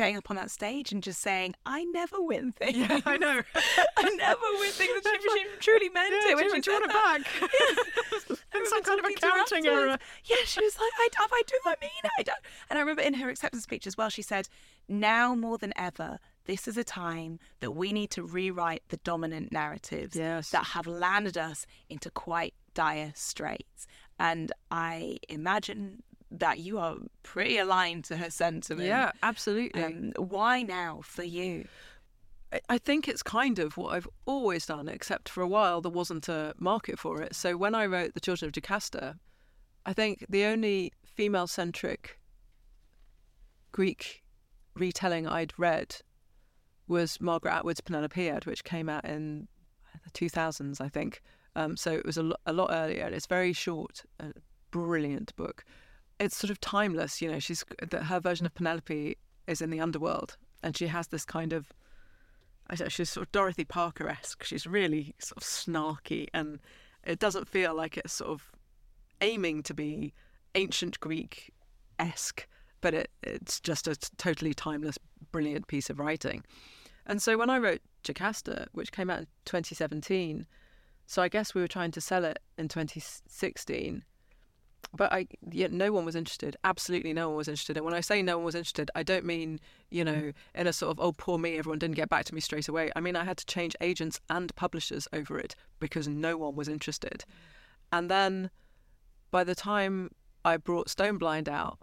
getting 0.00 0.16
up 0.16 0.30
on 0.30 0.36
that 0.36 0.50
stage 0.50 0.92
and 0.92 1.02
just 1.02 1.20
saying, 1.20 1.54
I 1.66 1.84
never 1.84 2.22
win 2.22 2.52
things. 2.52 2.74
Yeah, 2.78 3.00
I 3.04 3.18
know. 3.18 3.42
I 3.98 4.02
never 4.16 4.40
win 4.58 4.70
things. 4.70 5.02
That 5.04 5.18
she, 5.20 5.28
she 5.38 5.46
truly 5.60 5.90
meant 5.90 6.14
Yeah, 6.24 6.32
it 6.32 6.36
when 6.36 6.44
you 6.46 6.62
she 6.62 6.70
want 6.70 6.84
it 6.86 6.90
back? 6.90 7.20
Yeah. 7.42 8.36
I 8.54 8.64
some 8.64 8.82
kind 8.82 8.98
of 8.98 9.04
talking 9.04 9.16
to 9.16 9.26
her 9.26 9.32
accounting 9.32 9.66
error. 9.66 9.98
Yeah, 10.24 10.36
she 10.46 10.62
was 10.64 10.74
like, 10.78 10.90
I, 10.98 11.08
if 11.12 11.30
I 11.32 11.42
do, 11.46 11.54
I 11.66 11.74
mean 11.82 11.90
it. 12.02 12.10
I 12.18 12.22
don't. 12.22 12.38
And 12.70 12.78
I 12.78 12.80
remember 12.80 13.02
in 13.02 13.14
her 13.14 13.28
acceptance 13.28 13.62
speech 13.64 13.86
as 13.86 13.98
well, 13.98 14.08
she 14.08 14.22
said, 14.22 14.48
now 14.88 15.34
more 15.34 15.58
than 15.58 15.74
ever, 15.76 16.18
this 16.46 16.66
is 16.66 16.78
a 16.78 16.84
time 16.84 17.38
that 17.60 17.72
we 17.72 17.92
need 17.92 18.10
to 18.12 18.22
rewrite 18.22 18.82
the 18.88 18.96
dominant 18.98 19.52
narratives 19.52 20.16
Yes. 20.16 20.48
that 20.50 20.64
have 20.68 20.86
landed 20.86 21.36
us 21.36 21.66
into 21.90 22.10
quite 22.10 22.54
dire 22.72 23.12
straits. 23.14 23.86
And 24.18 24.50
I 24.70 25.18
imagine 25.28 26.02
that 26.30 26.58
you 26.60 26.78
are 26.78 26.96
pretty 27.22 27.58
aligned 27.58 28.04
to 28.04 28.16
her 28.16 28.30
sentiment. 28.30 28.86
Yeah, 28.86 29.12
absolutely. 29.22 29.82
Um, 29.82 30.12
why 30.16 30.62
now 30.62 31.00
for 31.02 31.24
you? 31.24 31.66
I- 32.68 32.78
think 32.78 33.06
it's 33.08 33.22
kind 33.22 33.58
of 33.60 33.76
what 33.76 33.94
I've 33.94 34.08
always 34.26 34.66
done, 34.66 34.88
except 34.88 35.28
for 35.28 35.40
a 35.42 35.46
while 35.48 35.80
there 35.80 35.92
wasn't 35.92 36.28
a 36.28 36.54
market 36.58 36.98
for 36.98 37.22
it. 37.22 37.34
So 37.36 37.56
when 37.56 37.74
I 37.76 37.86
wrote 37.86 38.14
The 38.14 38.20
Children 38.20 38.48
of 38.48 38.52
Jocasta, 38.54 39.18
I 39.86 39.92
think 39.92 40.26
the 40.28 40.44
only 40.44 40.92
female 41.04 41.46
centric 41.46 42.18
Greek 43.72 44.22
retelling 44.74 45.26
I'd 45.26 45.52
read 45.58 45.96
was 46.88 47.20
Margaret 47.20 47.52
Atwood's 47.52 47.80
Penelopiad, 47.80 48.46
which 48.46 48.64
came 48.64 48.88
out 48.88 49.04
in 49.04 49.46
the 50.04 50.10
2000s, 50.10 50.80
I 50.80 50.88
think. 50.88 51.22
Um, 51.54 51.76
so 51.76 51.92
it 51.92 52.04
was 52.04 52.16
a, 52.16 52.22
lo- 52.22 52.36
a 52.46 52.52
lot 52.52 52.70
earlier. 52.72 53.06
It's 53.06 53.26
very 53.26 53.52
short, 53.52 54.02
a 54.18 54.32
brilliant 54.70 55.34
book. 55.36 55.64
It's 56.20 56.36
sort 56.36 56.50
of 56.50 56.60
timeless, 56.60 57.20
you 57.20 57.30
know. 57.32 57.40
She's 57.40 57.64
that 57.80 58.04
her 58.04 58.20
version 58.20 58.46
of 58.46 58.54
Penelope 58.54 59.16
is 59.48 59.60
in 59.60 59.70
the 59.70 59.80
underworld, 59.80 60.36
and 60.62 60.76
she 60.76 60.86
has 60.86 61.08
this 61.08 61.24
kind 61.24 61.52
of 61.52 61.72
she's 62.88 63.10
sort 63.10 63.26
of 63.26 63.32
Dorothy 63.32 63.64
Parker 63.64 64.08
esque. 64.08 64.44
She's 64.44 64.66
really 64.66 65.14
sort 65.18 65.38
of 65.38 65.42
snarky, 65.42 66.28
and 66.32 66.60
it 67.04 67.18
doesn't 67.18 67.48
feel 67.48 67.74
like 67.74 67.96
it's 67.96 68.12
sort 68.12 68.30
of 68.30 68.52
aiming 69.20 69.62
to 69.64 69.74
be 69.74 70.14
ancient 70.54 71.00
Greek 71.00 71.52
esque, 71.98 72.46
but 72.80 72.94
it, 72.94 73.10
it's 73.22 73.60
just 73.60 73.88
a 73.88 73.96
totally 74.16 74.54
timeless, 74.54 74.98
brilliant 75.32 75.66
piece 75.66 75.90
of 75.90 75.98
writing. 75.98 76.44
And 77.06 77.20
so 77.20 77.36
when 77.36 77.50
I 77.50 77.58
wrote 77.58 77.80
Jocasta, 78.06 78.68
which 78.72 78.92
came 78.92 79.10
out 79.10 79.20
in 79.20 79.26
2017, 79.46 80.46
so 81.06 81.22
I 81.22 81.28
guess 81.28 81.54
we 81.54 81.60
were 81.60 81.68
trying 81.68 81.90
to 81.92 82.00
sell 82.00 82.24
it 82.24 82.38
in 82.56 82.68
2016. 82.68 84.04
But 84.92 85.12
I, 85.12 85.28
yeah, 85.50 85.68
no 85.70 85.92
one 85.92 86.04
was 86.04 86.16
interested. 86.16 86.56
Absolutely, 86.64 87.12
no 87.12 87.28
one 87.28 87.36
was 87.36 87.48
interested. 87.48 87.76
And 87.76 87.84
when 87.84 87.94
I 87.94 88.00
say 88.00 88.22
no 88.22 88.38
one 88.38 88.44
was 88.44 88.56
interested, 88.56 88.90
I 88.94 89.02
don't 89.02 89.24
mean 89.24 89.60
you 89.90 90.04
know 90.04 90.32
in 90.54 90.66
a 90.66 90.72
sort 90.72 90.90
of 90.90 91.00
oh 91.00 91.12
poor 91.12 91.38
me, 91.38 91.58
everyone 91.58 91.78
didn't 91.78 91.96
get 91.96 92.08
back 92.08 92.24
to 92.26 92.34
me 92.34 92.40
straight 92.40 92.68
away. 92.68 92.90
I 92.96 93.00
mean 93.00 93.16
I 93.16 93.24
had 93.24 93.36
to 93.38 93.46
change 93.46 93.76
agents 93.80 94.20
and 94.28 94.54
publishers 94.56 95.06
over 95.12 95.38
it 95.38 95.54
because 95.78 96.08
no 96.08 96.36
one 96.36 96.56
was 96.56 96.68
interested. 96.68 97.24
And 97.92 98.10
then 98.10 98.50
by 99.30 99.44
the 99.44 99.54
time 99.54 100.10
I 100.44 100.56
brought 100.56 100.90
Stone 100.90 101.18
Blind 101.18 101.48
out 101.48 101.78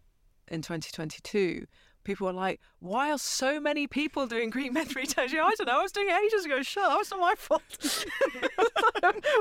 in 0.47 0.61
2022, 0.61 1.65
people 2.03 2.27
were 2.27 2.33
like, 2.33 2.59
"Why 2.79 3.11
are 3.11 3.17
so 3.17 3.59
many 3.59 3.85
people 3.87 4.27
doing 4.27 4.49
Greek 4.49 4.71
myth 4.71 4.95
retells?" 4.95 5.31
Yeah, 5.31 5.43
I 5.43 5.53
don't 5.57 5.67
know. 5.67 5.79
I 5.79 5.83
was 5.83 5.91
doing 5.91 6.09
it 6.09 6.15
ages 6.25 6.45
ago. 6.45 6.61
Shut 6.61 6.83
up. 6.83 6.99
It's 7.01 7.11
not 7.11 7.19
my 7.19 7.35
fault. 7.35 7.61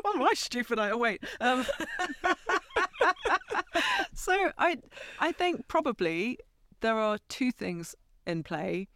what 0.03 0.17
am 0.17 0.23
I 0.23 0.35
stupid? 0.35 0.79
I 0.79 0.95
wait. 0.95 1.25
Um, 1.41 1.65
so 4.15 4.53
I, 4.59 4.79
I 5.19 5.33
think 5.33 5.69
probably 5.69 6.39
there 6.81 6.99
are 6.99 7.19
two 7.29 7.53
things 7.53 7.95
in 8.27 8.43
play. 8.43 8.89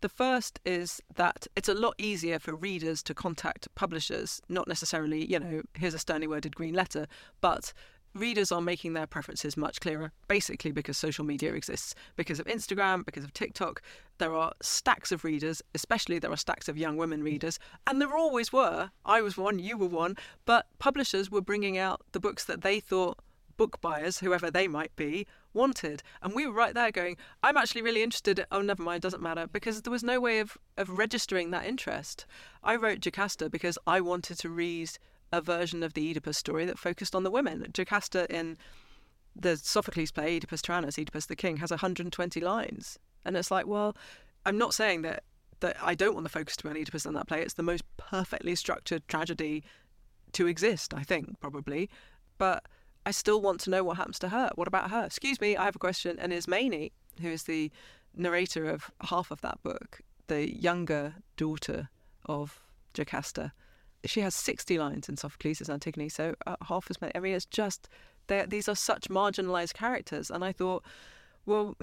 The 0.00 0.08
first 0.08 0.60
is 0.64 1.00
that 1.16 1.46
it's 1.56 1.68
a 1.68 1.74
lot 1.74 1.94
easier 1.98 2.38
for 2.38 2.54
readers 2.54 3.02
to 3.02 3.14
contact 3.14 3.68
publishers, 3.74 4.40
not 4.48 4.66
necessarily, 4.66 5.30
you 5.30 5.38
know, 5.38 5.62
here's 5.74 5.92
a 5.92 5.98
sternly 5.98 6.26
worded 6.26 6.56
green 6.56 6.74
letter, 6.74 7.06
but 7.42 7.74
readers 8.14 8.50
are 8.50 8.60
making 8.60 8.94
their 8.94 9.06
preferences 9.06 9.56
much 9.56 9.80
clearer, 9.80 10.12
basically 10.26 10.72
because 10.72 10.96
social 10.96 11.24
media 11.24 11.52
exists, 11.52 11.94
because 12.16 12.40
of 12.40 12.46
Instagram, 12.46 13.04
because 13.04 13.24
of 13.24 13.32
TikTok. 13.32 13.82
There 14.18 14.34
are 14.34 14.52
stacks 14.62 15.12
of 15.12 15.22
readers, 15.22 15.62
especially 15.74 16.18
there 16.18 16.32
are 16.32 16.36
stacks 16.36 16.68
of 16.68 16.78
young 16.78 16.96
women 16.96 17.22
readers, 17.22 17.58
and 17.86 18.00
there 18.00 18.16
always 18.16 18.52
were. 18.52 18.90
I 19.04 19.20
was 19.20 19.36
one, 19.36 19.58
you 19.58 19.76
were 19.76 19.86
one, 19.86 20.16
but 20.44 20.66
publishers 20.78 21.30
were 21.30 21.40
bringing 21.40 21.78
out 21.78 22.02
the 22.12 22.20
books 22.20 22.44
that 22.46 22.62
they 22.62 22.80
thought 22.80 23.18
book 23.60 23.78
buyers, 23.82 24.20
whoever 24.20 24.50
they 24.50 24.66
might 24.66 24.96
be, 24.96 25.26
wanted. 25.52 26.02
And 26.22 26.34
we 26.34 26.46
were 26.46 26.54
right 26.54 26.72
there 26.72 26.90
going, 26.90 27.18
I'm 27.42 27.58
actually 27.58 27.82
really 27.82 28.02
interested. 28.02 28.46
Oh, 28.50 28.62
never 28.62 28.82
mind, 28.82 29.02
doesn't 29.02 29.22
matter. 29.22 29.46
Because 29.46 29.82
there 29.82 29.90
was 29.90 30.02
no 30.02 30.18
way 30.18 30.38
of, 30.38 30.56
of 30.78 30.96
registering 30.96 31.50
that 31.50 31.66
interest. 31.66 32.24
I 32.64 32.76
wrote 32.76 33.02
Jocasta 33.02 33.50
because 33.50 33.76
I 33.86 34.00
wanted 34.00 34.38
to 34.38 34.48
read 34.48 34.92
a 35.30 35.42
version 35.42 35.82
of 35.82 35.92
the 35.92 36.08
Oedipus 36.08 36.38
story 36.38 36.64
that 36.64 36.78
focused 36.78 37.14
on 37.14 37.22
the 37.22 37.30
women. 37.30 37.66
Jocasta 37.76 38.26
in 38.34 38.56
the 39.36 39.58
Sophocles 39.58 40.10
play, 40.10 40.38
Oedipus 40.38 40.62
Tyrannus, 40.62 40.98
Oedipus 40.98 41.26
the 41.26 41.36
King, 41.36 41.58
has 41.58 41.70
120 41.70 42.40
lines. 42.40 42.98
And 43.26 43.36
it's 43.36 43.50
like, 43.50 43.66
well, 43.66 43.94
I'm 44.46 44.56
not 44.56 44.72
saying 44.72 45.02
that, 45.02 45.22
that 45.60 45.76
I 45.82 45.94
don't 45.94 46.14
want 46.14 46.24
the 46.24 46.30
focus 46.30 46.56
to 46.56 46.64
be 46.64 46.70
on 46.70 46.78
Oedipus 46.78 47.04
in 47.04 47.12
that 47.12 47.28
play. 47.28 47.42
It's 47.42 47.52
the 47.52 47.62
most 47.62 47.84
perfectly 47.98 48.54
structured 48.54 49.06
tragedy 49.06 49.64
to 50.32 50.46
exist, 50.46 50.94
I 50.94 51.02
think, 51.02 51.38
probably. 51.40 51.90
But 52.38 52.64
I 53.06 53.10
still 53.12 53.40
want 53.40 53.60
to 53.60 53.70
know 53.70 53.82
what 53.82 53.96
happens 53.96 54.18
to 54.20 54.28
her. 54.28 54.50
What 54.54 54.68
about 54.68 54.90
her? 54.90 55.04
Excuse 55.04 55.40
me, 55.40 55.56
I 55.56 55.64
have 55.64 55.76
a 55.76 55.80
question. 55.80 56.18
And 56.18 56.32
Ismene, 56.32 56.90
who 57.20 57.28
is 57.28 57.44
the 57.44 57.70
narrator 58.14 58.68
of 58.68 58.90
half 59.02 59.30
of 59.30 59.40
that 59.40 59.62
book, 59.62 60.00
the 60.26 60.54
younger 60.54 61.14
daughter 61.36 61.88
of 62.26 62.60
Jocasta, 62.94 63.52
she 64.04 64.20
has 64.20 64.34
60 64.34 64.78
lines 64.78 65.08
in 65.08 65.16
Sophocles' 65.16 65.68
Antigone, 65.68 66.08
so 66.08 66.34
uh, 66.46 66.56
half 66.66 66.86
as 66.90 67.00
many. 67.00 67.14
I 67.14 67.20
mean, 67.20 67.34
it's 67.34 67.46
just, 67.46 67.88
these 68.48 68.68
are 68.68 68.74
such 68.74 69.08
marginalized 69.08 69.74
characters. 69.74 70.30
And 70.30 70.44
I 70.44 70.52
thought, 70.52 70.84
well, 71.46 71.76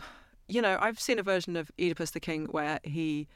you 0.48 0.62
know, 0.62 0.78
I've 0.80 1.00
seen 1.00 1.20
a 1.20 1.24
version 1.24 1.56
of 1.56 1.72
Oedipus 1.80 2.12
the 2.12 2.20
King 2.20 2.48
where 2.48 2.80
he, 2.84 3.28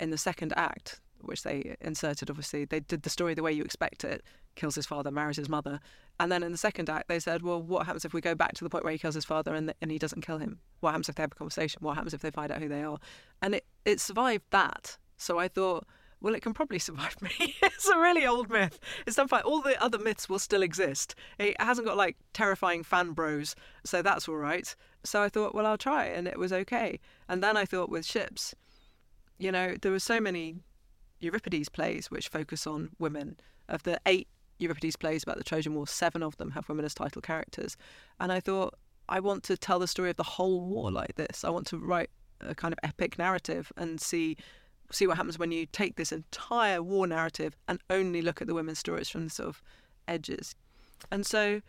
in 0.00 0.10
the 0.10 0.18
second 0.18 0.52
act, 0.56 1.00
which 1.22 1.42
they 1.42 1.76
inserted, 1.80 2.30
obviously, 2.30 2.64
they 2.64 2.80
did 2.80 3.02
the 3.02 3.10
story 3.10 3.34
the 3.34 3.42
way 3.42 3.52
you 3.52 3.62
expect 3.62 4.04
it 4.04 4.22
kills 4.58 4.74
his 4.74 4.86
father, 4.86 5.10
marries 5.10 5.36
his 5.36 5.48
mother. 5.48 5.80
And 6.20 6.30
then 6.30 6.42
in 6.42 6.52
the 6.52 6.58
second 6.58 6.90
act, 6.90 7.08
they 7.08 7.20
said, 7.20 7.42
well, 7.42 7.62
what 7.62 7.86
happens 7.86 8.04
if 8.04 8.12
we 8.12 8.20
go 8.20 8.34
back 8.34 8.54
to 8.54 8.64
the 8.64 8.70
point 8.70 8.84
where 8.84 8.92
he 8.92 8.98
kills 8.98 9.14
his 9.14 9.24
father 9.24 9.54
and, 9.54 9.72
and 9.80 9.90
he 9.90 9.98
doesn't 9.98 10.22
kill 10.22 10.38
him? 10.38 10.58
What 10.80 10.90
happens 10.90 11.08
if 11.08 11.14
they 11.14 11.22
have 11.22 11.32
a 11.32 11.36
conversation? 11.36 11.78
What 11.80 11.94
happens 11.94 12.12
if 12.12 12.20
they 12.20 12.30
find 12.30 12.50
out 12.50 12.60
who 12.60 12.68
they 12.68 12.82
are? 12.82 12.98
And 13.40 13.54
it, 13.54 13.64
it 13.84 14.00
survived 14.00 14.44
that. 14.50 14.98
So 15.16 15.38
I 15.38 15.48
thought, 15.48 15.86
well, 16.20 16.34
it 16.34 16.42
can 16.42 16.54
probably 16.54 16.78
survive 16.80 17.20
me. 17.22 17.54
it's 17.62 17.88
a 17.88 17.98
really 17.98 18.26
old 18.26 18.50
myth. 18.50 18.78
It's 19.06 19.16
done 19.16 19.28
fine. 19.28 19.42
All 19.42 19.62
the 19.62 19.80
other 19.82 19.98
myths 19.98 20.28
will 20.28 20.40
still 20.40 20.62
exist. 20.62 21.14
It 21.38 21.60
hasn't 21.60 21.86
got 21.86 21.96
like 21.96 22.16
terrifying 22.32 22.82
fan 22.82 23.12
bros, 23.12 23.54
so 23.84 24.02
that's 24.02 24.28
all 24.28 24.36
right. 24.36 24.74
So 25.04 25.22
I 25.22 25.28
thought, 25.28 25.54
well, 25.54 25.66
I'll 25.66 25.78
try, 25.78 26.06
and 26.06 26.26
it 26.26 26.38
was 26.38 26.52
okay. 26.52 26.98
And 27.28 27.42
then 27.42 27.56
I 27.56 27.64
thought 27.64 27.88
with 27.88 28.04
ships, 28.04 28.54
you 29.38 29.52
know, 29.52 29.76
there 29.80 29.92
were 29.92 30.00
so 30.00 30.20
many 30.20 30.56
Euripides 31.20 31.68
plays 31.68 32.10
which 32.10 32.28
focus 32.28 32.66
on 32.66 32.90
women. 32.98 33.38
Of 33.68 33.82
the 33.82 34.00
eight 34.06 34.28
Euripides 34.58 34.96
plays 34.96 35.22
about 35.22 35.36
the 35.36 35.44
Trojan 35.44 35.74
War, 35.74 35.86
seven 35.86 36.22
of 36.22 36.36
them 36.36 36.52
have 36.52 36.68
women 36.68 36.84
as 36.84 36.94
title 36.94 37.22
characters. 37.22 37.76
And 38.18 38.32
I 38.32 38.40
thought, 38.40 38.74
I 39.08 39.20
want 39.20 39.42
to 39.44 39.56
tell 39.56 39.78
the 39.78 39.86
story 39.86 40.10
of 40.10 40.16
the 40.16 40.22
whole 40.22 40.60
war 40.60 40.90
like 40.90 41.14
this. 41.16 41.44
I 41.44 41.50
want 41.50 41.66
to 41.68 41.78
write 41.78 42.10
a 42.40 42.54
kind 42.54 42.72
of 42.72 42.78
epic 42.82 43.18
narrative 43.18 43.72
and 43.76 44.00
see 44.00 44.36
see 44.90 45.06
what 45.06 45.18
happens 45.18 45.38
when 45.38 45.52
you 45.52 45.66
take 45.66 45.96
this 45.96 46.12
entire 46.12 46.82
war 46.82 47.06
narrative 47.06 47.54
and 47.68 47.78
only 47.90 48.22
look 48.22 48.40
at 48.40 48.46
the 48.46 48.54
women's 48.54 48.78
stories 48.78 49.10
from 49.10 49.24
the 49.24 49.30
sort 49.30 49.50
of 49.50 49.62
edges. 50.06 50.54
And 51.10 51.26
so 51.26 51.60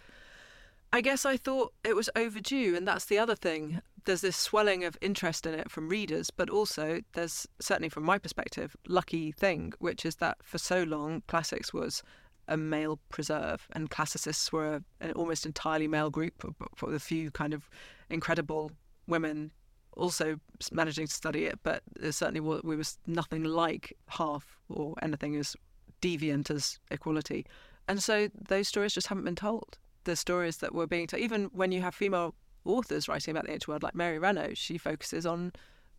I 0.91 1.01
guess 1.01 1.25
I 1.25 1.37
thought 1.37 1.73
it 1.83 1.95
was 1.95 2.09
overdue, 2.15 2.75
and 2.75 2.87
that's 2.87 3.05
the 3.05 3.19
other 3.19 3.35
thing. 3.35 3.81
There's 4.05 4.21
this 4.21 4.35
swelling 4.35 4.83
of 4.83 4.97
interest 5.01 5.45
in 5.45 5.53
it 5.53 5.69
from 5.69 5.87
readers, 5.87 6.31
but 6.31 6.49
also 6.49 7.01
there's 7.13 7.47
certainly 7.59 7.89
from 7.89 8.03
my 8.03 8.17
perspective, 8.17 8.75
lucky 8.87 9.31
thing, 9.31 9.73
which 9.79 10.03
is 10.05 10.15
that 10.15 10.37
for 10.41 10.57
so 10.57 10.83
long 10.83 11.21
classics 11.27 11.73
was 11.73 12.01
a 12.47 12.57
male 12.57 12.99
preserve, 13.09 13.67
and 13.73 13.91
classicists 13.91 14.51
were 14.51 14.81
an 14.99 15.11
almost 15.11 15.45
entirely 15.45 15.87
male 15.87 16.09
group, 16.09 16.43
with 16.81 16.95
a 16.95 16.99
few 16.99 17.29
kind 17.29 17.53
of 17.53 17.69
incredible 18.09 18.71
women 19.05 19.51
also 19.95 20.39
managing 20.71 21.05
to 21.05 21.13
study 21.13 21.45
it, 21.45 21.59
but 21.61 21.83
there 21.99 22.11
certainly 22.11 22.39
we 22.39 22.75
was 22.75 22.97
nothing 23.05 23.43
like 23.43 23.95
half 24.07 24.57
or 24.69 24.95
anything 25.03 25.35
as 25.35 25.55
deviant 26.01 26.49
as 26.49 26.79
equality. 26.89 27.45
And 27.87 28.01
so 28.01 28.29
those 28.33 28.67
stories 28.67 28.93
just 28.93 29.07
haven't 29.07 29.25
been 29.25 29.35
told. 29.35 29.77
The 30.05 30.15
stories 30.15 30.57
that 30.57 30.73
were 30.73 30.87
being 30.87 31.07
told, 31.07 31.21
even 31.21 31.45
when 31.53 31.71
you 31.71 31.81
have 31.81 31.93
female 31.93 32.35
authors 32.65 33.07
writing 33.07 33.31
about 33.31 33.45
the 33.45 33.51
ancient 33.51 33.67
world, 33.67 33.83
like 33.83 33.95
Mary 33.95 34.19
Renault, 34.19 34.53
she 34.55 34.77
focuses 34.77 35.25
on 35.25 35.51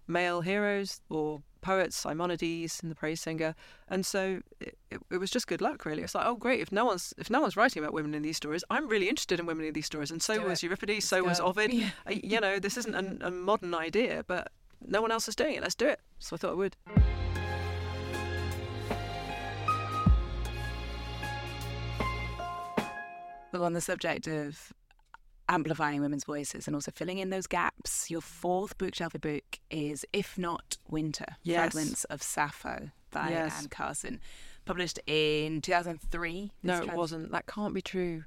male 0.07 0.41
heroes 0.41 1.01
or 1.09 1.43
poets, 1.61 1.97
Simonides 1.97 2.81
and 2.83 2.91
the 2.91 2.95
Praise 2.95 3.21
Singer, 3.21 3.55
and 3.89 4.05
so 4.05 4.41
it, 4.61 4.77
it, 4.91 5.01
it, 5.11 5.19
was 5.19 5.31
just 5.31 5.47
good 5.47 5.61
luck, 5.61 5.85
really. 5.85 6.03
It's 6.03 6.15
like, 6.15 6.27
oh, 6.27 6.35
great! 6.35 6.61
If 6.61 6.73
no 6.73 6.85
one's 6.85 7.15
if 7.19 7.31
no 7.31 7.41
one's 7.41 7.57
writing 7.57 7.83
about 7.83 7.95
women 7.95 8.15
in 8.15 8.23
these 8.23 8.37
stories, 8.37 8.65
I'm 8.71 8.89
really 8.89 9.09
interested 9.09 9.39
in 9.39 9.47
women 9.47 9.65
in 9.65 9.75
these 9.75 9.87
stories, 9.87 10.11
and 10.11 10.23
so 10.23 10.41
was 10.41 10.63
Euripides, 10.63 10.91
Let's 10.91 11.07
so 11.07 11.23
go. 11.23 11.29
was 11.29 11.41
Ovid. 11.41 11.73
Yeah. 11.73 11.91
Uh, 12.07 12.15
you 12.23 12.41
know, 12.41 12.59
this 12.59 12.77
isn't 12.77 12.95
a, 12.95 13.29
a 13.29 13.31
modern 13.31 13.75
idea, 13.75 14.25
but 14.27 14.51
no 14.87 15.03
one 15.03 15.13
else 15.13 15.29
is 15.29 15.37
doing 15.37 15.55
it. 15.55 15.63
Let's 15.63 15.75
do 15.75 15.87
it. 15.87 16.01
So 16.19 16.37
I 16.37 16.39
thought 16.39 16.53
I 16.53 16.55
would. 16.55 16.77
Well, 23.53 23.65
on 23.65 23.73
the 23.73 23.81
subject 23.81 24.27
of 24.27 24.73
amplifying 25.51 26.01
women's 26.01 26.25
voices 26.25 26.67
and 26.67 26.77
also 26.77 26.93
filling 26.93 27.19
in 27.19 27.31
those 27.31 27.47
gaps. 27.47 28.11
Your 28.11 28.21
fourth 28.21 28.79
bookshelfie 28.79 29.21
book 29.21 29.59
is 29.71 30.07
If 30.13 30.39
Not 30.39 30.79
Winter 30.89 31.27
yes. 31.43 31.73
Fragments 31.73 32.05
of 32.05 32.23
Sappho 32.23 32.91
by 33.11 33.31
yes. 33.31 33.61
Anne 33.61 33.69
Carson, 33.69 34.21
published 34.65 35.01
in 35.07 35.61
2003. 35.61 36.53
No, 36.63 36.77
trans- 36.77 36.89
it 36.89 36.97
wasn't. 36.97 37.33
That 37.33 37.47
can't 37.47 37.75
be 37.75 37.83
true. 37.83 38.25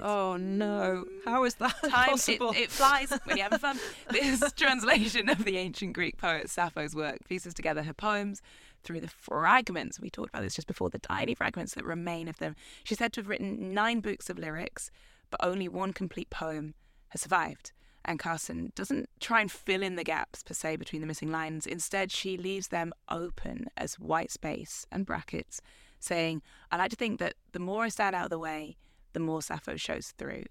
Oh 0.00 0.36
no! 0.36 1.04
Mm. 1.06 1.24
How 1.24 1.44
is 1.44 1.54
that 1.54 1.76
Time, 1.84 2.10
possible? 2.10 2.50
It, 2.50 2.62
it 2.62 2.70
flies 2.72 3.16
when 3.22 3.36
you're 3.36 3.44
having 3.44 3.60
fun. 3.60 3.78
this 4.10 4.42
translation 4.54 5.28
of 5.28 5.44
the 5.44 5.56
ancient 5.56 5.92
Greek 5.92 6.18
poet 6.18 6.50
Sappho's 6.50 6.96
work 6.96 7.18
pieces 7.28 7.54
together 7.54 7.84
her 7.84 7.94
poems 7.94 8.42
through 8.84 9.00
the 9.00 9.08
fragments. 9.08 9.98
We 9.98 10.10
talked 10.10 10.30
about 10.30 10.42
this 10.42 10.54
just 10.54 10.68
before 10.68 10.90
the 10.90 10.98
tiny 10.98 11.34
fragments 11.34 11.74
that 11.74 11.84
remain 11.84 12.28
of 12.28 12.38
them. 12.38 12.54
She's 12.84 12.98
said 12.98 13.12
to 13.14 13.20
have 13.20 13.28
written 13.28 13.74
nine 13.74 14.00
books 14.00 14.30
of 14.30 14.38
lyrics, 14.38 14.90
but 15.30 15.44
only 15.44 15.68
one 15.68 15.92
complete 15.92 16.30
poem 16.30 16.74
has 17.08 17.22
survived. 17.22 17.72
And 18.04 18.18
Carson 18.18 18.72
doesn't 18.74 19.08
try 19.18 19.40
and 19.40 19.50
fill 19.50 19.82
in 19.82 19.96
the 19.96 20.04
gaps 20.04 20.42
per 20.42 20.52
se 20.52 20.76
between 20.76 21.00
the 21.00 21.06
missing 21.06 21.32
lines. 21.32 21.66
Instead, 21.66 22.12
she 22.12 22.36
leaves 22.36 22.68
them 22.68 22.92
open 23.08 23.68
as 23.76 23.98
white 23.98 24.30
space 24.30 24.86
and 24.92 25.06
brackets, 25.06 25.62
saying, 26.00 26.42
I 26.70 26.76
like 26.76 26.90
to 26.90 26.96
think 26.96 27.18
that 27.20 27.34
the 27.52 27.58
more 27.58 27.84
I 27.84 27.88
stand 27.88 28.14
out 28.14 28.24
of 28.24 28.30
the 28.30 28.38
way, 28.38 28.76
the 29.14 29.20
more 29.20 29.40
Sappho 29.40 29.76
shows 29.76 30.12
through. 30.18 30.44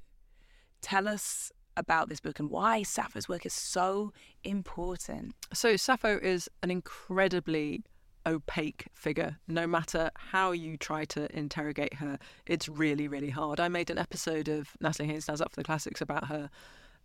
Tell 0.82 1.08
us 1.08 1.52
about 1.78 2.10
this 2.10 2.20
book 2.20 2.40
and 2.40 2.50
why 2.50 2.84
Sappho's 2.84 3.30
work 3.30 3.46
is 3.46 3.54
so 3.54 4.14
important. 4.44 5.36
So, 5.54 5.76
Sappho 5.76 6.18
is 6.18 6.50
an 6.62 6.72
incredibly 6.72 7.84
opaque 8.26 8.88
figure. 8.94 9.38
No 9.48 9.68
matter 9.68 10.12
how 10.16 10.52
you 10.52 10.78
try 10.78 11.06
to 11.06 11.34
interrogate 11.36 11.96
her, 11.96 12.20
it's 12.46 12.70
really, 12.70 13.08
really 13.08 13.30
hard. 13.30 13.60
I 13.60 13.68
made 13.68 13.90
an 13.90 13.98
episode 13.98 14.48
of 14.48 14.70
Natalie 14.80 15.08
Haynes 15.10 15.24
Stands 15.24 15.42
Up 15.42 15.52
for 15.52 15.58
the 15.58 15.64
Classics 15.64 16.02
about 16.02 16.28
her 16.28 16.50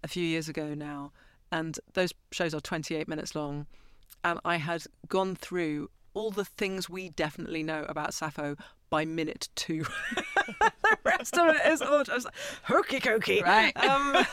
a 0.02 0.08
few 0.08 0.22
years 0.22 0.48
ago 0.48 0.74
now, 0.74 1.12
and 1.50 1.78
those 1.94 2.12
shows 2.30 2.54
are 2.54 2.60
28 2.60 3.08
minutes 3.08 3.34
long. 3.34 3.66
And 4.24 4.40
I 4.44 4.56
had 4.56 4.84
gone 5.08 5.34
through 5.36 5.90
all 6.14 6.30
the 6.30 6.44
things 6.44 6.88
we 6.88 7.10
definitely 7.10 7.62
know 7.62 7.84
about 7.88 8.14
Sappho 8.14 8.56
by 8.90 9.04
minute 9.04 9.48
two. 9.54 9.84
the 10.46 10.98
rest 11.04 11.36
of 11.36 11.54
it 11.54 11.66
is 11.66 11.82
all 11.82 12.04
just 12.04 12.26
hokey 12.64 13.00
cokey. 13.00 13.42
Right. 13.42 13.76
Um, 13.76 14.24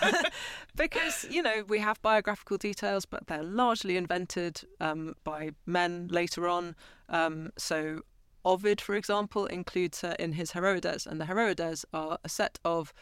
because, 0.76 1.26
you 1.30 1.42
know, 1.42 1.64
we 1.68 1.80
have 1.80 2.02
biographical 2.02 2.58
details, 2.58 3.06
but 3.06 3.28
they're 3.28 3.44
largely 3.44 3.98
invented 3.98 4.62
um, 4.80 5.16
by 5.24 5.52
men 5.66 6.08
later 6.10 6.48
on. 6.48 6.76
Um, 7.10 7.52
so 7.58 8.02
Ovid, 8.46 8.80
for 8.80 8.96
example, 8.96 9.48
includes 9.48 10.02
her 10.02 10.16
in 10.20 10.34
his 10.34 10.52
Heroides, 10.52 11.08
and 11.08 11.20
the 11.20 11.26
Heroides 11.26 11.84
are 11.94 12.20
a 12.24 12.30
set 12.30 12.60
of 12.64 12.94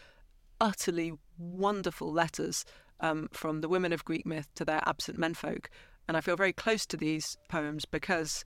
utterly 0.62 1.14
wonderful 1.38 2.12
letters 2.12 2.64
um, 3.02 3.28
from 3.34 3.60
the 3.60 3.68
women 3.68 3.92
of 3.92 4.06
Greek 4.06 4.26
myth 4.26 4.48
to 4.56 4.64
their 4.64 4.82
absent 4.86 5.20
menfolk. 5.20 5.70
And 6.08 6.16
I 6.16 6.22
feel 6.22 6.38
very 6.38 6.54
close 6.54 6.86
to 6.88 6.98
these 6.98 7.38
poems 7.50 7.86
because 7.86 8.46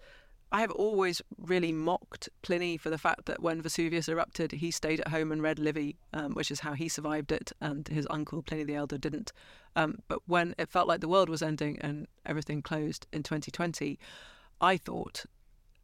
I 0.52 0.62
have 0.62 0.72
always 0.72 1.22
really 1.38 1.72
mocked 1.74 2.30
Pliny 2.41 2.78
for 2.78 2.89
the 2.89 2.98
fact 2.98 3.26
that 3.26 3.41
when 3.41 3.62
Vesuvius 3.62 4.08
erupted, 4.08 4.54
he 4.54 4.72
stayed 4.72 5.02
at 5.02 5.10
home 5.10 5.32
and 5.32 5.41
read 5.41 5.60
Livy, 5.60 5.98
um, 6.14 6.34
which 6.34 6.52
is 6.52 6.62
how 6.62 6.74
he 6.74 6.88
survived 6.88 7.32
it, 7.32 7.52
and 7.60 7.88
his 7.88 8.08
uncle 8.10 8.41
Pliny 8.41 8.64
the 8.64 8.76
Elder 8.76 8.98
didn't. 8.98 9.34
Um, 9.76 10.00
but 10.08 10.20
when 10.26 10.56
it 10.58 10.70
felt 10.70 10.88
like 10.88 11.02
the 11.02 11.08
world 11.08 11.30
was 11.30 11.41
ending 11.41 11.78
and 11.82 12.08
everything 12.26 12.62
closed 12.62 13.08
in 13.12 13.24
2020, 13.24 14.00
I 14.62 14.78
thought 14.78 15.26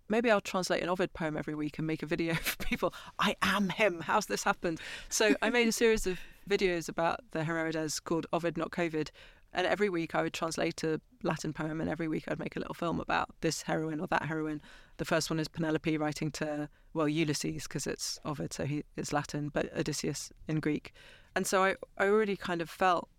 maybe 0.07 0.31
I'll 0.31 0.41
translate 0.41 0.81
an 0.81 0.89
Ovid 0.89 1.13
poem 1.13 1.35
every 1.35 1.55
week 1.55 1.77
and 1.77 1.87
make 1.87 2.03
a 2.03 2.05
video 2.05 2.33
for 2.41 2.57
people. 2.63 2.93
I 3.19 3.35
am 3.41 3.69
him. 3.69 4.01
How's 4.01 4.27
this 4.27 4.43
happened? 4.43 4.79
So 5.09 5.35
I 5.41 5.49
made 5.49 5.67
a 5.67 5.73
series 5.73 6.07
of 6.07 6.19
videos 6.49 6.87
about 6.87 7.19
the 7.31 7.43
Heroides 7.43 7.99
called 7.99 8.27
Ovid 8.31 8.57
Not 8.57 8.71
COVID, 8.71 9.09
and 9.53 9.67
every 9.67 9.89
week 9.89 10.15
I 10.15 10.23
would 10.23 10.33
translate 10.33 10.83
a 10.83 10.99
Latin 11.21 11.53
poem, 11.53 11.79
and 11.79 11.89
every 11.89 12.07
week 12.07 12.25
I'd 12.27 12.39
make 12.39 12.55
a 12.55 12.59
little 12.59 12.73
film 12.73 12.99
about 12.99 13.29
this 13.41 13.63
heroine 13.63 13.99
or 13.99 14.07
that 14.07 14.25
heroine. 14.25 14.61
The 14.97 15.05
first 15.05 15.29
one 15.29 15.39
is 15.39 15.47
Penelope 15.47 15.97
writing 15.97 16.31
to, 16.31 16.69
well, 16.93 17.07
Ulysses, 17.07 17.63
because 17.63 17.85
it's 17.85 18.19
Ovid, 18.25 18.53
so 18.53 18.65
he, 18.65 18.83
it's 18.97 19.13
Latin, 19.13 19.49
but 19.49 19.75
Odysseus 19.77 20.31
in 20.47 20.59
Greek. 20.59 20.93
And 21.35 21.45
so 21.45 21.63
I, 21.63 21.75
I 21.97 22.07
already 22.07 22.35
kind 22.35 22.61
of 22.61 22.69
felt 22.69 23.09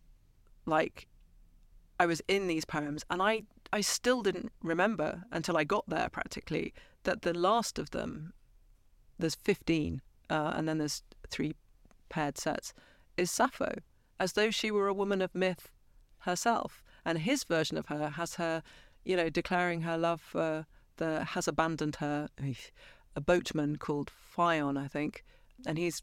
like 0.66 1.06
I 2.00 2.06
was 2.06 2.20
in 2.26 2.48
these 2.48 2.64
poems, 2.64 3.04
and 3.10 3.22
I, 3.22 3.42
I 3.72 3.80
still 3.80 4.22
didn't 4.22 4.52
remember 4.62 5.24
until 5.30 5.56
I 5.56 5.64
got 5.64 5.88
there 5.88 6.08
practically 6.08 6.74
that 7.04 7.22
the 7.22 7.34
last 7.34 7.78
of 7.78 7.90
them, 7.90 8.32
there's 9.18 9.36
15, 9.36 10.02
uh, 10.30 10.52
and 10.56 10.68
then 10.68 10.78
there's 10.78 11.02
three 11.30 11.54
paired 12.08 12.38
sets, 12.38 12.74
is 13.16 13.30
Sappho, 13.30 13.76
as 14.18 14.32
though 14.32 14.50
she 14.50 14.70
were 14.70 14.88
a 14.88 14.94
woman 14.94 15.22
of 15.22 15.34
myth 15.34 15.70
herself. 16.24 16.82
And 17.04 17.18
his 17.18 17.44
version 17.44 17.76
of 17.76 17.86
her 17.86 18.10
has 18.10 18.34
her, 18.36 18.62
you 19.04 19.16
know, 19.16 19.28
declaring 19.28 19.82
her 19.82 19.96
love 19.96 20.20
for 20.20 20.66
the 20.96 21.24
has 21.24 21.48
abandoned 21.48 21.96
her, 21.96 22.28
a 23.16 23.20
boatman 23.20 23.76
called 23.76 24.10
Phaon, 24.36 24.78
I 24.78 24.88
think, 24.88 25.24
and 25.66 25.78
he's 25.78 26.02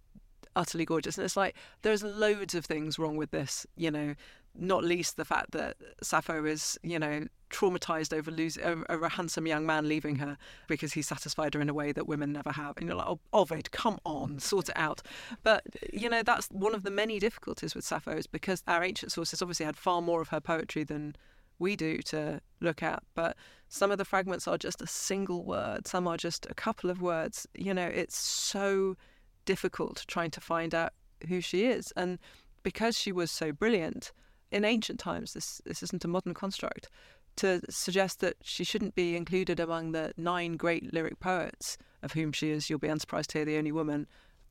utterly 0.55 0.85
gorgeous. 0.85 1.17
And 1.17 1.25
it's 1.25 1.37
like 1.37 1.55
there's 1.81 2.03
loads 2.03 2.55
of 2.55 2.65
things 2.65 2.99
wrong 2.99 3.17
with 3.17 3.31
this. 3.31 3.65
You 3.75 3.91
know, 3.91 4.15
not 4.57 4.83
least 4.83 5.17
the 5.17 5.25
fact 5.25 5.51
that 5.51 5.77
Sappho 6.01 6.45
is, 6.45 6.77
you 6.83 6.99
know, 6.99 7.25
traumatized 7.49 8.13
over 8.13 8.31
losing 8.31 8.63
over, 8.63 8.85
a 8.89 9.09
handsome 9.09 9.45
young 9.45 9.65
man 9.65 9.87
leaving 9.87 10.15
her 10.15 10.37
because 10.67 10.93
he 10.93 11.01
satisfied 11.01 11.53
her 11.53 11.61
in 11.61 11.69
a 11.69 11.73
way 11.73 11.91
that 11.91 12.07
women 12.07 12.31
never 12.31 12.51
have. 12.51 12.77
And 12.77 12.87
you're 12.87 12.95
like, 12.95 13.07
oh, 13.07 13.19
Ovid, 13.33 13.71
come 13.71 13.99
on, 14.05 14.39
sort 14.39 14.69
it 14.69 14.77
out. 14.77 15.01
But 15.43 15.63
you 15.93 16.09
know, 16.09 16.23
that's 16.23 16.47
one 16.47 16.75
of 16.75 16.83
the 16.83 16.91
many 16.91 17.19
difficulties 17.19 17.75
with 17.75 17.85
Sappho 17.85 18.11
is 18.11 18.27
because 18.27 18.63
our 18.67 18.83
ancient 18.83 19.11
sources 19.11 19.41
obviously 19.41 19.65
had 19.65 19.75
far 19.75 20.01
more 20.01 20.21
of 20.21 20.29
her 20.29 20.39
poetry 20.39 20.83
than 20.83 21.15
we 21.59 21.75
do 21.75 21.99
to 21.99 22.41
look 22.59 22.81
at. 22.81 23.03
But 23.15 23.37
some 23.69 23.91
of 23.91 23.97
the 23.97 24.05
fragments 24.05 24.47
are 24.47 24.57
just 24.57 24.81
a 24.81 24.87
single 24.87 25.43
word, 25.43 25.87
some 25.87 26.07
are 26.07 26.17
just 26.17 26.45
a 26.49 26.53
couple 26.53 26.89
of 26.89 27.01
words. 27.01 27.47
You 27.53 27.73
know, 27.73 27.87
it's 27.87 28.17
so 28.17 28.97
difficult 29.45 30.05
trying 30.07 30.31
to 30.31 30.41
find 30.41 30.73
out 30.73 30.93
who 31.27 31.41
she 31.41 31.65
is. 31.65 31.91
And 31.95 32.19
because 32.63 32.97
she 32.97 33.11
was 33.11 33.31
so 33.31 33.51
brilliant, 33.51 34.11
in 34.51 34.65
ancient 34.65 34.99
times, 34.99 35.33
this, 35.33 35.61
this 35.65 35.83
isn't 35.83 36.05
a 36.05 36.07
modern 36.07 36.33
construct, 36.33 36.89
to 37.37 37.61
suggest 37.69 38.19
that 38.19 38.35
she 38.43 38.63
shouldn't 38.63 38.95
be 38.95 39.15
included 39.15 39.59
among 39.59 39.91
the 39.91 40.13
nine 40.17 40.57
great 40.57 40.93
lyric 40.93 41.19
poets, 41.19 41.77
of 42.03 42.13
whom 42.13 42.31
she 42.31 42.49
is, 42.49 42.69
you'll 42.69 42.79
be 42.79 42.87
unsurprised 42.87 43.29
to 43.31 43.39
hear, 43.39 43.45
the 43.45 43.57
only 43.57 43.71
woman, 43.71 44.07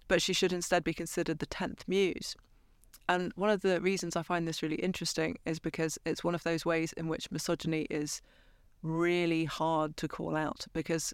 but 0.09 0.23
she 0.23 0.33
should 0.33 0.53
instead 0.53 0.83
be 0.83 0.95
considered 0.95 1.39
the 1.39 1.47
tenth 1.47 1.85
muse. 1.87 2.35
And 3.09 3.33
one 3.35 3.51
of 3.51 3.63
the 3.63 3.81
reasons 3.81 4.17
I 4.17 4.23
find 4.23 4.47
this 4.47 4.63
really 4.63 4.77
interesting 4.77 5.37
is 5.45 5.59
because 5.59 5.99
it's 6.05 6.25
one 6.25 6.35
of 6.35 6.45
those 6.45 6.65
ways 6.65 6.93
in 6.95 7.09
which 7.09 7.31
misogyny 7.31 7.87
is 7.91 8.23
really 8.83 9.45
hard 9.45 9.97
to 9.99 10.09
call 10.09 10.37
out 10.37 10.67
because 10.73 11.13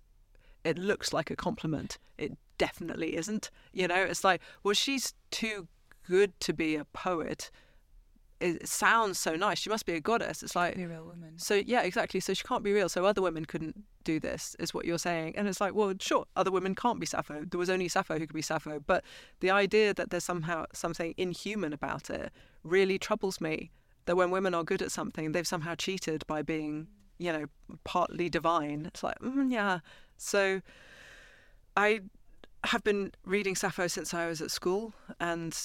it 0.64 0.78
looks 0.78 1.12
like 1.12 1.30
a 1.30 1.36
compliment. 1.36 1.98
It 2.18 2.36
definitely 2.58 3.16
isn't. 3.16 3.50
You 3.72 3.88
know, 3.88 4.02
it's 4.02 4.24
like, 4.24 4.40
well, 4.62 4.74
she's 4.74 5.14
too 5.30 5.68
good 6.06 6.38
to 6.40 6.52
be 6.52 6.76
a 6.76 6.84
poet 6.84 7.50
it 8.40 8.68
sounds 8.68 9.18
so 9.18 9.34
nice. 9.34 9.58
She 9.58 9.70
must 9.70 9.86
be 9.86 9.94
a 9.94 10.00
goddess. 10.00 10.42
It's 10.42 10.54
like 10.54 10.76
be 10.76 10.82
a 10.82 10.88
real 10.88 11.04
woman. 11.04 11.34
So 11.36 11.54
yeah, 11.54 11.82
exactly. 11.82 12.20
So 12.20 12.34
she 12.34 12.44
can't 12.44 12.62
be 12.62 12.72
real. 12.72 12.88
So 12.88 13.04
other 13.04 13.22
women 13.22 13.44
couldn't 13.44 13.84
do 14.04 14.20
this, 14.20 14.54
is 14.58 14.74
what 14.74 14.84
you're 14.84 14.98
saying. 14.98 15.34
And 15.36 15.48
it's 15.48 15.60
like, 15.60 15.74
well, 15.74 15.94
sure, 16.00 16.26
other 16.36 16.50
women 16.50 16.74
can't 16.74 17.00
be 17.00 17.06
Sappho. 17.06 17.44
There 17.44 17.58
was 17.58 17.70
only 17.70 17.88
Sappho 17.88 18.18
who 18.18 18.26
could 18.26 18.34
be 18.34 18.42
Sappho. 18.42 18.80
But 18.80 19.04
the 19.40 19.50
idea 19.50 19.94
that 19.94 20.10
there's 20.10 20.24
somehow 20.24 20.66
something 20.72 21.14
inhuman 21.16 21.72
about 21.72 22.10
it 22.10 22.30
really 22.62 22.98
troubles 22.98 23.40
me. 23.40 23.70
That 24.04 24.16
when 24.16 24.30
women 24.30 24.54
are 24.54 24.64
good 24.64 24.82
at 24.82 24.92
something, 24.92 25.32
they've 25.32 25.46
somehow 25.46 25.74
cheated 25.74 26.24
by 26.26 26.42
being, 26.42 26.86
you 27.18 27.32
know, 27.32 27.46
partly 27.84 28.28
divine. 28.28 28.86
It's 28.86 29.02
like, 29.02 29.18
mm, 29.18 29.50
yeah. 29.50 29.80
So 30.16 30.60
I 31.76 32.02
have 32.66 32.84
been 32.84 33.12
reading 33.24 33.54
Sappho 33.54 33.86
since 33.86 34.12
I 34.12 34.26
was 34.26 34.42
at 34.42 34.50
school, 34.50 34.92
and 35.20 35.56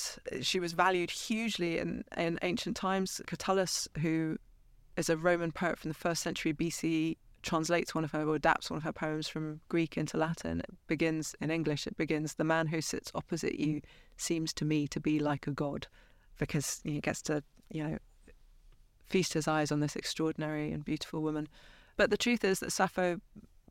she 0.42 0.60
was 0.60 0.74
valued 0.74 1.12
hugely 1.12 1.78
in, 1.78 2.04
in 2.16 2.40
ancient 2.42 2.76
times. 2.76 3.22
Catullus, 3.28 3.88
who 4.02 4.38
is 4.98 5.10
a 5.10 5.18
Roman 5.18 5.52
poet 5.52 5.80
from 5.80 5.90
the 5.90 5.96
first 5.96 6.22
century 6.22 6.54
BCE, 6.54 7.18
translates 7.42 7.96
one 7.96 8.04
of 8.04 8.12
her 8.12 8.24
or 8.24 8.36
adapts 8.36 8.70
one 8.70 8.78
of 8.78 8.84
her 8.84 8.94
poems 8.94 9.28
from 9.28 9.62
Greek 9.68 9.98
into 9.98 10.18
Latin. 10.18 10.60
It 10.60 10.70
begins 10.88 11.36
in 11.42 11.50
English. 11.50 11.88
It 11.88 11.98
begins, 11.98 12.36
"The 12.36 12.44
man 12.44 12.68
who 12.68 12.82
sits 12.82 13.12
opposite 13.16 13.60
you 13.60 13.82
seems 14.18 14.54
to 14.54 14.66
me 14.66 14.88
to 14.90 15.00
be 15.00 15.20
like 15.20 15.48
a 15.48 15.52
god," 15.52 15.88
because 16.38 16.82
he 16.84 17.00
gets 17.02 17.22
to 17.24 17.44
you 17.70 17.84
know 17.84 17.98
feast 19.08 19.34
his 19.34 19.48
eyes 19.48 19.72
on 19.72 19.80
this 19.80 19.96
extraordinary 19.96 20.72
and 20.72 20.86
beautiful 20.86 21.22
woman. 21.22 21.48
But 21.98 22.12
the 22.12 22.18
truth 22.18 22.44
is 22.44 22.60
that 22.60 22.72
Sappho 22.72 23.20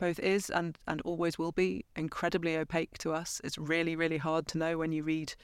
both 0.01 0.19
is 0.19 0.51
and, 0.51 0.79
and 0.89 1.01
always 1.03 1.39
will 1.39 1.53
be 1.53 1.85
incredibly 1.95 2.57
opaque 2.57 2.99
to 2.99 3.13
us. 3.13 3.41
It's 3.45 3.59
really, 3.59 3.95
really 3.95 4.19
hard 4.19 4.49
to 4.49 4.59
know 4.59 4.79
when 4.79 4.91
you 4.91 5.05
read 5.05 5.35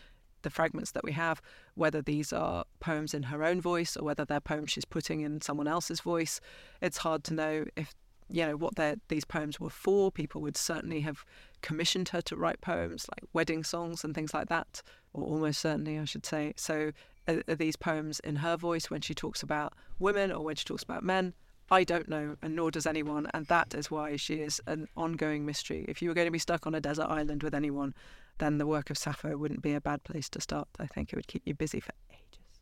the 0.43 0.51
fragments 0.51 0.93
that 0.93 1.05
we 1.05 1.13
have 1.13 1.43
whether 1.75 2.01
these 2.01 2.33
are 2.33 2.65
poems 2.81 3.13
in 3.15 3.25
her 3.25 3.45
own 3.45 3.61
voice 3.61 3.97
or 3.97 4.05
whether 4.05 4.25
they're 4.25 4.41
poems 4.41 4.71
she's 4.71 4.85
putting 4.85 5.21
in 5.21 5.41
someone 5.41 5.69
else's 5.69 6.01
voice. 6.01 6.41
It's 6.81 6.99
hard 6.99 7.25
to 7.25 7.35
know 7.35 7.65
if 7.77 7.95
you 8.29 8.45
know 8.47 8.57
what 8.57 8.75
these 9.09 9.25
poems 9.25 9.61
were 9.61 9.71
for. 9.71 10.11
People 10.11 10.41
would 10.41 10.57
certainly 10.57 11.01
have 11.01 11.25
commissioned 11.63 12.09
her 12.11 12.21
to 12.23 12.37
write 12.37 12.61
poems 12.61 13.07
like 13.11 13.29
wedding 13.33 13.63
songs 13.63 14.05
and 14.05 14.15
things 14.15 14.35
like 14.35 14.49
that, 14.49 14.83
or 15.13 15.25
almost 15.25 15.61
certainly, 15.61 15.99
I 15.99 16.05
should 16.05 16.27
say. 16.27 16.53
So, 16.57 16.93
are, 17.29 17.43
are 17.49 17.55
these 17.55 17.77
poems 17.77 18.21
in 18.21 18.37
her 18.37 18.57
voice 18.57 18.91
when 18.91 19.01
she 19.01 19.15
talks 19.15 19.43
about 19.43 19.75
women 19.99 20.33
or 20.33 20.45
when 20.45 20.57
she 20.57 20.65
talks 20.65 20.83
about 20.83 21.05
men? 21.05 21.35
I 21.71 21.85
don't 21.85 22.09
know, 22.09 22.37
and 22.43 22.55
nor 22.55 22.71
does 22.71 22.87
anyone, 22.87 23.29
and 23.35 23.47
that 23.47 23.75
is 23.75 23.91
why 23.91 24.17
she 24.17 24.35
is 24.35 24.61
an 24.67 24.87
ongoing 24.97 25.45
mystery. 25.45 25.85
If 25.89 26.01
you 26.01 26.09
were 26.09 26.15
going 26.15 26.29
to 26.29 26.33
be 26.33 26.39
stuck 26.39 26.67
on 26.67 26.75
a 26.75 26.81
desert 26.81 27.07
island 27.09 27.43
with 27.43 27.55
anyone, 27.55 27.95
then 28.39 28.59
the 28.59 28.67
work 28.67 28.91
of 28.91 28.99
Sappho 28.99 29.37
wouldn't 29.37 29.63
be 29.63 29.75
a 29.75 29.81
bad 29.81 30.05
place 30.05 30.29
to 30.31 30.41
start. 30.41 30.69
I 30.79 30.87
think 30.87 31.13
it 31.13 31.17
would 31.17 31.27
keep 31.27 31.43
you 31.45 31.55
busy 31.55 31.81
for 31.81 31.93
ages. 32.11 32.61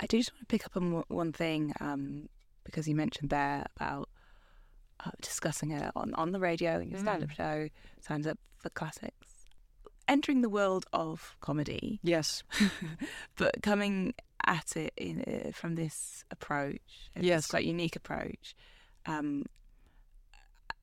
I 0.00 0.06
do 0.06 0.18
just 0.18 0.32
want 0.32 0.40
to 0.40 0.46
pick 0.46 0.66
up 0.66 0.76
on 0.76 1.04
one 1.08 1.32
thing 1.32 1.74
um, 1.80 2.28
because 2.64 2.88
you 2.88 2.96
mentioned 2.96 3.30
there 3.30 3.66
about 3.76 4.08
uh, 5.04 5.10
discussing 5.20 5.70
it 5.70 5.92
on, 5.94 6.14
on 6.14 6.32
the 6.32 6.40
radio 6.40 6.80
in 6.80 6.90
your 6.90 6.98
stand 6.98 7.22
up 7.22 7.28
mm. 7.28 7.36
show, 7.36 7.68
Stands 8.00 8.26
Up 8.26 8.38
for 8.58 8.70
Classics. 8.70 9.46
Entering 10.08 10.42
the 10.42 10.48
world 10.48 10.86
of 10.92 11.36
comedy. 11.40 12.00
Yes. 12.02 12.42
but 13.36 13.62
coming 13.62 14.14
at 14.46 14.76
it 14.76 14.92
in, 14.96 15.22
uh, 15.22 15.52
from 15.52 15.74
this 15.74 16.24
approach, 16.30 17.10
yes, 17.18 17.46
quite 17.46 17.64
unique 17.64 17.96
approach, 17.96 18.54
um, 19.06 19.44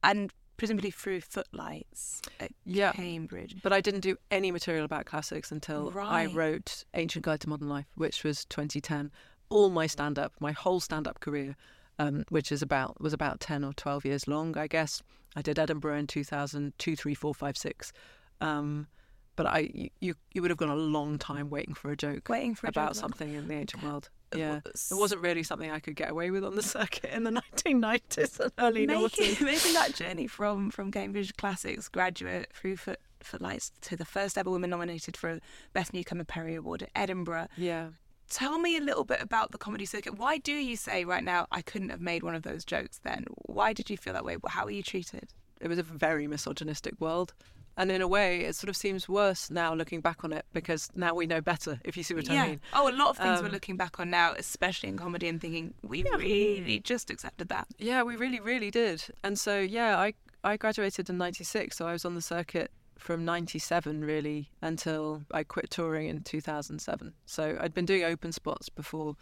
and 0.04 0.32
presumably 0.62 0.92
through 0.92 1.22
footlights 1.22 2.22
at 2.40 2.52
yeah. 2.66 2.92
Cambridge. 2.92 3.56
But 3.64 3.74
I 3.74 3.82
didn't 3.82 4.02
do 4.02 4.18
any 4.30 4.52
material 4.52 4.86
about 4.86 5.06
classics 5.06 5.52
until 5.52 5.90
right. 5.90 6.08
I 6.08 6.26
wrote 6.28 6.86
Ancient 6.94 7.26
Guide 7.26 7.40
to 7.42 7.50
Modern 7.50 7.68
Life, 7.68 7.88
which 7.96 8.24
was 8.24 8.46
2010. 8.46 9.12
All 9.50 9.70
my 9.72 9.88
stand 9.88 10.20
up, 10.20 10.34
my 10.40 10.52
whole 10.52 10.80
stand 10.80 11.08
up 11.08 11.20
career, 11.20 11.56
um, 11.98 12.26
which 12.30 12.52
is 12.52 12.62
about 12.62 13.02
was 13.02 13.12
about 13.12 13.40
10 13.40 13.64
or 13.64 13.74
12 13.74 14.06
years 14.06 14.28
long, 14.28 14.56
I 14.56 14.68
guess. 14.68 15.02
I 15.36 15.42
did 15.42 15.58
Edinburgh 15.58 15.98
in 15.98 16.08
2002, 16.08 16.96
3, 16.96 17.14
4, 17.16 17.34
5, 17.34 17.58
6. 17.58 17.94
Um, 18.40 18.88
but 19.36 19.46
I 19.46 19.92
you 20.00 20.16
you 20.34 20.42
would 20.42 20.52
have 20.52 20.58
gone 20.58 20.70
a 20.70 20.76
long 20.76 21.18
time 21.18 21.50
waiting 21.50 21.74
for 21.74 21.92
a 21.92 21.98
joke, 21.98 22.30
waiting 22.30 22.56
for 22.56 22.68
about 22.68 22.96
something 22.96 23.34
in 23.34 23.48
the 23.48 23.56
ancient 23.56 23.84
world. 23.84 24.10
Yeah, 24.36 24.62
it 24.66 24.94
wasn't 24.94 25.22
really 25.22 25.44
something 25.44 25.70
I 25.70 25.80
could 25.80 25.96
get 25.96 26.10
away 26.10 26.32
with 26.32 26.46
on 26.46 26.56
the 26.56 26.64
circuit 26.78 27.12
in 27.12 27.24
the 27.24 27.32
1990s 27.32 28.40
and 28.40 28.52
early 28.60 28.88
making, 28.88 29.36
making 29.46 29.74
that 29.74 29.94
journey 29.94 30.28
from 30.28 30.72
from 30.72 30.92
Cambridge 30.92 31.36
Classics 31.36 31.90
graduate 31.90 32.50
through 32.54 32.78
Foot 32.78 33.00
Footlights 33.20 33.72
to 33.82 33.96
the 33.96 34.06
first 34.06 34.38
ever 34.38 34.50
woman 34.50 34.70
nominated 34.70 35.18
for 35.18 35.30
a 35.32 35.40
Best 35.74 35.94
Newcomer 35.94 36.24
Perrier 36.24 36.60
Award 36.60 36.84
at 36.84 36.90
Edinburgh. 36.96 37.48
Yeah. 37.58 37.90
Tell 38.30 38.60
me 38.60 38.78
a 38.78 38.82
little 38.82 39.04
bit 39.04 39.22
about 39.22 39.52
the 39.52 39.58
comedy 39.58 39.84
circuit. 39.84 40.18
Why 40.18 40.38
do 40.38 40.54
you 40.54 40.78
say 40.78 41.04
right 41.04 41.24
now 41.24 41.48
I 41.52 41.62
couldn't 41.62 41.90
have 41.90 42.00
made 42.00 42.24
one 42.24 42.34
of 42.34 42.44
those 42.44 42.64
jokes 42.64 43.00
then? 43.04 43.26
Why 43.46 43.74
did 43.74 43.90
you 43.90 43.98
feel 43.98 44.14
that 44.14 44.24
way? 44.24 44.38
How 44.48 44.64
were 44.64 44.72
you 44.72 44.84
treated? 44.84 45.34
It 45.60 45.68
was 45.68 45.78
a 45.78 45.84
very 45.84 46.28
misogynistic 46.28 47.00
world. 47.02 47.34
And 47.82 47.92
in 47.92 48.00
a 48.00 48.08
way, 48.08 48.42
it 48.42 48.56
sort 48.56 48.70
of 48.70 48.78
seems 48.78 49.10
worse 49.10 49.50
now 49.50 49.74
looking 49.74 50.02
back 50.02 50.24
on 50.24 50.32
it 50.32 50.46
because 50.54 50.92
now 50.94 51.16
we 51.16 51.26
know 51.26 51.42
better, 51.42 51.80
if 51.84 51.98
you 51.98 52.04
see 52.04 52.14
what 52.14 52.30
yeah. 52.30 52.44
I 52.44 52.48
mean. 52.48 52.62
Oh, 52.74 52.88
a 52.88 52.94
lot 52.94 53.10
of 53.10 53.18
things 53.18 53.40
um, 53.40 53.46
we're 53.46 53.52
looking 53.52 53.76
back 53.76 54.00
on 54.00 54.12
now, 54.12 54.36
especially 54.38 54.90
in 54.90 54.98
comedy, 54.98 55.28
and 55.28 55.42
thinking 55.42 55.74
we 55.82 56.04
yeah. 56.04 56.16
really 56.16 56.80
just 56.80 57.10
accepted 57.10 57.50
that. 57.50 57.68
Yeah, 57.80 58.04
we 58.04 58.18
really, 58.18 58.40
really 58.40 58.70
did. 58.70 59.04
And 59.24 59.40
so, 59.40 59.60
yeah, 59.60 59.98
I, 59.98 60.14
I 60.44 60.58
graduated 60.58 61.10
in 61.10 61.18
96, 61.18 61.76
so 61.76 61.88
I 61.88 61.94
was 61.94 62.06
on 62.06 62.14
the 62.14 62.22
circuit 62.22 62.70
from 63.00 63.26
97 63.26 64.06
really 64.06 64.52
until 64.62 65.24
I 65.32 65.44
quit 65.44 65.72
touring 65.72 66.08
in 66.08 66.22
2007. 66.22 67.14
So 67.26 67.58
I'd 67.60 67.74
been 67.74 67.86
doing 67.86 68.04
open 68.04 68.32
spots 68.32 68.70
before 68.70 69.16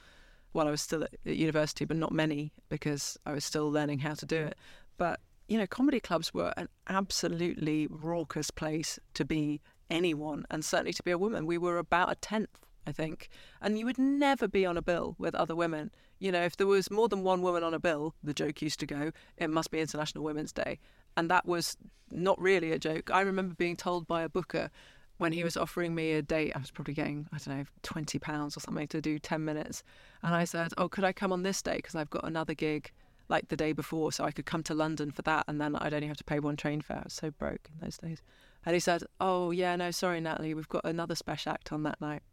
while 0.52 0.68
I 0.68 0.72
was 0.72 0.82
still 0.82 1.06
at 1.06 1.14
university, 1.24 1.86
but 1.86 1.96
not 1.96 2.12
many 2.12 2.52
because 2.68 3.18
I 3.26 3.32
was 3.32 3.46
still 3.46 3.72
learning 3.72 4.00
how 4.00 4.16
to 4.16 4.26
do 4.26 4.36
it. 4.36 4.58
But 4.98 5.22
you 5.50 5.58
know, 5.58 5.68
comedy 5.68 6.00
clubs 6.00 6.32
were 6.32 6.54
an 6.58 6.70
absolutely 6.88 7.88
raucous 7.90 8.52
place 8.52 9.00
to 9.16 9.26
be 9.26 9.62
anyone, 9.90 10.46
and 10.52 10.64
certainly 10.64 10.94
to 10.94 11.04
be 11.04 11.10
a 11.10 11.18
woman. 11.18 11.48
We 11.48 11.58
were 11.58 11.80
about 11.80 12.12
a 12.12 12.16
tenth, 12.16 12.50
I 12.86 12.92
think, 12.92 13.30
and 13.60 13.78
you 13.78 13.86
would 13.86 13.98
never 13.98 14.48
be 14.48 14.64
on 14.64 14.78
a 14.78 14.82
bill 14.84 15.16
with 15.18 15.34
other 15.34 15.56
women. 15.56 15.90
You 16.20 16.32
know, 16.32 16.44
if 16.44 16.56
there 16.56 16.68
was 16.68 16.92
more 16.92 17.10
than 17.10 17.24
one 17.24 17.42
woman 17.42 17.64
on 17.64 17.74
a 17.74 17.80
bill, 17.80 18.14
the 18.24 18.34
joke 18.34 18.62
used 18.62 18.80
to 18.82 18.86
go, 18.86 19.12
it 19.38 19.50
must 19.50 19.72
be 19.72 19.80
International 19.80 20.24
Women's 20.24 20.52
Day. 20.54 20.80
And 21.18 21.32
that 21.32 21.48
was 21.48 21.78
not 22.12 22.40
really 22.40 22.72
a 22.72 22.78
joke. 22.78 23.10
I 23.12 23.22
remember 23.22 23.56
being 23.56 23.76
told 23.76 24.06
by 24.06 24.22
a 24.22 24.30
booker 24.30 24.70
when 25.18 25.34
he 25.34 25.44
was 25.44 25.58
offering 25.58 25.96
me 25.96 26.14
a 26.14 26.22
date, 26.22 26.54
I 26.56 26.60
was 26.60 26.72
probably 26.72 26.94
getting, 26.94 27.28
I 27.34 27.38
don't 27.40 27.58
know, 27.58 27.66
20 27.82 28.20
pounds 28.20 28.56
or 28.56 28.60
something 28.60 28.88
to 28.88 29.02
do 29.02 29.18
10 29.18 29.44
minutes. 29.44 29.84
And 30.22 30.36
I 30.36 30.46
said, 30.46 30.74
Oh, 30.78 30.88
could 30.88 31.04
I 31.04 31.12
come 31.12 31.34
on 31.34 31.42
this 31.42 31.62
day? 31.62 31.78
Because 31.78 31.96
I've 31.96 32.10
got 32.10 32.24
another 32.24 32.54
gig 32.54 32.92
like 33.30 33.48
the 33.48 33.56
day 33.56 33.72
before, 33.72 34.12
so 34.12 34.26
I 34.26 34.32
could 34.32 34.46
come 34.46 34.64
to 34.64 34.74
London 34.74 35.12
for 35.12 35.22
that, 35.22 35.46
and 35.48 35.62
then 35.62 35.76
I'd 35.76 35.94
only 35.94 36.08
have 36.08 36.18
to 36.18 36.24
pay 36.24 36.40
one 36.40 36.58
train 36.58 36.82
fare. 36.82 36.98
I 36.98 37.04
was 37.06 37.14
so 37.14 37.32
broke 37.32 37.70
in 37.72 37.80
those 37.82 37.98
days. 37.98 38.22
And 38.66 38.74
he 38.74 38.80
said, 38.80 39.04
"Oh 39.22 39.52
yeah, 39.52 39.76
no, 39.76 39.92
sorry, 39.92 40.20
Natalie, 40.20 40.54
we've 40.54 40.68
got 40.68 40.84
another 40.84 41.16
special 41.16 41.52
act 41.52 41.72
on 41.72 41.84
that 41.84 42.02
night." 42.02 42.24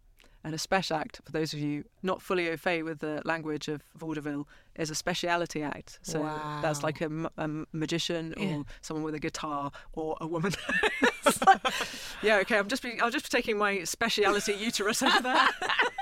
And 0.46 0.54
a 0.54 0.58
special 0.58 0.96
act, 0.96 1.20
for 1.24 1.32
those 1.32 1.52
of 1.52 1.58
you 1.58 1.84
not 2.04 2.22
fully 2.22 2.48
au 2.48 2.56
fait 2.56 2.84
with 2.84 3.00
the 3.00 3.20
language 3.24 3.66
of 3.66 3.82
vaudeville, 3.96 4.46
is 4.76 4.90
a 4.90 4.94
speciality 4.94 5.60
act. 5.60 5.98
So 6.02 6.20
wow. 6.20 6.60
that's 6.62 6.84
like 6.84 7.00
a, 7.00 7.30
a 7.36 7.48
magician 7.72 8.32
or 8.36 8.42
yeah. 8.44 8.62
someone 8.80 9.02
with 9.02 9.16
a 9.16 9.18
guitar 9.18 9.72
or 9.94 10.16
a 10.20 10.26
woman. 10.26 10.52
yeah, 12.22 12.36
okay. 12.38 12.58
I'm 12.58 12.68
just 12.68 12.84
be, 12.84 13.00
I'll 13.00 13.10
just 13.10 13.32
taking 13.32 13.58
my 13.58 13.82
speciality 13.82 14.52
uterus 14.52 15.02
over 15.02 15.20
there. 15.20 15.48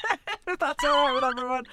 if 0.49 0.59
that's 0.59 0.84
all 0.84 1.07
right 1.07 1.14
with 1.14 1.24
everyone. 1.24 1.64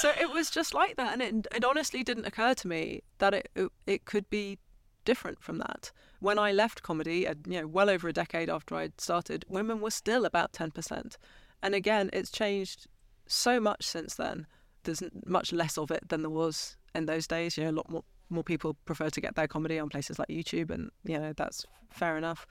So 0.00 0.12
it 0.20 0.30
was 0.30 0.50
just 0.50 0.74
like 0.74 0.96
that, 0.96 1.12
and 1.12 1.22
it 1.22 1.46
it 1.54 1.64
honestly 1.64 2.02
didn't 2.02 2.26
occur 2.26 2.54
to 2.54 2.68
me 2.68 3.02
that 3.18 3.34
it 3.34 3.48
it, 3.54 3.68
it 3.86 4.04
could 4.04 4.28
be 4.30 4.58
different 5.04 5.42
from 5.42 5.58
that. 5.58 5.90
When 6.20 6.38
I 6.38 6.52
left 6.52 6.82
comedy, 6.82 7.26
you 7.46 7.60
know, 7.60 7.66
well 7.66 7.90
over 7.90 8.08
a 8.08 8.12
decade 8.12 8.48
after 8.48 8.76
I'd 8.76 9.00
started, 9.00 9.44
women 9.48 9.80
were 9.80 9.90
still 9.90 10.24
about 10.24 10.52
ten 10.52 10.70
percent, 10.70 11.18
and 11.62 11.74
again, 11.74 12.10
it's 12.12 12.30
changed 12.30 12.86
so 13.26 13.58
much 13.60 13.84
since 13.84 14.14
then. 14.14 14.46
There's 14.84 15.02
much 15.26 15.52
less 15.52 15.78
of 15.78 15.90
it 15.90 16.08
than 16.08 16.22
there 16.22 16.30
was 16.30 16.76
in 16.94 17.06
those 17.06 17.26
days. 17.26 17.56
You 17.56 17.64
know, 17.64 17.70
a 17.70 17.78
lot 17.78 17.90
more 17.90 18.04
more 18.30 18.44
people 18.44 18.74
prefer 18.84 19.10
to 19.10 19.20
get 19.20 19.34
their 19.34 19.46
comedy 19.46 19.78
on 19.78 19.88
places 19.88 20.18
like 20.18 20.28
YouTube, 20.28 20.70
and 20.70 20.90
you 21.04 21.18
know 21.18 21.32
that's 21.32 21.66
fair 21.90 22.16
enough. 22.16 22.46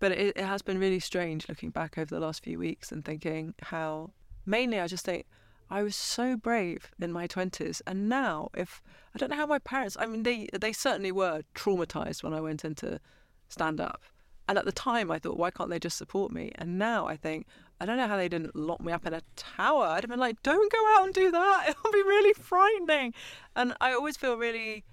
But 0.00 0.12
it, 0.12 0.36
it 0.36 0.44
has 0.44 0.62
been 0.62 0.78
really 0.78 1.00
strange 1.00 1.48
looking 1.48 1.70
back 1.70 1.98
over 1.98 2.14
the 2.14 2.20
last 2.20 2.44
few 2.44 2.58
weeks 2.58 2.92
and 2.92 3.04
thinking 3.04 3.54
how 3.60 4.12
mainly 4.48 4.80
I 4.80 4.86
just 4.86 5.04
think 5.04 5.26
I 5.70 5.82
was 5.82 5.94
so 5.94 6.36
brave 6.36 6.90
in 6.98 7.12
my 7.12 7.26
twenties, 7.26 7.82
and 7.86 8.08
now 8.08 8.48
if 8.54 8.82
I 9.14 9.18
don't 9.18 9.30
know 9.30 9.36
how 9.36 9.46
my 9.46 9.58
parents, 9.58 9.96
I 10.00 10.06
mean 10.06 10.22
they 10.22 10.48
they 10.58 10.72
certainly 10.72 11.12
were 11.12 11.42
traumatized 11.54 12.22
when 12.22 12.32
I 12.32 12.40
went 12.40 12.64
into 12.64 13.00
stand 13.48 13.80
up, 13.80 14.02
and 14.48 14.58
at 14.58 14.64
the 14.64 14.72
time 14.72 15.10
I 15.10 15.18
thought 15.18 15.36
why 15.36 15.50
can't 15.50 15.70
they 15.70 15.78
just 15.78 15.98
support 15.98 16.32
me, 16.32 16.52
and 16.56 16.78
now 16.78 17.06
I 17.06 17.16
think 17.16 17.46
I 17.80 17.86
don't 17.86 17.98
know 17.98 18.08
how 18.08 18.16
they 18.16 18.28
didn't 18.28 18.56
lock 18.56 18.80
me 18.80 18.92
up 18.92 19.06
in 19.06 19.14
a 19.14 19.22
tower. 19.36 19.84
I'd 19.84 20.02
have 20.02 20.10
been 20.10 20.18
like, 20.18 20.42
don't 20.42 20.72
go 20.72 20.96
out 20.96 21.04
and 21.04 21.14
do 21.14 21.30
that. 21.30 21.66
It'll 21.68 21.92
be 21.92 22.02
really 22.02 22.32
frightening, 22.32 23.12
and 23.54 23.74
I 23.80 23.92
always 23.92 24.16
feel 24.16 24.36
really 24.36 24.84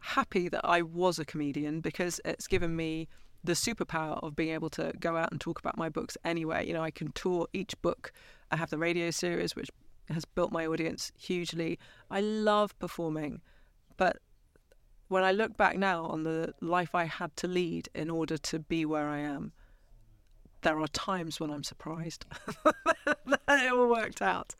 happy 0.00 0.48
that 0.48 0.64
I 0.64 0.82
was 0.82 1.18
a 1.18 1.24
comedian 1.24 1.80
because 1.80 2.20
it's 2.24 2.46
given 2.46 2.76
me 2.76 3.08
the 3.42 3.52
superpower 3.52 4.22
of 4.22 4.34
being 4.34 4.50
able 4.50 4.70
to 4.70 4.92
go 4.98 5.16
out 5.16 5.30
and 5.30 5.40
talk 5.40 5.58
about 5.58 5.76
my 5.76 5.88
books 5.88 6.16
anywhere. 6.24 6.62
You 6.62 6.72
know, 6.72 6.82
I 6.82 6.90
can 6.90 7.12
tour 7.12 7.46
each 7.52 7.80
book. 7.82 8.12
I 8.50 8.56
have 8.56 8.70
the 8.70 8.78
radio 8.78 9.10
series, 9.10 9.54
which 9.54 9.70
has 10.08 10.24
built 10.24 10.52
my 10.52 10.66
audience 10.66 11.12
hugely. 11.16 11.78
I 12.10 12.20
love 12.20 12.78
performing, 12.78 13.40
but 13.96 14.18
when 15.08 15.24
I 15.24 15.32
look 15.32 15.56
back 15.56 15.78
now 15.78 16.04
on 16.04 16.24
the 16.24 16.54
life 16.60 16.94
I 16.94 17.04
had 17.04 17.34
to 17.36 17.48
lead 17.48 17.88
in 17.94 18.10
order 18.10 18.36
to 18.36 18.58
be 18.58 18.84
where 18.84 19.08
I 19.08 19.18
am, 19.18 19.52
there 20.62 20.80
are 20.80 20.88
times 20.88 21.40
when 21.40 21.50
I'm 21.50 21.64
surprised 21.64 22.26
that 22.64 23.48
it 23.48 23.72
all 23.72 23.88
worked 23.88 24.20
out. 24.20 24.54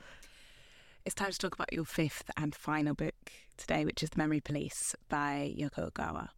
It's 1.05 1.15
time 1.15 1.31
to 1.31 1.39
talk 1.39 1.55
about 1.55 1.73
your 1.73 1.85
fifth 1.85 2.31
and 2.37 2.55
final 2.55 2.95
book 2.95 3.15
today, 3.57 3.85
which 3.85 4.03
is 4.03 4.11
The 4.11 4.19
Memory 4.19 4.41
Police 4.41 4.95
by 5.09 5.55
Yoko 5.57 5.91
Ogawa. 5.91 6.29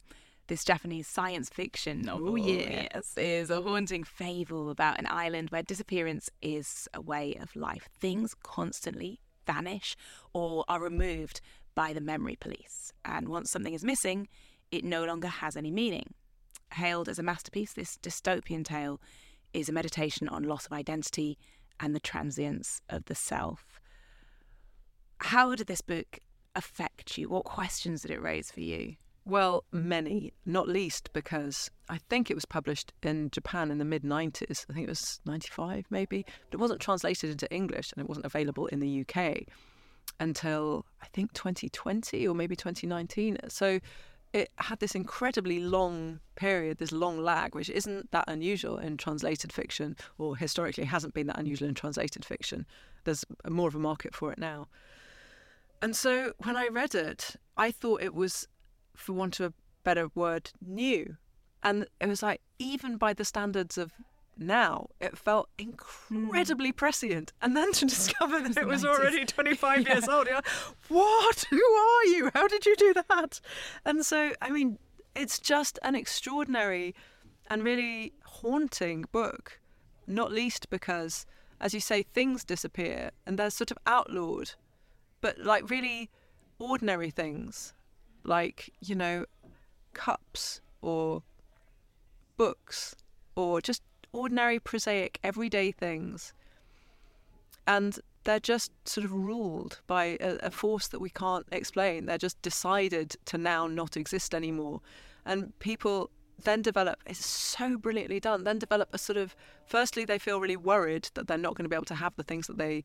This 0.51 0.65
Japanese 0.65 1.07
science 1.07 1.47
fiction 1.47 2.01
novel, 2.01 2.31
Oh, 2.31 2.35
yeah. 2.35 2.87
yes, 2.93 3.13
is 3.15 3.49
a 3.49 3.61
haunting 3.61 4.03
fable 4.03 4.69
about 4.69 4.99
an 4.99 5.07
island 5.09 5.49
where 5.49 5.63
disappearance 5.63 6.29
is 6.41 6.89
a 6.93 6.99
way 6.99 7.35
of 7.39 7.55
life. 7.55 7.87
Things 8.01 8.35
constantly 8.43 9.21
vanish 9.47 9.95
or 10.33 10.65
are 10.67 10.81
removed 10.81 11.39
by 11.73 11.93
the 11.93 12.01
memory 12.01 12.35
police. 12.35 12.91
And 13.05 13.29
once 13.29 13.49
something 13.49 13.73
is 13.73 13.85
missing, 13.85 14.27
it 14.73 14.83
no 14.83 15.05
longer 15.05 15.29
has 15.29 15.55
any 15.55 15.71
meaning. 15.71 16.15
Hailed 16.73 17.07
as 17.07 17.17
a 17.17 17.23
masterpiece, 17.23 17.71
this 17.71 17.97
dystopian 18.03 18.65
tale 18.65 18.99
is 19.53 19.69
a 19.69 19.71
meditation 19.71 20.27
on 20.27 20.43
loss 20.43 20.65
of 20.65 20.73
identity 20.73 21.37
and 21.79 21.95
the 21.95 22.01
transience 22.01 22.81
of 22.89 23.05
the 23.05 23.15
self. 23.15 23.79
How 25.19 25.55
did 25.55 25.67
this 25.67 25.79
book 25.79 26.19
affect 26.57 27.17
you? 27.17 27.29
What 27.29 27.45
questions 27.45 28.01
did 28.01 28.11
it 28.11 28.21
raise 28.21 28.51
for 28.51 28.59
you? 28.59 28.97
Well, 29.23 29.65
many, 29.71 30.33
not 30.45 30.67
least 30.67 31.11
because 31.13 31.69
I 31.89 31.99
think 32.09 32.31
it 32.31 32.35
was 32.35 32.45
published 32.45 32.91
in 33.03 33.29
Japan 33.29 33.69
in 33.69 33.77
the 33.77 33.85
mid 33.85 34.03
90s. 34.03 34.65
I 34.69 34.73
think 34.73 34.87
it 34.87 34.89
was 34.89 35.19
95 35.25 35.85
maybe, 35.89 36.25
but 36.49 36.55
it 36.55 36.59
wasn't 36.59 36.79
translated 36.79 37.29
into 37.29 37.51
English 37.53 37.91
and 37.91 38.03
it 38.03 38.09
wasn't 38.09 38.25
available 38.25 38.67
in 38.67 38.79
the 38.79 39.05
UK 39.05 39.43
until 40.19 40.85
I 41.01 41.07
think 41.07 41.33
2020 41.33 42.27
or 42.27 42.33
maybe 42.33 42.55
2019. 42.55 43.37
So 43.47 43.79
it 44.33 44.49
had 44.57 44.79
this 44.79 44.95
incredibly 44.95 45.59
long 45.59 46.19
period, 46.35 46.77
this 46.77 46.91
long 46.91 47.19
lag, 47.19 47.53
which 47.53 47.69
isn't 47.69 48.11
that 48.11 48.25
unusual 48.27 48.77
in 48.77 48.97
translated 48.97 49.51
fiction, 49.51 49.97
or 50.17 50.37
historically 50.37 50.85
hasn't 50.85 51.13
been 51.13 51.27
that 51.27 51.37
unusual 51.37 51.67
in 51.67 51.75
translated 51.75 52.23
fiction. 52.23 52.65
There's 53.03 53.25
more 53.47 53.67
of 53.67 53.75
a 53.75 53.79
market 53.79 54.15
for 54.15 54.31
it 54.31 54.39
now. 54.39 54.67
And 55.81 55.95
so 55.95 56.33
when 56.43 56.55
I 56.55 56.67
read 56.67 56.95
it, 56.95 57.35
I 57.57 57.71
thought 57.71 58.01
it 58.01 58.13
was, 58.13 58.47
for 58.95 59.13
want 59.13 59.39
of 59.39 59.45
a 59.45 59.53
better 59.83 60.09
word, 60.13 60.51
new. 60.65 61.17
And 61.63 61.85
it 61.99 62.07
was 62.07 62.23
like, 62.23 62.41
even 62.59 62.97
by 62.97 63.13
the 63.13 63.25
standards 63.25 63.77
of 63.77 63.91
now, 64.37 64.87
it 64.99 65.17
felt 65.17 65.49
incredibly 65.57 66.69
hmm. 66.69 66.75
prescient. 66.75 67.33
And 67.41 67.55
then 67.55 67.71
to 67.73 67.85
discover 67.87 68.41
that 68.41 68.57
it 68.57 68.67
was 68.67 68.83
90s. 68.83 68.87
already 68.87 69.25
25 69.25 69.87
years 69.87 70.07
old, 70.07 70.27
you're 70.27 70.35
like, 70.35 70.47
what? 70.87 71.45
Who 71.49 71.57
are 71.57 72.05
you? 72.05 72.31
How 72.33 72.47
did 72.47 72.65
you 72.65 72.75
do 72.75 72.93
that? 73.09 73.39
And 73.85 74.05
so, 74.05 74.31
I 74.41 74.49
mean, 74.49 74.79
it's 75.15 75.39
just 75.39 75.77
an 75.83 75.95
extraordinary 75.95 76.95
and 77.49 77.63
really 77.63 78.13
haunting 78.23 79.05
book, 79.11 79.59
not 80.07 80.31
least 80.31 80.69
because, 80.69 81.25
as 81.59 81.73
you 81.73 81.79
say, 81.79 82.03
things 82.03 82.43
disappear 82.43 83.11
and 83.25 83.37
they're 83.37 83.49
sort 83.49 83.71
of 83.71 83.77
outlawed, 83.85 84.53
but 85.19 85.37
like 85.39 85.69
really 85.69 86.09
ordinary 86.59 87.09
things, 87.09 87.73
like, 88.23 88.71
you 88.81 88.95
know, 88.95 89.25
cups 89.93 90.61
or 90.81 91.23
books 92.37 92.95
or 93.35 93.61
just 93.61 93.81
ordinary, 94.13 94.59
prosaic, 94.59 95.19
everyday 95.23 95.71
things. 95.71 96.33
And 97.67 97.99
they're 98.23 98.39
just 98.39 98.71
sort 98.87 99.05
of 99.05 99.13
ruled 99.13 99.79
by 99.87 100.17
a, 100.19 100.37
a 100.43 100.51
force 100.51 100.87
that 100.89 100.99
we 100.99 101.09
can't 101.09 101.45
explain. 101.51 102.05
They're 102.05 102.17
just 102.17 102.41
decided 102.41 103.15
to 103.25 103.37
now 103.37 103.67
not 103.67 103.97
exist 103.97 104.35
anymore. 104.35 104.81
And 105.25 105.57
people 105.59 106.09
then 106.43 106.61
develop, 106.61 106.99
it's 107.05 107.25
so 107.25 107.77
brilliantly 107.77 108.19
done, 108.19 108.43
then 108.43 108.59
develop 108.59 108.89
a 108.93 108.97
sort 108.97 109.17
of, 109.17 109.35
firstly, 109.65 110.05
they 110.05 110.17
feel 110.17 110.39
really 110.39 110.57
worried 110.57 111.09
that 111.13 111.27
they're 111.27 111.37
not 111.37 111.55
going 111.55 111.65
to 111.65 111.69
be 111.69 111.75
able 111.75 111.85
to 111.85 111.95
have 111.95 112.15
the 112.15 112.23
things 112.23 112.47
that 112.47 112.57
they 112.57 112.83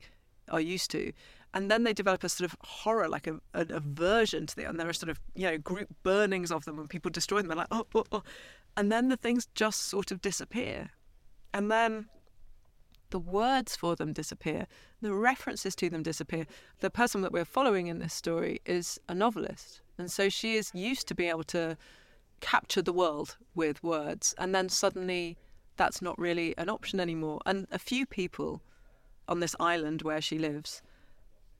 are 0.50 0.60
used 0.60 0.90
to. 0.92 1.12
And 1.54 1.70
then 1.70 1.84
they 1.84 1.92
develop 1.92 2.22
a 2.22 2.28
sort 2.28 2.52
of 2.52 2.58
horror, 2.62 3.08
like 3.08 3.26
a, 3.26 3.40
a 3.54 3.66
aversion 3.70 4.46
to 4.46 4.56
the, 4.56 4.68
and 4.68 4.78
there 4.78 4.88
are 4.88 4.92
sort 4.92 5.08
of, 5.08 5.18
you 5.34 5.46
know, 5.46 5.56
group 5.58 5.88
burnings 6.02 6.52
of 6.52 6.64
them 6.64 6.78
and 6.78 6.90
people 6.90 7.10
destroy 7.10 7.38
them. 7.38 7.48
They're 7.48 7.56
like, 7.56 7.68
oh, 7.70 7.86
oh, 7.94 8.04
oh. 8.12 8.22
And 8.76 8.92
then 8.92 9.08
the 9.08 9.16
things 9.16 9.48
just 9.54 9.82
sort 9.84 10.10
of 10.10 10.20
disappear. 10.20 10.90
And 11.54 11.70
then 11.70 12.06
the 13.10 13.18
words 13.18 13.76
for 13.76 13.96
them 13.96 14.12
disappear, 14.12 14.66
the 15.00 15.14
references 15.14 15.74
to 15.76 15.88
them 15.88 16.02
disappear. 16.02 16.46
The 16.80 16.90
person 16.90 17.22
that 17.22 17.32
we're 17.32 17.44
following 17.44 17.86
in 17.86 18.00
this 18.00 18.12
story 18.12 18.60
is 18.66 19.00
a 19.08 19.14
novelist. 19.14 19.80
And 19.96 20.10
so 20.10 20.28
she 20.28 20.56
is 20.56 20.72
used 20.74 21.08
to 21.08 21.14
being 21.14 21.30
able 21.30 21.44
to 21.44 21.78
capture 22.40 22.82
the 22.82 22.92
world 22.92 23.36
with 23.54 23.82
words. 23.82 24.34
And 24.36 24.54
then 24.54 24.68
suddenly 24.68 25.38
that's 25.76 26.02
not 26.02 26.18
really 26.18 26.54
an 26.58 26.68
option 26.68 27.00
anymore. 27.00 27.40
And 27.46 27.66
a 27.70 27.78
few 27.78 28.04
people 28.04 28.60
on 29.28 29.40
this 29.40 29.56
island 29.60 30.02
where 30.02 30.20
she 30.20 30.38
lives 30.38 30.82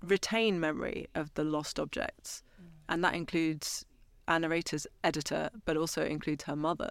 retain 0.03 0.61
memory 0.61 1.09
of 1.14 1.33
the 1.35 1.45
lost 1.45 1.79
objects. 1.79 2.43
Mm. 2.61 2.64
And 2.89 3.05
that 3.05 3.14
includes 3.14 3.85
our 4.29 4.39
narrator's 4.39 4.87
editor, 5.05 5.51
but 5.64 5.77
also 5.77 6.05
includes 6.05 6.45
her 6.45 6.57
mother. 6.57 6.91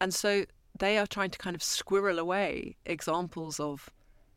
And 0.00 0.14
so 0.14 0.44
they 0.78 0.98
are 0.98 1.06
trying 1.06 1.30
to 1.30 1.38
kind 1.38 1.56
of 1.56 1.62
squirrel 1.62 2.18
away 2.18 2.76
examples 2.86 3.58
of 3.58 3.90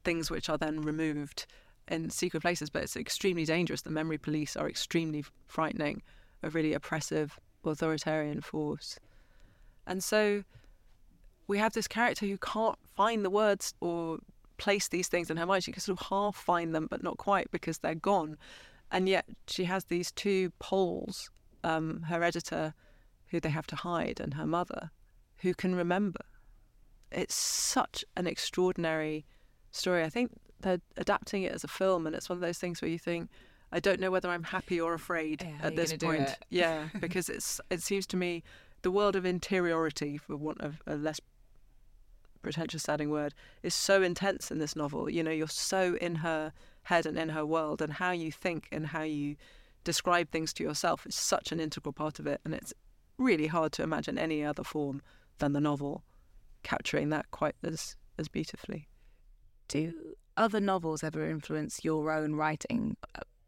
things 0.03 0.31
which 0.31 0.49
are 0.49 0.57
then 0.57 0.81
removed 0.81 1.45
in 1.87 2.09
secret 2.09 2.41
places, 2.41 2.69
but 2.69 2.83
it's 2.83 2.95
extremely 2.95 3.45
dangerous. 3.45 3.81
The 3.81 3.91
memory 3.91 4.17
police 4.17 4.55
are 4.55 4.67
extremely 4.67 5.23
frightening, 5.47 6.01
a 6.41 6.49
really 6.49 6.73
oppressive, 6.73 7.39
authoritarian 7.63 8.41
force. 8.41 8.97
And 9.85 10.03
so 10.03 10.43
we 11.47 11.57
have 11.57 11.73
this 11.73 11.87
character 11.87 12.25
who 12.25 12.37
can't 12.37 12.77
find 12.95 13.23
the 13.25 13.29
words 13.29 13.73
or 13.81 14.19
place 14.61 14.87
these 14.87 15.07
things 15.07 15.29
in 15.31 15.37
her 15.37 15.45
mind. 15.45 15.63
She 15.63 15.71
can 15.71 15.81
sort 15.81 15.99
of 15.99 16.07
half 16.07 16.35
find 16.35 16.73
them, 16.73 16.87
but 16.89 17.03
not 17.03 17.17
quite 17.17 17.49
because 17.51 17.79
they're 17.79 17.95
gone. 17.95 18.37
And 18.91 19.09
yet 19.09 19.25
she 19.47 19.65
has 19.65 19.85
these 19.85 20.11
two 20.11 20.51
poles 20.59 21.31
um, 21.63 22.03
her 22.03 22.23
editor, 22.23 22.73
who 23.27 23.39
they 23.39 23.49
have 23.49 23.67
to 23.67 23.75
hide, 23.75 24.19
and 24.19 24.33
her 24.35 24.45
mother, 24.45 24.91
who 25.37 25.53
can 25.53 25.75
remember. 25.75 26.21
It's 27.11 27.35
such 27.35 28.05
an 28.15 28.27
extraordinary 28.27 29.25
story. 29.71 30.03
I 30.03 30.09
think 30.09 30.31
they're 30.59 30.81
adapting 30.97 31.43
it 31.43 31.53
as 31.53 31.63
a 31.63 31.67
film, 31.67 32.07
and 32.07 32.15
it's 32.15 32.29
one 32.29 32.37
of 32.37 32.41
those 32.41 32.57
things 32.57 32.81
where 32.81 32.89
you 32.89 32.99
think, 32.99 33.29
I 33.71 33.79
don't 33.79 33.99
know 33.99 34.11
whether 34.11 34.29
I'm 34.29 34.43
happy 34.43 34.79
or 34.79 34.93
afraid 34.93 35.43
Yeah, 35.43 35.67
at 35.67 35.75
this 35.75 35.93
point. 35.93 36.37
Yeah, 36.49 36.89
because 36.99 37.29
it's 37.29 37.61
it 37.69 37.81
seems 37.81 38.05
to 38.07 38.17
me 38.17 38.43
the 38.81 38.91
world 38.91 39.15
of 39.15 39.25
interiority, 39.25 40.17
for 40.17 40.35
want 40.35 40.61
of 40.61 40.81
a 40.87 40.95
less 40.95 41.19
pretentious 42.41 42.83
sounding 42.83 43.09
word, 43.09 43.33
is 43.63 43.73
so 43.73 44.01
intense 44.01 44.51
in 44.51 44.59
this 44.59 44.75
novel. 44.75 45.09
You 45.09 45.23
know, 45.23 45.31
you're 45.31 45.47
so 45.47 45.95
in 46.01 46.15
her 46.15 46.53
head 46.83 47.05
and 47.05 47.17
in 47.17 47.29
her 47.29 47.45
world, 47.45 47.81
and 47.81 47.93
how 47.93 48.11
you 48.11 48.31
think 48.31 48.67
and 48.71 48.87
how 48.87 49.03
you 49.03 49.35
describe 49.83 50.29
things 50.29 50.53
to 50.53 50.63
yourself 50.63 51.05
is 51.05 51.15
such 51.15 51.51
an 51.51 51.59
integral 51.59 51.93
part 51.93 52.19
of 52.19 52.27
it, 52.27 52.41
and 52.45 52.53
it's 52.53 52.73
really 53.17 53.47
hard 53.47 53.71
to 53.73 53.83
imagine 53.83 54.17
any 54.17 54.43
other 54.43 54.63
form 54.63 55.01
than 55.37 55.53
the 55.53 55.61
novel 55.61 56.03
capturing 56.63 57.09
that 57.09 57.29
quite 57.31 57.55
as 57.63 57.95
as 58.17 58.27
beautifully. 58.27 58.87
Do 59.67 60.15
other 60.37 60.59
novels 60.59 61.03
ever 61.03 61.27
influence 61.27 61.83
your 61.83 62.11
own 62.11 62.35
writing, 62.35 62.97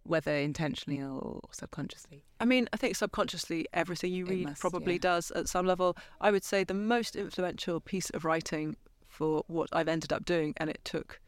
whether 0.04 0.36
intentionally 0.36 1.01
or 1.01 1.41
subconsciously? 1.51 2.24
I 2.39 2.45
mean, 2.45 2.68
I 2.74 2.78
think 2.78 2.95
subconsciously 2.95 3.68
everything 3.74 4.14
you 4.14 4.26
read 4.26 4.45
must, 4.45 4.62
probably 4.62 4.93
yeah. 4.93 4.99
does 4.99 5.32
at 5.32 5.47
some 5.47 5.66
level. 5.66 5.95
I 6.20 6.32
would 6.32 6.43
say 6.43 6.64
the 6.64 6.74
most 6.74 7.16
influential 7.16 7.80
piece 7.80 8.10
of 8.12 8.26
writing 8.26 8.76
for 9.08 9.43
what 9.47 9.70
I've 9.72 9.88
ended 9.88 10.12
up 10.12 10.26
doing, 10.26 10.54
and 10.58 10.70
it 10.70 10.82
took 10.84 11.20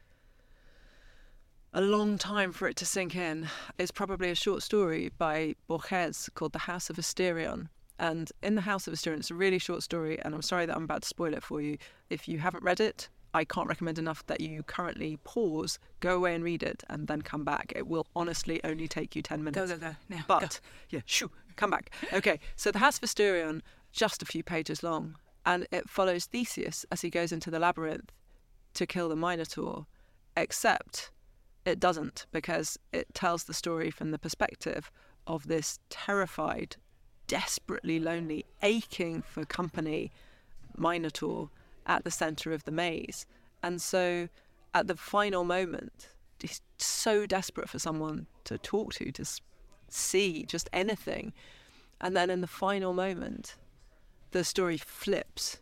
a 1.72 1.80
long 1.80 2.16
time 2.16 2.52
for 2.52 2.68
it 2.68 2.76
to 2.76 2.86
sink 2.86 3.14
in, 3.14 3.48
is 3.78 3.90
probably 3.90 4.30
a 4.30 4.34
short 4.34 4.62
story 4.62 5.10
by 5.18 5.54
Borges 5.68 6.30
called 6.34 6.52
The 6.52 6.60
House 6.60 6.90
of 6.90 6.96
Asterion. 6.96 7.68
And 7.98 8.30
in 8.42 8.54
The 8.54 8.62
House 8.62 8.86
of 8.86 8.94
Asterion, 8.94 9.18
it's 9.18 9.30
a 9.30 9.34
really 9.34 9.58
short 9.58 9.82
story, 9.82 10.18
and 10.20 10.34
I'm 10.34 10.42
sorry 10.42 10.66
that 10.66 10.76
I'm 10.76 10.84
about 10.84 11.02
to 11.02 11.08
spoil 11.08 11.34
it 11.34 11.42
for 11.42 11.60
you. 11.60 11.78
If 12.10 12.28
you 12.28 12.38
haven't 12.38 12.64
read 12.64 12.80
it, 12.80 13.08
I 13.36 13.44
can't 13.44 13.68
recommend 13.68 13.98
enough 13.98 14.24
that 14.28 14.40
you 14.40 14.62
currently 14.62 15.18
pause, 15.22 15.78
go 16.00 16.16
away 16.16 16.34
and 16.34 16.42
read 16.42 16.62
it, 16.62 16.82
and 16.88 17.06
then 17.06 17.20
come 17.20 17.44
back. 17.44 17.70
It 17.76 17.86
will 17.86 18.06
honestly 18.16 18.62
only 18.64 18.88
take 18.88 19.14
you 19.14 19.20
10 19.20 19.44
minutes. 19.44 19.70
Go, 19.70 19.76
go, 19.76 19.90
go. 19.90 19.96
Now. 20.08 20.24
But 20.26 20.40
go. 20.40 20.48
yeah, 20.96 21.00
shoo, 21.04 21.30
come 21.54 21.68
back. 21.68 21.90
Okay, 22.14 22.40
so 22.56 22.70
the 22.70 22.78
House 22.78 22.96
of 22.96 23.02
Asterion, 23.02 23.60
just 23.92 24.22
a 24.22 24.24
few 24.24 24.42
pages 24.42 24.82
long, 24.82 25.16
and 25.44 25.66
it 25.70 25.86
follows 25.86 26.24
Theseus 26.24 26.86
as 26.90 27.02
he 27.02 27.10
goes 27.10 27.30
into 27.30 27.50
the 27.50 27.58
labyrinth 27.58 28.10
to 28.72 28.86
kill 28.86 29.10
the 29.10 29.16
Minotaur, 29.16 29.84
except 30.34 31.10
it 31.66 31.78
doesn't 31.78 32.24
because 32.32 32.78
it 32.90 33.12
tells 33.12 33.44
the 33.44 33.52
story 33.52 33.90
from 33.90 34.12
the 34.12 34.18
perspective 34.18 34.90
of 35.26 35.46
this 35.46 35.78
terrified, 35.90 36.76
desperately 37.26 38.00
lonely, 38.00 38.46
aching 38.62 39.20
for 39.20 39.44
company 39.44 40.10
Minotaur 40.78 41.50
at 41.86 42.04
the 42.04 42.10
center 42.10 42.52
of 42.52 42.64
the 42.64 42.70
maze. 42.70 43.26
And 43.62 43.80
so 43.80 44.28
at 44.74 44.86
the 44.86 44.96
final 44.96 45.44
moment, 45.44 46.10
he's 46.40 46.60
so 46.78 47.26
desperate 47.26 47.68
for 47.68 47.78
someone 47.78 48.26
to 48.44 48.58
talk 48.58 48.94
to, 48.94 49.10
to 49.12 49.24
see, 49.88 50.44
just 50.44 50.68
anything. 50.72 51.32
And 52.00 52.16
then 52.16 52.30
in 52.30 52.40
the 52.40 52.46
final 52.46 52.92
moment, 52.92 53.56
the 54.32 54.44
story 54.44 54.76
flips 54.76 55.58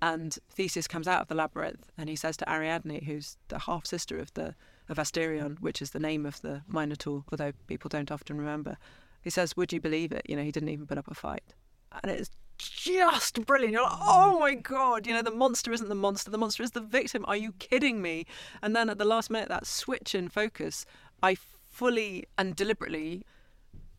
and 0.00 0.36
Theseus 0.50 0.88
comes 0.88 1.08
out 1.08 1.22
of 1.22 1.28
the 1.28 1.34
labyrinth 1.34 1.90
and 1.96 2.08
he 2.08 2.16
says 2.16 2.36
to 2.38 2.50
Ariadne, 2.50 3.04
who's 3.04 3.36
the 3.48 3.60
half 3.60 3.86
sister 3.86 4.18
of 4.18 4.32
the 4.34 4.54
of 4.88 4.98
Asterion, 4.98 5.56
which 5.60 5.80
is 5.80 5.90
the 5.90 5.98
name 5.98 6.26
of 6.26 6.40
the 6.42 6.62
Minotaur, 6.68 7.24
although 7.32 7.52
people 7.66 7.88
don't 7.88 8.10
often 8.10 8.36
remember, 8.36 8.76
he 9.22 9.30
says, 9.30 9.56
Would 9.56 9.72
you 9.72 9.80
believe 9.80 10.12
it? 10.12 10.22
You 10.28 10.36
know, 10.36 10.42
he 10.42 10.52
didn't 10.52 10.68
even 10.68 10.86
put 10.86 10.98
up 10.98 11.10
a 11.10 11.14
fight. 11.14 11.54
And 12.02 12.12
it's 12.12 12.30
just 12.58 13.44
brilliant. 13.46 13.72
You're 13.72 13.82
like, 13.82 13.98
oh 14.00 14.38
my 14.40 14.54
god, 14.54 15.06
you 15.06 15.12
know, 15.12 15.22
the 15.22 15.30
monster 15.30 15.72
isn't 15.72 15.88
the 15.88 15.94
monster, 15.94 16.30
the 16.30 16.38
monster 16.38 16.62
is 16.62 16.72
the 16.72 16.80
victim. 16.80 17.24
Are 17.26 17.36
you 17.36 17.52
kidding 17.52 18.02
me? 18.02 18.26
And 18.62 18.74
then 18.74 18.88
at 18.88 18.98
the 18.98 19.04
last 19.04 19.30
minute, 19.30 19.48
that 19.48 19.66
switch 19.66 20.14
in 20.14 20.28
focus, 20.28 20.86
I 21.22 21.36
fully 21.70 22.26
and 22.38 22.54
deliberately 22.54 23.24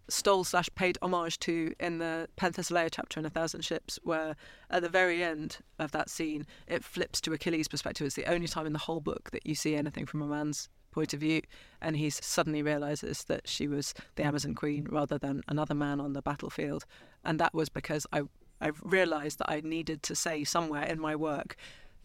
stole 0.07 0.43
slash 0.43 0.69
paid 0.75 0.97
homage 1.01 1.39
to 1.39 1.73
in 1.79 1.97
the 1.97 2.29
Penthesilea 2.37 2.89
chapter 2.91 3.19
in 3.19 3.25
A 3.25 3.29
Thousand 3.29 3.61
Ships, 3.61 3.99
where 4.03 4.35
at 4.69 4.81
the 4.81 4.89
very 4.89 5.23
end 5.23 5.57
of 5.79 5.91
that 5.91 6.09
scene, 6.09 6.45
it 6.67 6.83
flips 6.83 7.19
to 7.21 7.33
Achilles' 7.33 7.67
perspective. 7.67 8.05
It's 8.05 8.15
the 8.15 8.31
only 8.31 8.47
time 8.47 8.65
in 8.65 8.73
the 8.73 8.79
whole 8.79 8.99
book 8.99 9.31
that 9.31 9.45
you 9.45 9.55
see 9.55 9.75
anything 9.75 10.05
from 10.05 10.21
a 10.21 10.27
man's 10.27 10.69
point 10.91 11.13
of 11.13 11.19
view, 11.19 11.41
and 11.81 11.97
he 11.97 12.09
suddenly 12.09 12.61
realizes 12.61 13.25
that 13.25 13.47
she 13.47 13.67
was 13.67 13.93
the 14.15 14.23
Amazon 14.23 14.53
queen 14.55 14.87
rather 14.89 15.17
than 15.17 15.41
another 15.47 15.73
man 15.73 15.99
on 15.99 16.13
the 16.13 16.21
battlefield, 16.21 16.85
and 17.23 17.39
that 17.39 17.53
was 17.53 17.67
because 17.67 18.07
I 18.13 18.21
I 18.65 18.71
realized 18.81 19.37
that 19.39 19.51
I 19.51 19.61
needed 19.61 20.01
to 20.03 20.15
say 20.15 20.43
somewhere 20.43 20.85
in 20.85 20.99
my 20.99 21.15
work, 21.15 21.55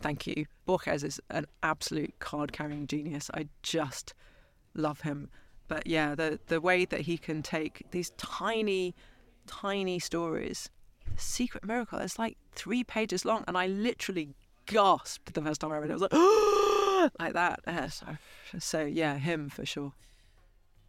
thank 0.02 0.26
you. 0.26 0.44
Borges 0.66 1.02
is 1.02 1.18
an 1.30 1.46
absolute 1.62 2.18
card 2.18 2.52
carrying 2.52 2.86
genius. 2.86 3.30
I 3.32 3.48
just 3.62 4.12
love 4.74 5.00
him. 5.00 5.30
But 5.68 5.86
yeah, 5.86 6.14
the 6.14 6.38
the 6.48 6.60
way 6.60 6.84
that 6.84 7.02
he 7.02 7.16
can 7.16 7.42
take 7.42 7.86
these 7.92 8.10
tiny, 8.18 8.94
tiny 9.46 9.98
stories. 9.98 10.68
Secret 11.16 11.64
Miracle 11.64 11.98
is 11.98 12.18
like 12.18 12.36
three 12.52 12.84
pages 12.84 13.24
long, 13.24 13.42
and 13.48 13.56
I 13.56 13.66
literally 13.66 14.34
gasped 14.66 15.32
the 15.32 15.40
first 15.40 15.62
time 15.62 15.72
I 15.72 15.78
read 15.78 15.90
it. 15.90 15.94
I 15.94 15.96
was 15.96 16.02
like, 16.02 16.12
like 17.20 17.32
that. 17.32 17.60
Yeah, 17.66 17.88
so, 17.88 18.06
so 18.58 18.82
yeah, 18.82 19.16
him 19.16 19.48
for 19.48 19.64
sure. 19.64 19.92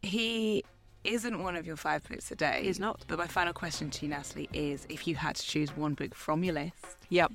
He 0.01 0.65
isn't 1.03 1.41
one 1.41 1.55
of 1.55 1.65
your 1.65 1.75
five 1.75 2.07
books 2.07 2.31
a 2.31 2.35
day. 2.35 2.61
He's 2.63 2.79
not. 2.79 3.03
But 3.07 3.17
my 3.17 3.27
final 3.27 3.53
question 3.53 3.89
to 3.91 4.05
you, 4.05 4.11
Natalie, 4.11 4.49
is 4.53 4.85
if 4.89 5.07
you 5.07 5.15
had 5.15 5.35
to 5.35 5.43
choose 5.43 5.75
one 5.75 5.93
book 5.93 6.13
from 6.15 6.43
your 6.43 6.53
list 6.53 6.97
Yep, 7.09 7.31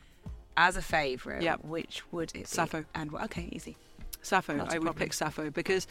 as 0.56 0.76
a 0.76 0.82
favourite, 0.82 1.42
Yep. 1.42 1.64
which 1.64 2.02
would 2.12 2.30
it 2.30 2.40
be? 2.40 2.44
Sappho. 2.44 2.84
And 2.94 3.10
wh- 3.10 3.24
okay, 3.24 3.48
easy. 3.52 3.76
Sappho. 4.22 4.54
Not 4.54 4.72
I 4.72 4.78
would 4.78 4.84
problem. 4.86 4.94
pick 5.04 5.12
Sappho 5.12 5.50
because, 5.50 5.86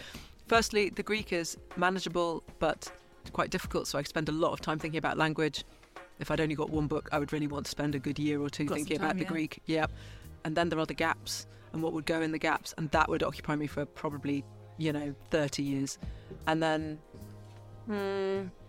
firstly, 0.47 0.89
the 0.89 1.03
Greek 1.03 1.31
is 1.33 1.57
manageable 1.77 2.43
but 2.59 2.91
quite 3.33 3.49
difficult, 3.49 3.87
so 3.87 3.97
I 3.97 4.03
spend 4.03 4.29
a 4.29 4.33
lot 4.33 4.51
of 4.53 4.61
time 4.61 4.79
thinking 4.79 4.97
about 4.97 5.17
language. 5.17 5.63
If 6.19 6.31
I'd 6.31 6.39
only 6.39 6.55
got 6.55 6.69
one 6.69 6.87
book, 6.87 7.09
I 7.11 7.19
would 7.19 7.33
really 7.33 7.47
want 7.47 7.65
to 7.65 7.71
spend 7.71 7.93
a 7.95 7.99
good 7.99 8.17
year 8.19 8.39
or 8.41 8.49
two 8.49 8.65
Got 8.65 8.75
thinking 8.75 8.97
time, 8.97 9.05
about 9.07 9.17
the 9.17 9.23
yeah. 9.23 9.29
Greek. 9.29 9.61
Yep. 9.65 9.91
And 10.45 10.55
then 10.55 10.69
there 10.69 10.79
are 10.79 10.85
the 10.85 10.93
gaps 10.93 11.45
and 11.73 11.81
what 11.83 11.91
would 11.91 12.05
go 12.05 12.21
in 12.21 12.31
the 12.31 12.37
gaps, 12.39 12.73
and 12.77 12.89
that 12.91 13.09
would 13.09 13.21
occupy 13.23 13.55
me 13.57 13.67
for 13.67 13.85
probably, 13.85 14.45
you 14.77 14.93
know, 14.93 15.13
30 15.31 15.61
years. 15.63 15.97
And 16.47 16.63
then, 16.63 16.99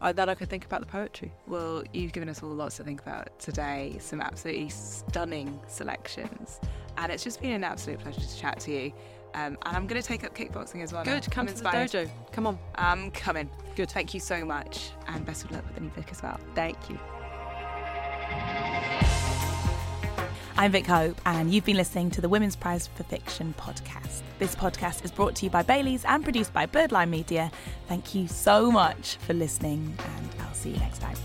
I, 0.00 0.12
then 0.12 0.28
I 0.28 0.34
could 0.34 0.48
think 0.48 0.64
about 0.64 0.80
the 0.80 0.86
poetry. 0.86 1.32
Well, 1.46 1.82
you've 1.92 2.12
given 2.12 2.28
us 2.28 2.42
all 2.42 2.50
lots 2.50 2.76
to 2.76 2.84
think 2.84 3.00
about 3.00 3.38
today, 3.38 3.96
some 4.00 4.20
absolutely 4.20 4.68
stunning 4.68 5.58
selections. 5.68 6.60
And 6.98 7.12
it's 7.12 7.24
just 7.24 7.40
been 7.40 7.52
an 7.52 7.64
absolute 7.64 8.00
pleasure 8.00 8.20
to 8.20 8.36
chat 8.38 8.60
to 8.60 8.72
you. 8.72 8.92
Um, 9.34 9.58
and 9.66 9.76
I'm 9.76 9.86
going 9.86 10.00
to 10.00 10.06
take 10.06 10.24
up 10.24 10.34
kickboxing 10.34 10.82
as 10.82 10.92
well. 10.92 11.04
now. 11.04 11.14
Good, 11.14 11.30
come 11.30 11.46
I'm 11.46 11.54
to 11.54 11.62
the 11.62 11.68
dojo. 11.68 12.10
Come 12.32 12.46
on. 12.46 12.58
I'm 12.76 13.10
coming. 13.10 13.50
Good. 13.74 13.90
Thank 13.90 14.14
you 14.14 14.20
so 14.20 14.44
much. 14.44 14.92
And 15.08 15.24
best 15.26 15.44
of 15.44 15.50
luck 15.50 15.64
with 15.66 15.74
the 15.74 15.82
new 15.82 15.90
book 15.90 16.10
as 16.10 16.22
well. 16.22 16.40
Thank 16.54 16.78
you. 16.88 16.98
I'm 20.58 20.72
Vick 20.72 20.86
Hope, 20.86 21.20
and 21.26 21.52
you've 21.52 21.66
been 21.66 21.76
listening 21.76 22.10
to 22.12 22.22
the 22.22 22.30
Women's 22.30 22.56
Prize 22.56 22.86
for 22.86 23.02
Fiction 23.02 23.54
podcast. 23.58 24.22
This 24.38 24.54
podcast 24.54 25.04
is 25.04 25.10
brought 25.10 25.34
to 25.36 25.44
you 25.44 25.50
by 25.50 25.62
Baileys 25.62 26.02
and 26.06 26.24
produced 26.24 26.54
by 26.54 26.64
Bird 26.64 26.92
Lime 26.92 27.10
Media. 27.10 27.50
Thank 27.88 28.14
you 28.14 28.26
so 28.26 28.70
much 28.72 29.16
for 29.16 29.34
listening, 29.34 29.94
and 29.98 30.28
I'll 30.40 30.54
see 30.54 30.70
you 30.70 30.78
next 30.78 31.00
time. 31.02 31.16